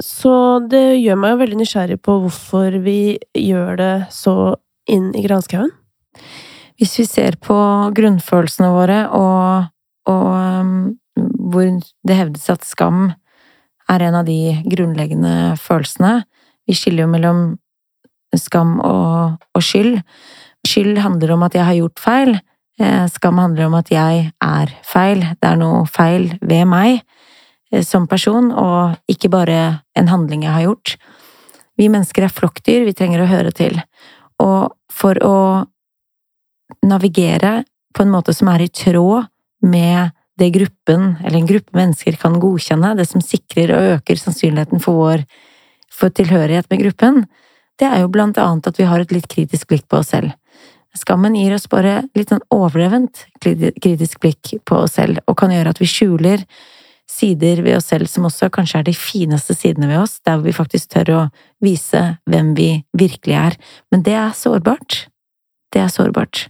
Så 0.00 0.32
det 0.70 1.00
gjør 1.02 1.18
meg 1.20 1.34
jo 1.34 1.40
veldig 1.42 1.58
nysgjerrig 1.60 1.98
på 2.00 2.16
hvorfor 2.22 2.78
vi 2.84 3.18
gjør 3.36 3.76
det 3.80 3.94
så 4.14 4.54
inn 4.90 5.10
i 5.16 5.24
granskauen. 5.26 5.72
Hvis 6.80 6.96
vi 7.02 7.04
ser 7.04 7.36
på 7.42 7.58
grunnfølelsene 7.96 8.70
våre, 8.72 9.00
og, 9.12 9.68
og 10.08 10.28
um, 10.32 10.76
hvor 11.52 11.68
det 12.08 12.16
hevdes 12.16 12.48
at 12.52 12.64
skam 12.64 13.10
er 13.90 14.06
en 14.06 14.16
av 14.22 14.28
de 14.28 14.54
grunnleggende 14.70 15.56
følelsene 15.60 16.22
Vi 16.68 16.76
skiller 16.78 17.04
jo 17.04 17.10
mellom 17.10 17.40
skam 18.38 18.78
og, 18.84 19.40
og 19.54 19.64
skyld. 19.64 20.00
Skyld 20.66 21.00
handler 21.02 21.34
om 21.34 21.42
at 21.46 21.56
jeg 21.56 21.66
har 21.66 21.78
gjort 21.78 22.02
feil. 22.02 22.34
Eh, 22.80 23.06
Skam 23.12 23.38
handler 23.40 23.68
om 23.68 23.76
at 23.76 23.90
jeg 23.92 24.30
er 24.32 24.74
feil. 24.86 25.24
Det 25.40 25.48
er 25.48 25.58
noe 25.60 25.84
feil 25.90 26.30
ved 26.40 26.68
meg 26.70 27.00
eh, 27.72 27.82
som 27.84 28.06
person, 28.08 28.52
og 28.52 28.96
ikke 29.10 29.32
bare 29.32 29.80
en 29.98 30.12
handling 30.12 30.46
jeg 30.46 30.56
har 30.56 30.68
gjort. 30.68 30.94
Vi 31.80 31.88
mennesker 31.88 32.26
er 32.26 32.32
flokkdyr, 32.32 32.86
vi 32.88 32.96
trenger 32.96 33.24
å 33.24 33.30
høre 33.30 33.52
til. 33.56 33.80
Og 34.40 34.72
for 34.92 35.20
å 35.24 35.36
navigere 36.86 37.60
på 37.96 38.04
en 38.04 38.12
måte 38.12 38.32
som 38.36 38.48
er 38.52 38.64
i 38.64 38.72
tråd 38.72 39.28
med 39.66 40.14
det 40.40 40.48
gruppen, 40.54 41.18
eller 41.20 41.36
en 41.36 41.48
gruppe 41.48 41.76
mennesker, 41.76 42.16
kan 42.16 42.38
godkjenne, 42.40 42.94
det 42.96 43.04
som 43.10 43.20
sikrer 43.20 43.74
og 43.76 43.88
øker 43.98 44.20
sannsynligheten 44.20 44.80
for 44.80 44.96
vår 44.96 45.24
for 45.90 46.12
tilhørighet 46.14 46.68
med 46.70 46.80
gruppen, 46.80 47.24
det 47.80 47.88
er 47.88 48.02
jo 48.02 48.10
blant 48.12 48.38
annet 48.38 48.68
at 48.68 48.78
vi 48.78 48.88
har 48.88 49.02
et 49.02 49.12
litt 49.14 49.28
kritisk 49.30 49.70
blikk 49.70 49.86
på 49.88 50.00
oss 50.00 50.12
selv. 50.14 50.34
Skammen 50.98 51.36
gir 51.38 51.54
oss 51.54 51.68
bare 51.70 52.00
litt 52.18 52.32
sånn 52.32 52.42
overdrevent 52.50 53.24
kritisk 53.40 54.20
blikk 54.22 54.56
på 54.66 54.82
oss 54.84 54.98
selv, 54.98 55.20
og 55.30 55.38
kan 55.38 55.52
gjøre 55.54 55.72
at 55.72 55.80
vi 55.80 55.88
skjuler 55.88 56.44
sider 57.10 57.62
ved 57.64 57.78
oss 57.78 57.88
selv 57.90 58.10
som 58.10 58.26
også 58.28 58.50
kanskje 58.54 58.80
er 58.80 58.86
de 58.86 58.94
fineste 58.94 59.54
sidene 59.56 59.88
ved 59.90 60.02
oss, 60.02 60.18
der 60.26 60.42
vi 60.42 60.54
faktisk 60.54 60.92
tør 60.94 61.12
å 61.14 61.22
vise 61.62 62.02
hvem 62.30 62.52
vi 62.58 62.70
virkelig 62.96 63.36
er. 63.38 63.56
Men 63.90 64.04
det 64.06 64.14
er 64.18 64.36
sårbart. 64.36 65.06
Det 65.74 65.82
er 65.82 65.90
sårbart. 65.90 66.48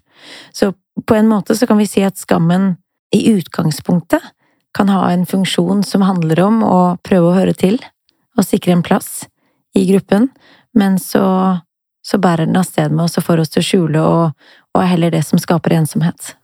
Så 0.52 0.72
på 1.06 1.16
en 1.16 1.30
måte 1.30 1.56
så 1.56 1.68
kan 1.68 1.80
vi 1.80 1.88
si 1.88 2.04
at 2.04 2.20
skammen 2.20 2.74
i 3.14 3.24
utgangspunktet 3.32 4.24
kan 4.76 4.92
ha 4.92 5.08
en 5.10 5.24
funksjon 5.26 5.82
som 5.86 6.04
handler 6.06 6.44
om 6.44 6.60
å 6.64 6.80
prøve 7.04 7.30
å 7.30 7.36
høre 7.36 7.56
til 7.56 7.80
og 8.38 8.46
sikre 8.46 8.76
en 8.76 8.84
plass 8.86 9.24
i 9.76 9.84
gruppen, 9.88 10.28
men 10.74 10.98
så, 11.02 11.24
så 12.06 12.18
bærer 12.22 12.46
den 12.46 12.56
av 12.60 12.64
sted 12.68 12.90
med 12.92 13.04
oss 13.04 13.18
og 13.18 13.24
får 13.26 13.40
oss 13.42 13.50
til 13.54 13.62
å 13.62 13.66
skjule 13.66 14.02
og, 14.04 14.50
og 14.74 14.82
er 14.82 14.90
heller 14.92 15.10
det 15.14 15.24
som 15.26 15.38
skaper 15.42 15.74
ensomhet. 15.78 16.34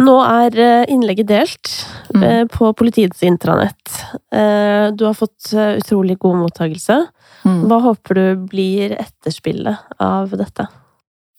Nå 0.00 0.14
er 0.24 0.54
eh, 0.56 0.84
innlegget 0.92 1.28
delt 1.28 1.72
Mm. 2.12 2.22
eh, 2.28 2.44
på 2.48 2.68
politiets 2.76 3.22
intranett. 3.24 3.88
Eh, 4.32 4.90
Du 4.92 5.04
har 5.06 5.14
fått 5.16 5.52
utrolig 5.54 6.18
god 6.20 6.36
mottakelse. 6.42 6.96
Mm. 7.44 7.62
Hva 7.70 7.78
håper 7.86 8.14
du 8.18 8.46
blir 8.50 8.92
etterspillet 9.00 9.78
av 9.98 10.28
dette? 10.36 10.66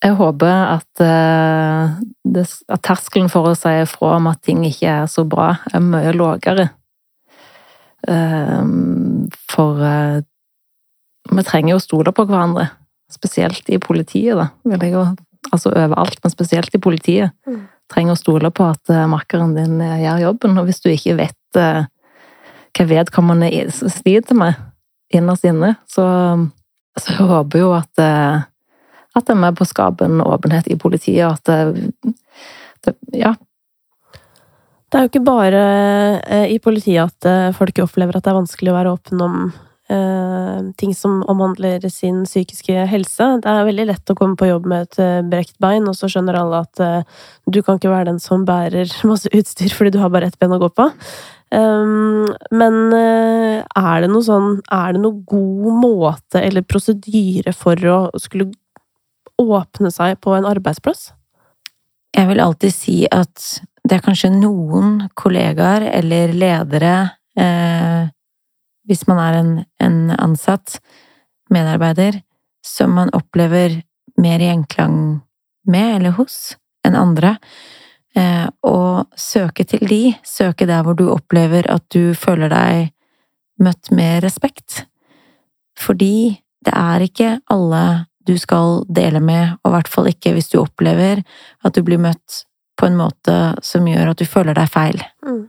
Jeg 0.04 0.16
håper 0.18 0.50
at, 0.50 1.00
at 1.00 2.82
terskelen 2.84 3.30
for 3.32 3.48
å 3.52 3.54
si 3.56 3.70
ifra 3.84 4.16
om 4.18 4.28
at 4.28 4.42
ting 4.44 4.66
ikke 4.68 4.90
er 5.04 5.06
så 5.08 5.24
bra, 5.30 5.54
er 5.72 5.80
mye 5.80 6.12
lavere. 6.18 6.66
For 9.54 9.86
vi 11.32 11.44
trenger 11.44 11.74
jo 11.74 11.80
å 11.80 11.84
stole 11.84 12.14
på 12.16 12.26
hverandre. 12.28 12.68
Spesielt 13.12 13.70
i 13.70 13.80
politiet, 13.82 14.36
da. 14.40 14.50
Vil 14.68 14.84
jeg 14.84 14.96
jo, 14.96 15.06
altså 15.52 15.72
overalt, 15.72 16.20
men 16.24 16.34
spesielt 16.34 16.76
i 16.76 16.82
politiet. 16.82 17.36
Mm. 17.48 17.62
Trenger 17.94 18.16
å 18.16 18.20
stole 18.20 18.52
på 18.56 18.68
at 18.74 18.92
eh, 18.92 19.06
makkeren 19.12 19.56
din 19.58 19.80
eh, 19.84 20.02
gjør 20.04 20.28
jobben. 20.28 20.58
Og 20.60 20.68
hvis 20.70 20.82
du 20.84 20.90
ikke 20.92 21.18
vet 21.20 21.60
uh, 21.60 21.86
hva 22.74 22.88
vedkommende 22.90 23.52
sliter 23.72 24.38
med 24.40 24.60
innerst 25.14 25.46
inne, 25.46 25.76
så, 25.90 26.06
så 27.00 27.30
håper 27.30 27.62
jo 27.62 27.72
at 27.78 28.02
uh, 28.02 28.44
at 29.14 29.28
de 29.28 29.36
er 29.36 29.44
med 29.44 29.54
på 29.54 29.62
å 29.62 29.70
skape 29.70 30.08
en 30.08 30.24
åpenhet 30.26 30.72
i 30.74 30.78
politiet, 30.82 31.28
og 31.28 31.36
at 31.38 31.46
det, 31.46 32.14
det 32.82 32.96
Ja. 33.22 33.36
Det 34.90 34.98
er 34.98 35.06
jo 35.06 35.10
ikke 35.10 35.26
bare 35.26 35.62
i 36.54 36.58
politiet 36.62 37.10
at 37.10 37.54
folk 37.58 37.80
opplever 37.82 38.18
at 38.18 38.26
det 38.26 38.30
er 38.30 38.38
vanskelig 38.38 38.70
å 38.70 38.76
være 38.76 38.92
åpen 38.94 39.22
om 39.26 39.38
ting 40.80 40.94
som 40.96 41.20
omhandler 41.28 41.84
sin 41.92 42.24
psykiske 42.24 42.86
helse. 42.88 43.26
Det 43.44 43.50
er 43.52 43.68
veldig 43.68 43.86
lett 43.90 44.12
å 44.12 44.16
komme 44.16 44.38
på 44.40 44.48
jobb 44.48 44.68
med 44.72 44.88
et 44.88 45.00
eh, 45.04 45.22
brekt 45.28 45.58
bein, 45.64 45.88
og 45.90 45.98
så 45.98 46.08
skjønner 46.12 46.38
alle 46.40 46.62
at 46.64 46.84
eh, 46.84 47.24
du 47.52 47.60
kan 47.62 47.80
ikke 47.80 47.92
være 47.92 48.12
den 48.12 48.22
som 48.24 48.46
bærer 48.48 48.88
masse 49.10 49.30
utstyr 49.36 49.76
fordi 49.76 49.96
du 49.96 50.00
har 50.02 50.14
bare 50.14 50.32
ett 50.32 50.40
ben 50.40 50.56
å 50.56 50.62
gå 50.62 50.72
på. 50.74 50.88
Um, 51.54 52.30
men 52.56 52.78
eh, 52.98 53.60
er 53.62 54.00
det 54.02 54.08
noe 54.10 54.26
sånn 54.26 54.56
Er 54.74 54.96
det 54.96 55.04
noe 55.04 55.20
god 55.30 55.76
måte 55.84 56.40
eller 56.42 56.66
prosedyre 56.66 57.54
for 57.54 57.78
å 57.78 57.98
skulle 58.18 58.48
åpne 59.38 59.92
seg 59.94 60.18
på 60.24 60.34
en 60.34 60.48
arbeidsplass? 60.50 61.12
Jeg 62.14 62.30
vil 62.32 62.42
alltid 62.42 62.74
si 62.74 62.98
at 63.06 63.62
det 63.84 64.00
er 64.00 64.06
kanskje 64.06 64.32
noen 64.34 65.10
kollegaer 65.20 65.86
eller 65.92 66.34
ledere 66.34 66.96
eh, 67.38 68.10
hvis 68.88 69.06
man 69.08 69.22
er 69.22 69.40
en, 69.40 69.54
en, 69.84 70.00
ansatt 70.18 70.80
medarbeider, 71.54 72.22
som 72.66 72.96
man 72.96 73.12
opplever 73.16 73.82
mer 74.20 74.44
gjenklang 74.44 74.98
med 75.68 75.96
eller 75.96 76.16
hos 76.18 76.56
enn 76.86 76.98
andre. 77.00 77.38
Eh, 78.16 78.48
og 78.68 79.10
søke 79.18 79.66
til 79.68 79.86
de, 79.90 80.02
søke 80.28 80.68
der 80.70 80.84
hvor 80.86 80.98
du 80.98 81.08
opplever 81.12 81.68
at 81.72 81.86
du 81.96 82.14
føler 82.18 82.52
deg 82.52 82.92
møtt 83.64 83.92
med 83.96 84.24
respekt. 84.26 84.84
Fordi 85.80 86.40
det 86.64 86.74
er 86.78 87.04
ikke 87.04 87.38
alle 87.52 87.84
du 88.24 88.36
skal 88.40 88.84
dele 88.88 89.20
med, 89.20 89.58
og 89.64 89.72
i 89.72 89.74
hvert 89.76 89.90
fall 89.92 90.08
ikke 90.12 90.32
hvis 90.36 90.52
du 90.54 90.62
opplever 90.62 91.24
at 91.64 91.76
du 91.76 91.82
blir 91.84 92.00
møtt 92.00 92.44
på 92.80 92.88
en 92.88 92.96
måte 92.98 93.36
som 93.66 93.88
gjør 93.88 94.14
at 94.14 94.22
du 94.22 94.30
føler 94.30 94.56
deg 94.58 94.72
feil. 94.72 95.04
Mm. 95.26 95.44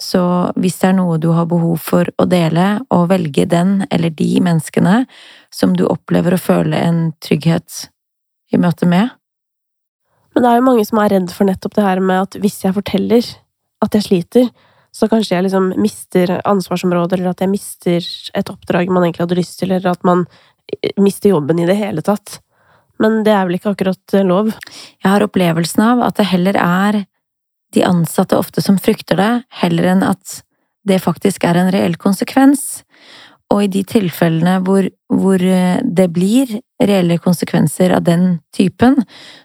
Så 0.00 0.20
hvis 0.56 0.78
det 0.80 0.90
er 0.90 0.96
noe 0.96 1.18
du 1.20 1.28
har 1.36 1.48
behov 1.50 1.76
for 1.84 2.08
å 2.16 2.24
dele, 2.28 2.80
og 2.88 3.10
velge 3.12 3.44
den 3.48 3.82
eller 3.92 4.12
de 4.16 4.30
menneskene 4.40 5.04
som 5.52 5.74
du 5.76 5.84
opplever 5.90 6.34
å 6.34 6.40
føle 6.40 6.78
en 6.80 7.10
trygghet 7.20 7.90
i 8.50 8.58
møte 8.58 8.88
med 8.88 9.12
Men 10.34 10.42
det 10.42 10.50
er 10.50 10.58
jo 10.58 10.66
mange 10.66 10.86
som 10.88 10.98
er 11.02 11.12
redd 11.12 11.32
for 11.34 11.46
nettopp 11.46 11.76
det 11.76 11.84
her 11.84 12.00
med 12.00 12.24
at 12.24 12.40
hvis 12.40 12.60
jeg 12.64 12.74
forteller 12.74 13.26
at 13.84 13.96
jeg 13.96 14.06
sliter, 14.06 14.50
så 14.94 15.08
kanskje 15.10 15.36
jeg 15.36 15.46
liksom 15.46 15.70
mister 15.80 16.32
ansvarsområder, 16.48 17.20
eller 17.20 17.34
at 17.34 17.42
jeg 17.44 17.50
mister 17.50 18.06
et 18.36 18.50
oppdrag 18.52 18.90
man 18.90 19.04
egentlig 19.06 19.24
hadde 19.24 19.38
lyst 19.38 19.58
til, 19.60 19.72
eller 19.72 19.92
at 19.92 20.06
man 20.06 20.24
mister 21.00 21.32
jobben 21.32 21.60
i 21.60 21.66
det 21.68 21.76
hele 21.78 22.02
tatt. 22.06 22.38
Men 23.00 23.22
det 23.24 23.32
er 23.32 23.46
vel 23.48 23.56
ikke 23.56 23.72
akkurat 23.74 24.16
lov? 24.26 24.52
Jeg 25.00 25.08
har 25.08 25.24
opplevelsen 25.24 25.82
av 25.86 26.02
at 26.04 26.18
det 26.20 26.28
heller 26.30 26.58
er 26.60 27.00
de 27.74 27.84
ansatte 27.86 28.38
ofte 28.38 28.62
som 28.64 28.78
frykter 28.78 29.18
det, 29.20 29.32
heller 29.62 29.92
enn 29.92 30.06
at 30.06 30.40
det 30.88 31.00
faktisk 31.02 31.44
er 31.44 31.60
en 31.60 31.72
reell 31.72 31.96
konsekvens. 32.00 32.82
Og 33.50 33.64
i 33.64 33.70
de 33.72 33.80
tilfellene 33.82 34.60
hvor, 34.62 34.86
hvor, 35.10 35.42
eh, 35.42 35.80
det 35.82 36.06
blir 36.14 36.52
reelle 36.80 37.18
konsekvenser 37.18 37.90
av 37.96 38.04
den 38.06 38.38
typen, 38.56 38.94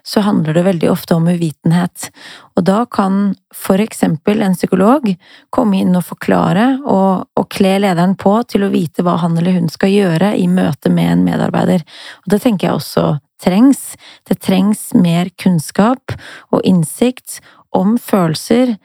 så 0.06 0.22
handler 0.22 0.54
det 0.54 0.62
veldig 0.64 0.90
ofte 0.92 1.16
om 1.16 1.26
uvitenhet. 1.26 2.08
Og 2.56 2.64
da 2.64 2.84
kan 2.86 3.34
for 3.54 3.82
eksempel 3.82 4.44
en 4.46 4.54
psykolog 4.54 5.10
komme 5.50 5.80
inn 5.82 5.98
og 5.98 6.06
forklare 6.06 6.68
og, 6.84 7.26
og 7.34 7.48
kle 7.50 7.76
lederen 7.82 8.14
på 8.16 8.38
til 8.48 8.64
å 8.64 8.70
vite 8.72 9.02
hva 9.02 9.18
han 9.24 9.36
eller 9.36 9.58
hun 9.58 9.68
skal 9.72 9.90
gjøre 9.90 10.36
i 10.38 10.46
møte 10.46 10.92
med 10.92 11.12
en 11.12 11.26
medarbeider. 11.26 11.82
Og 12.24 12.32
det 12.32 12.44
tenker 12.46 12.70
jeg 12.70 12.78
også 12.78 13.08
trengs. 13.42 13.96
Det 14.28 14.38
trengs 14.40 14.92
mer 14.94 15.28
kunnskap 15.42 16.14
og 16.54 16.62
innsikt 16.64 17.40
om 17.76 17.96
følelser, 18.00 18.76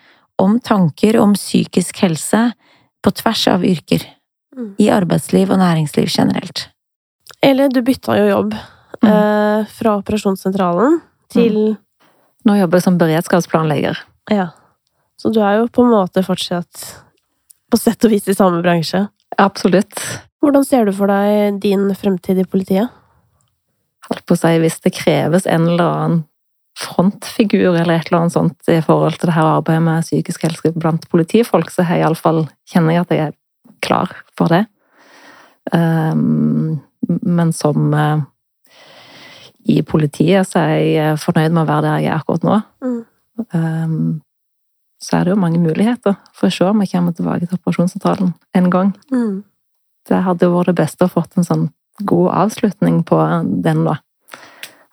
om 0.41 0.59
tanker, 0.59 1.19
om 1.21 1.35
psykisk 1.37 2.03
helse 2.03 2.49
på 3.01 3.13
tvers 3.21 3.45
av 3.51 3.65
yrker. 3.65 4.03
Mm. 4.57 4.73
I 4.83 4.89
arbeidsliv 4.93 5.51
og 5.53 5.61
næringsliv 5.61 6.09
generelt. 6.11 6.67
Eli, 7.41 7.69
du 7.71 7.81
bytta 7.85 8.17
jo 8.19 8.25
jobb 8.29 8.51
mm. 8.53 9.07
eh, 9.07 9.69
fra 9.71 9.95
operasjonssentralen 10.01 10.99
til 11.31 11.57
mm. 11.71 11.79
Nå 12.41 12.55
jobber 12.57 12.79
jeg 12.79 12.83
som 12.87 12.95
beredskapsplanlegger. 12.97 13.99
Ja. 14.33 14.47
Så 15.21 15.29
du 15.29 15.43
er 15.45 15.59
jo 15.59 15.67
på 15.69 15.83
en 15.85 15.91
måte 15.93 16.23
fortsatt 16.25 16.87
på 17.69 17.77
sett 17.77 18.01
og 18.07 18.15
vis 18.15 18.25
i 18.25 18.33
samme 18.33 18.63
bransje. 18.65 19.03
Absolutt. 19.37 20.01
Hvordan 20.41 20.65
ser 20.65 20.89
du 20.89 20.93
for 20.97 21.11
deg 21.11 21.59
din 21.61 21.83
fremtid 21.93 22.41
i 22.41 22.47
politiet? 22.49 22.89
Holdt 24.09 24.25
på 24.25 24.33
å 24.33 24.41
si, 24.41 24.55
hvis 24.63 24.79
det 24.81 24.95
kreves 24.97 25.45
en 25.45 25.67
eller 25.69 25.85
annen 25.85 26.23
frontfigur 26.79 27.75
eller 27.75 27.97
et 27.97 28.07
eller 28.07 28.21
annet 28.21 28.35
sånt 28.35 28.71
i 28.71 28.79
forhold 28.83 29.17
til 29.19 29.29
det 29.29 29.35
her 29.35 29.49
arbeidet 29.49 29.83
med 29.83 30.05
psykisk 30.05 30.45
helse 30.47 30.71
blant 30.75 31.07
politifolk, 31.11 31.71
så 31.71 31.85
jeg 31.85 32.03
iallfall 32.03 32.45
kjenner 32.71 32.95
jeg 32.95 33.05
at 33.05 33.13
jeg 33.15 33.25
er 33.27 33.37
klar 33.83 34.13
for 34.37 34.53
det. 34.53 34.65
Um, 35.71 36.79
men 37.21 37.51
som 37.53 37.91
uh, 37.93 38.23
i 39.67 39.81
politiet 39.85 40.47
så 40.49 40.63
er 40.63 40.79
jeg 40.79 41.21
fornøyd 41.21 41.53
med 41.53 41.63
å 41.63 41.69
være 41.69 41.87
der 41.87 42.03
jeg 42.05 42.13
er 42.13 42.19
akkurat 42.19 42.47
nå. 42.47 42.59
Mm. 42.85 42.99
Um, 43.51 44.21
så 45.01 45.17
er 45.17 45.25
det 45.25 45.33
jo 45.33 45.41
mange 45.41 45.61
muligheter 45.61 46.15
for 46.37 46.47
å 46.47 46.53
se 46.53 46.67
om 46.69 46.81
jeg 46.83 46.93
kommer 46.93 47.15
tilbake 47.17 47.47
til 47.47 47.57
operasjonssentralen 47.57 48.33
en 48.57 48.71
gang. 48.73 48.93
Mm. 49.13 49.41
Det 50.07 50.23
hadde 50.25 50.47
jo 50.47 50.55
vært 50.55 50.71
det 50.71 50.79
beste 50.81 51.07
å 51.07 51.11
fått 51.11 51.37
en 51.37 51.47
sånn 51.47 51.67
god 52.07 52.31
avslutning 52.45 53.01
på 53.05 53.17
den, 53.65 53.83
da. 53.85 53.97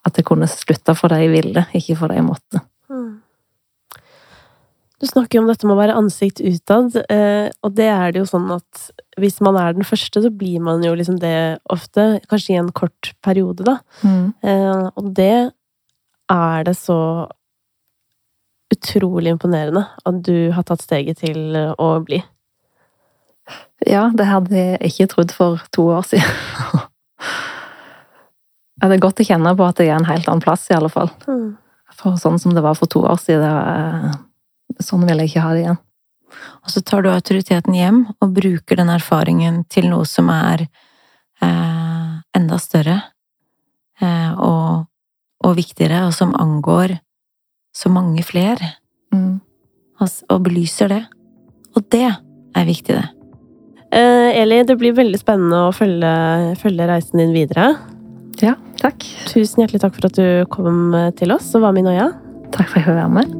At 0.08 0.18
jeg 0.18 0.26
kunne 0.28 0.48
slutte 0.50 0.94
for 0.96 1.12
det 1.12 1.22
jeg 1.24 1.32
ville, 1.34 1.64
ikke 1.76 1.96
for 2.00 2.10
det 2.10 2.20
jeg 2.20 2.26
måtte. 2.26 2.62
Mm. 2.88 3.18
Du 4.98 5.06
snakker 5.06 5.38
jo 5.38 5.44
om 5.44 5.50
dette 5.50 5.66
med 5.68 5.76
å 5.76 5.78
være 5.78 5.96
ansikt 5.98 6.40
utad, 6.42 6.96
eh, 7.06 7.50
og 7.62 7.74
det 7.78 7.86
er 7.92 8.14
det 8.14 8.24
jo 8.24 8.30
sånn 8.32 8.48
at 8.56 8.88
hvis 9.20 9.38
man 9.44 9.58
er 9.60 9.76
den 9.76 9.86
første, 9.86 10.22
så 10.24 10.30
blir 10.34 10.58
man 10.64 10.82
jo 10.82 10.94
liksom 10.98 11.20
det 11.22 11.58
ofte. 11.70 12.18
Kanskje 12.30 12.56
i 12.56 12.58
en 12.58 12.72
kort 12.74 13.12
periode, 13.22 13.66
da. 13.66 13.76
Mm. 14.02 14.32
Eh, 14.42 14.88
og 14.98 15.12
det 15.14 15.50
er 16.32 16.66
det 16.66 16.74
så 16.78 16.98
utrolig 18.74 19.32
imponerende 19.32 19.86
at 20.06 20.18
du 20.26 20.50
har 20.52 20.66
tatt 20.66 20.82
steget 20.84 21.22
til 21.22 21.56
å 21.56 21.88
bli. 22.04 22.20
Ja, 23.86 24.08
det 24.14 24.26
hadde 24.28 24.58
jeg 24.58 24.90
ikke 24.90 25.08
trodd 25.14 25.32
for 25.32 25.62
to 25.72 25.88
år 25.94 26.06
siden. 26.10 26.82
det 28.86 28.98
er 28.98 29.02
godt 29.02 29.22
å 29.22 29.26
kjenne 29.26 29.54
på 29.58 29.66
at 29.66 29.80
jeg 29.82 29.90
er 29.90 29.98
en 29.98 30.06
helt 30.06 30.28
annen 30.30 30.44
plass, 30.44 30.68
i 30.70 30.76
alle 30.76 30.90
fall. 30.92 31.10
Mm. 31.26 31.56
For 31.98 32.18
sånn 32.20 32.38
som 32.38 32.54
det 32.54 32.62
var 32.62 32.76
for 32.78 32.90
to 32.90 33.02
år 33.10 33.18
siden, 33.18 33.46
eh, 33.48 34.78
sånn 34.84 35.06
vil 35.08 35.18
jeg 35.22 35.32
ikke 35.32 35.44
ha 35.46 35.54
det 35.54 35.64
igjen. 35.64 35.80
Og 36.62 36.72
så 36.72 36.82
tar 36.84 37.02
du 37.02 37.10
autoriteten 37.10 37.74
hjem 37.74 38.02
og 38.20 38.34
bruker 38.36 38.78
den 38.78 38.92
erfaringen 38.92 39.62
til 39.72 39.88
noe 39.90 40.06
som 40.06 40.28
er 40.30 40.66
eh, 41.42 42.12
enda 42.36 42.58
større 42.62 43.00
eh, 44.00 44.32
og, 44.36 44.86
og, 45.44 45.52
viktigere, 45.58 46.04
og 46.06 46.14
som 46.14 46.36
angår 46.38 46.98
så 47.74 47.90
mange 47.92 48.22
flere. 48.26 48.74
Mm. 49.14 49.40
Og, 49.98 50.18
og 50.30 50.42
belyser 50.46 50.92
det. 50.92 51.04
Og 51.74 51.86
det 51.90 52.06
er 52.08 52.68
viktig, 52.68 52.98
det. 52.98 53.06
Eh, 53.88 54.42
Eli, 54.42 54.60
det 54.68 54.76
blir 54.76 54.96
veldig 54.96 55.18
spennende 55.20 55.68
å 55.68 55.74
følge, 55.74 56.12
følge 56.60 56.88
reisen 56.90 57.22
din 57.22 57.32
videre. 57.32 57.72
Ja, 58.44 58.54
takk. 58.78 59.02
Tusen 59.30 59.64
hjertelig 59.64 59.82
takk 59.82 59.98
for 59.98 60.10
at 60.10 60.18
du 60.18 60.46
kom 60.52 60.94
til 61.18 61.34
oss 61.34 61.50
og 61.58 61.66
var 61.66 61.76
med 61.76 61.86
i 61.86 61.90
Noia. 61.90 62.08
Takk 62.54 62.70
for 62.70 62.78
at 62.78 62.82
jeg 62.82 62.90
fikk 62.90 62.98
være 63.02 63.12
med. 63.18 63.37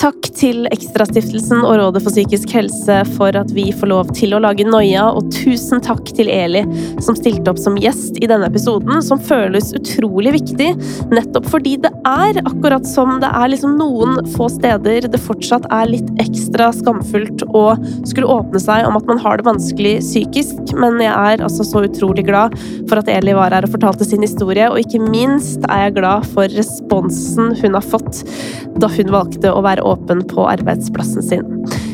Takk 0.00 0.30
til 0.32 0.64
Ekstrastiftelsen 0.72 1.58
og 1.60 1.74
Rådet 1.76 2.00
for 2.00 2.14
psykisk 2.14 2.54
helse 2.56 2.94
for 3.18 3.36
at 3.36 3.50
vi 3.52 3.66
får 3.76 3.90
lov 3.90 4.12
til 4.16 4.32
å 4.32 4.38
lage 4.40 4.64
Noia, 4.64 5.10
og 5.12 5.26
tusen 5.34 5.82
takk 5.84 6.08
til 6.16 6.30
Eli 6.32 6.62
som 7.04 7.18
stilte 7.18 7.52
opp 7.52 7.60
som 7.60 7.76
gjest 7.76 8.16
i 8.16 8.28
denne 8.30 8.48
episoden, 8.48 9.02
som 9.04 9.20
føles 9.20 9.74
utrolig 9.76 10.32
viktig, 10.38 10.70
nettopp 11.12 11.50
fordi 11.52 11.74
det 11.84 11.90
er 12.08 12.40
akkurat 12.46 12.88
som 12.88 13.18
det 13.20 13.28
er 13.28 13.52
liksom 13.52 13.74
noen 13.76 14.22
få 14.38 14.48
steder 14.54 15.10
det 15.12 15.20
fortsatt 15.20 15.68
er 15.68 15.92
litt 15.92 16.08
ekstra 16.24 16.70
skamfullt 16.78 17.44
å 17.52 17.66
skulle 18.08 18.32
åpne 18.38 18.64
seg 18.64 18.88
om 18.88 18.96
at 18.96 19.12
man 19.12 19.20
har 19.20 19.36
det 19.36 19.48
vanskelig 19.50 19.98
psykisk, 20.00 20.72
men 20.80 20.96
jeg 21.04 21.12
er 21.12 21.44
altså 21.44 21.66
så 21.66 21.84
utrolig 21.90 22.24
glad 22.30 22.56
for 22.88 23.02
at 23.02 23.12
Eli 23.12 23.36
var 23.36 23.52
her 23.52 23.68
og 23.68 23.76
fortalte 23.76 24.08
sin 24.08 24.24
historie, 24.24 24.72
og 24.72 24.80
ikke 24.80 25.04
minst 25.12 25.68
er 25.68 25.90
jeg 25.90 25.98
glad 26.00 26.24
for 26.32 26.48
responsen 26.56 27.52
hun 27.60 27.76
har 27.76 27.84
fått 27.84 28.24
da 28.80 28.88
hun 28.96 29.12
valgte 29.12 29.52
å 29.52 29.60
være 29.64 29.89
åpen 29.90 30.24
på 30.30 30.46
arbeidsplassen 30.48 31.24
sin. 31.26 31.46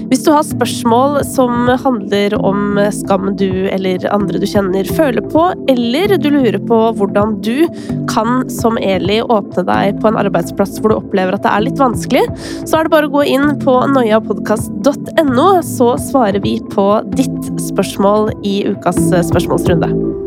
Hvis 0.06 0.22
du 0.22 0.30
har 0.30 0.44
spørsmål 0.46 1.18
som 1.26 1.66
handler 1.82 2.36
om 2.38 2.78
skam 2.94 3.32
du 3.38 3.66
eller 3.72 4.04
andre 4.14 4.38
du 4.38 4.46
kjenner 4.46 4.86
føler 4.86 5.24
på, 5.32 5.48
eller 5.72 6.14
du 6.22 6.28
lurer 6.30 6.60
på 6.62 6.78
hvordan 6.98 7.40
du 7.42 7.66
kan, 8.12 8.44
som 8.52 8.78
Eli, 8.78 9.18
åpne 9.22 9.66
deg 9.66 9.98
på 10.02 10.10
en 10.10 10.20
arbeidsplass 10.20 10.78
hvor 10.78 10.94
du 10.94 10.98
opplever 11.00 11.34
at 11.34 11.42
det 11.46 11.54
er 11.54 11.66
litt 11.66 11.82
vanskelig, 11.82 12.22
så 12.62 12.78
er 12.78 12.86
det 12.86 12.94
bare 12.94 13.10
å 13.10 13.16
gå 13.16 13.24
inn 13.34 13.56
på 13.64 13.74
noiapodkast.no, 13.96 15.48
så 15.66 15.96
svarer 16.06 16.38
vi 16.44 16.58
på 16.74 16.86
ditt 17.16 17.50
spørsmål 17.66 18.30
i 18.46 18.60
ukas 18.70 19.02
spørsmålsrunde. 19.32 20.25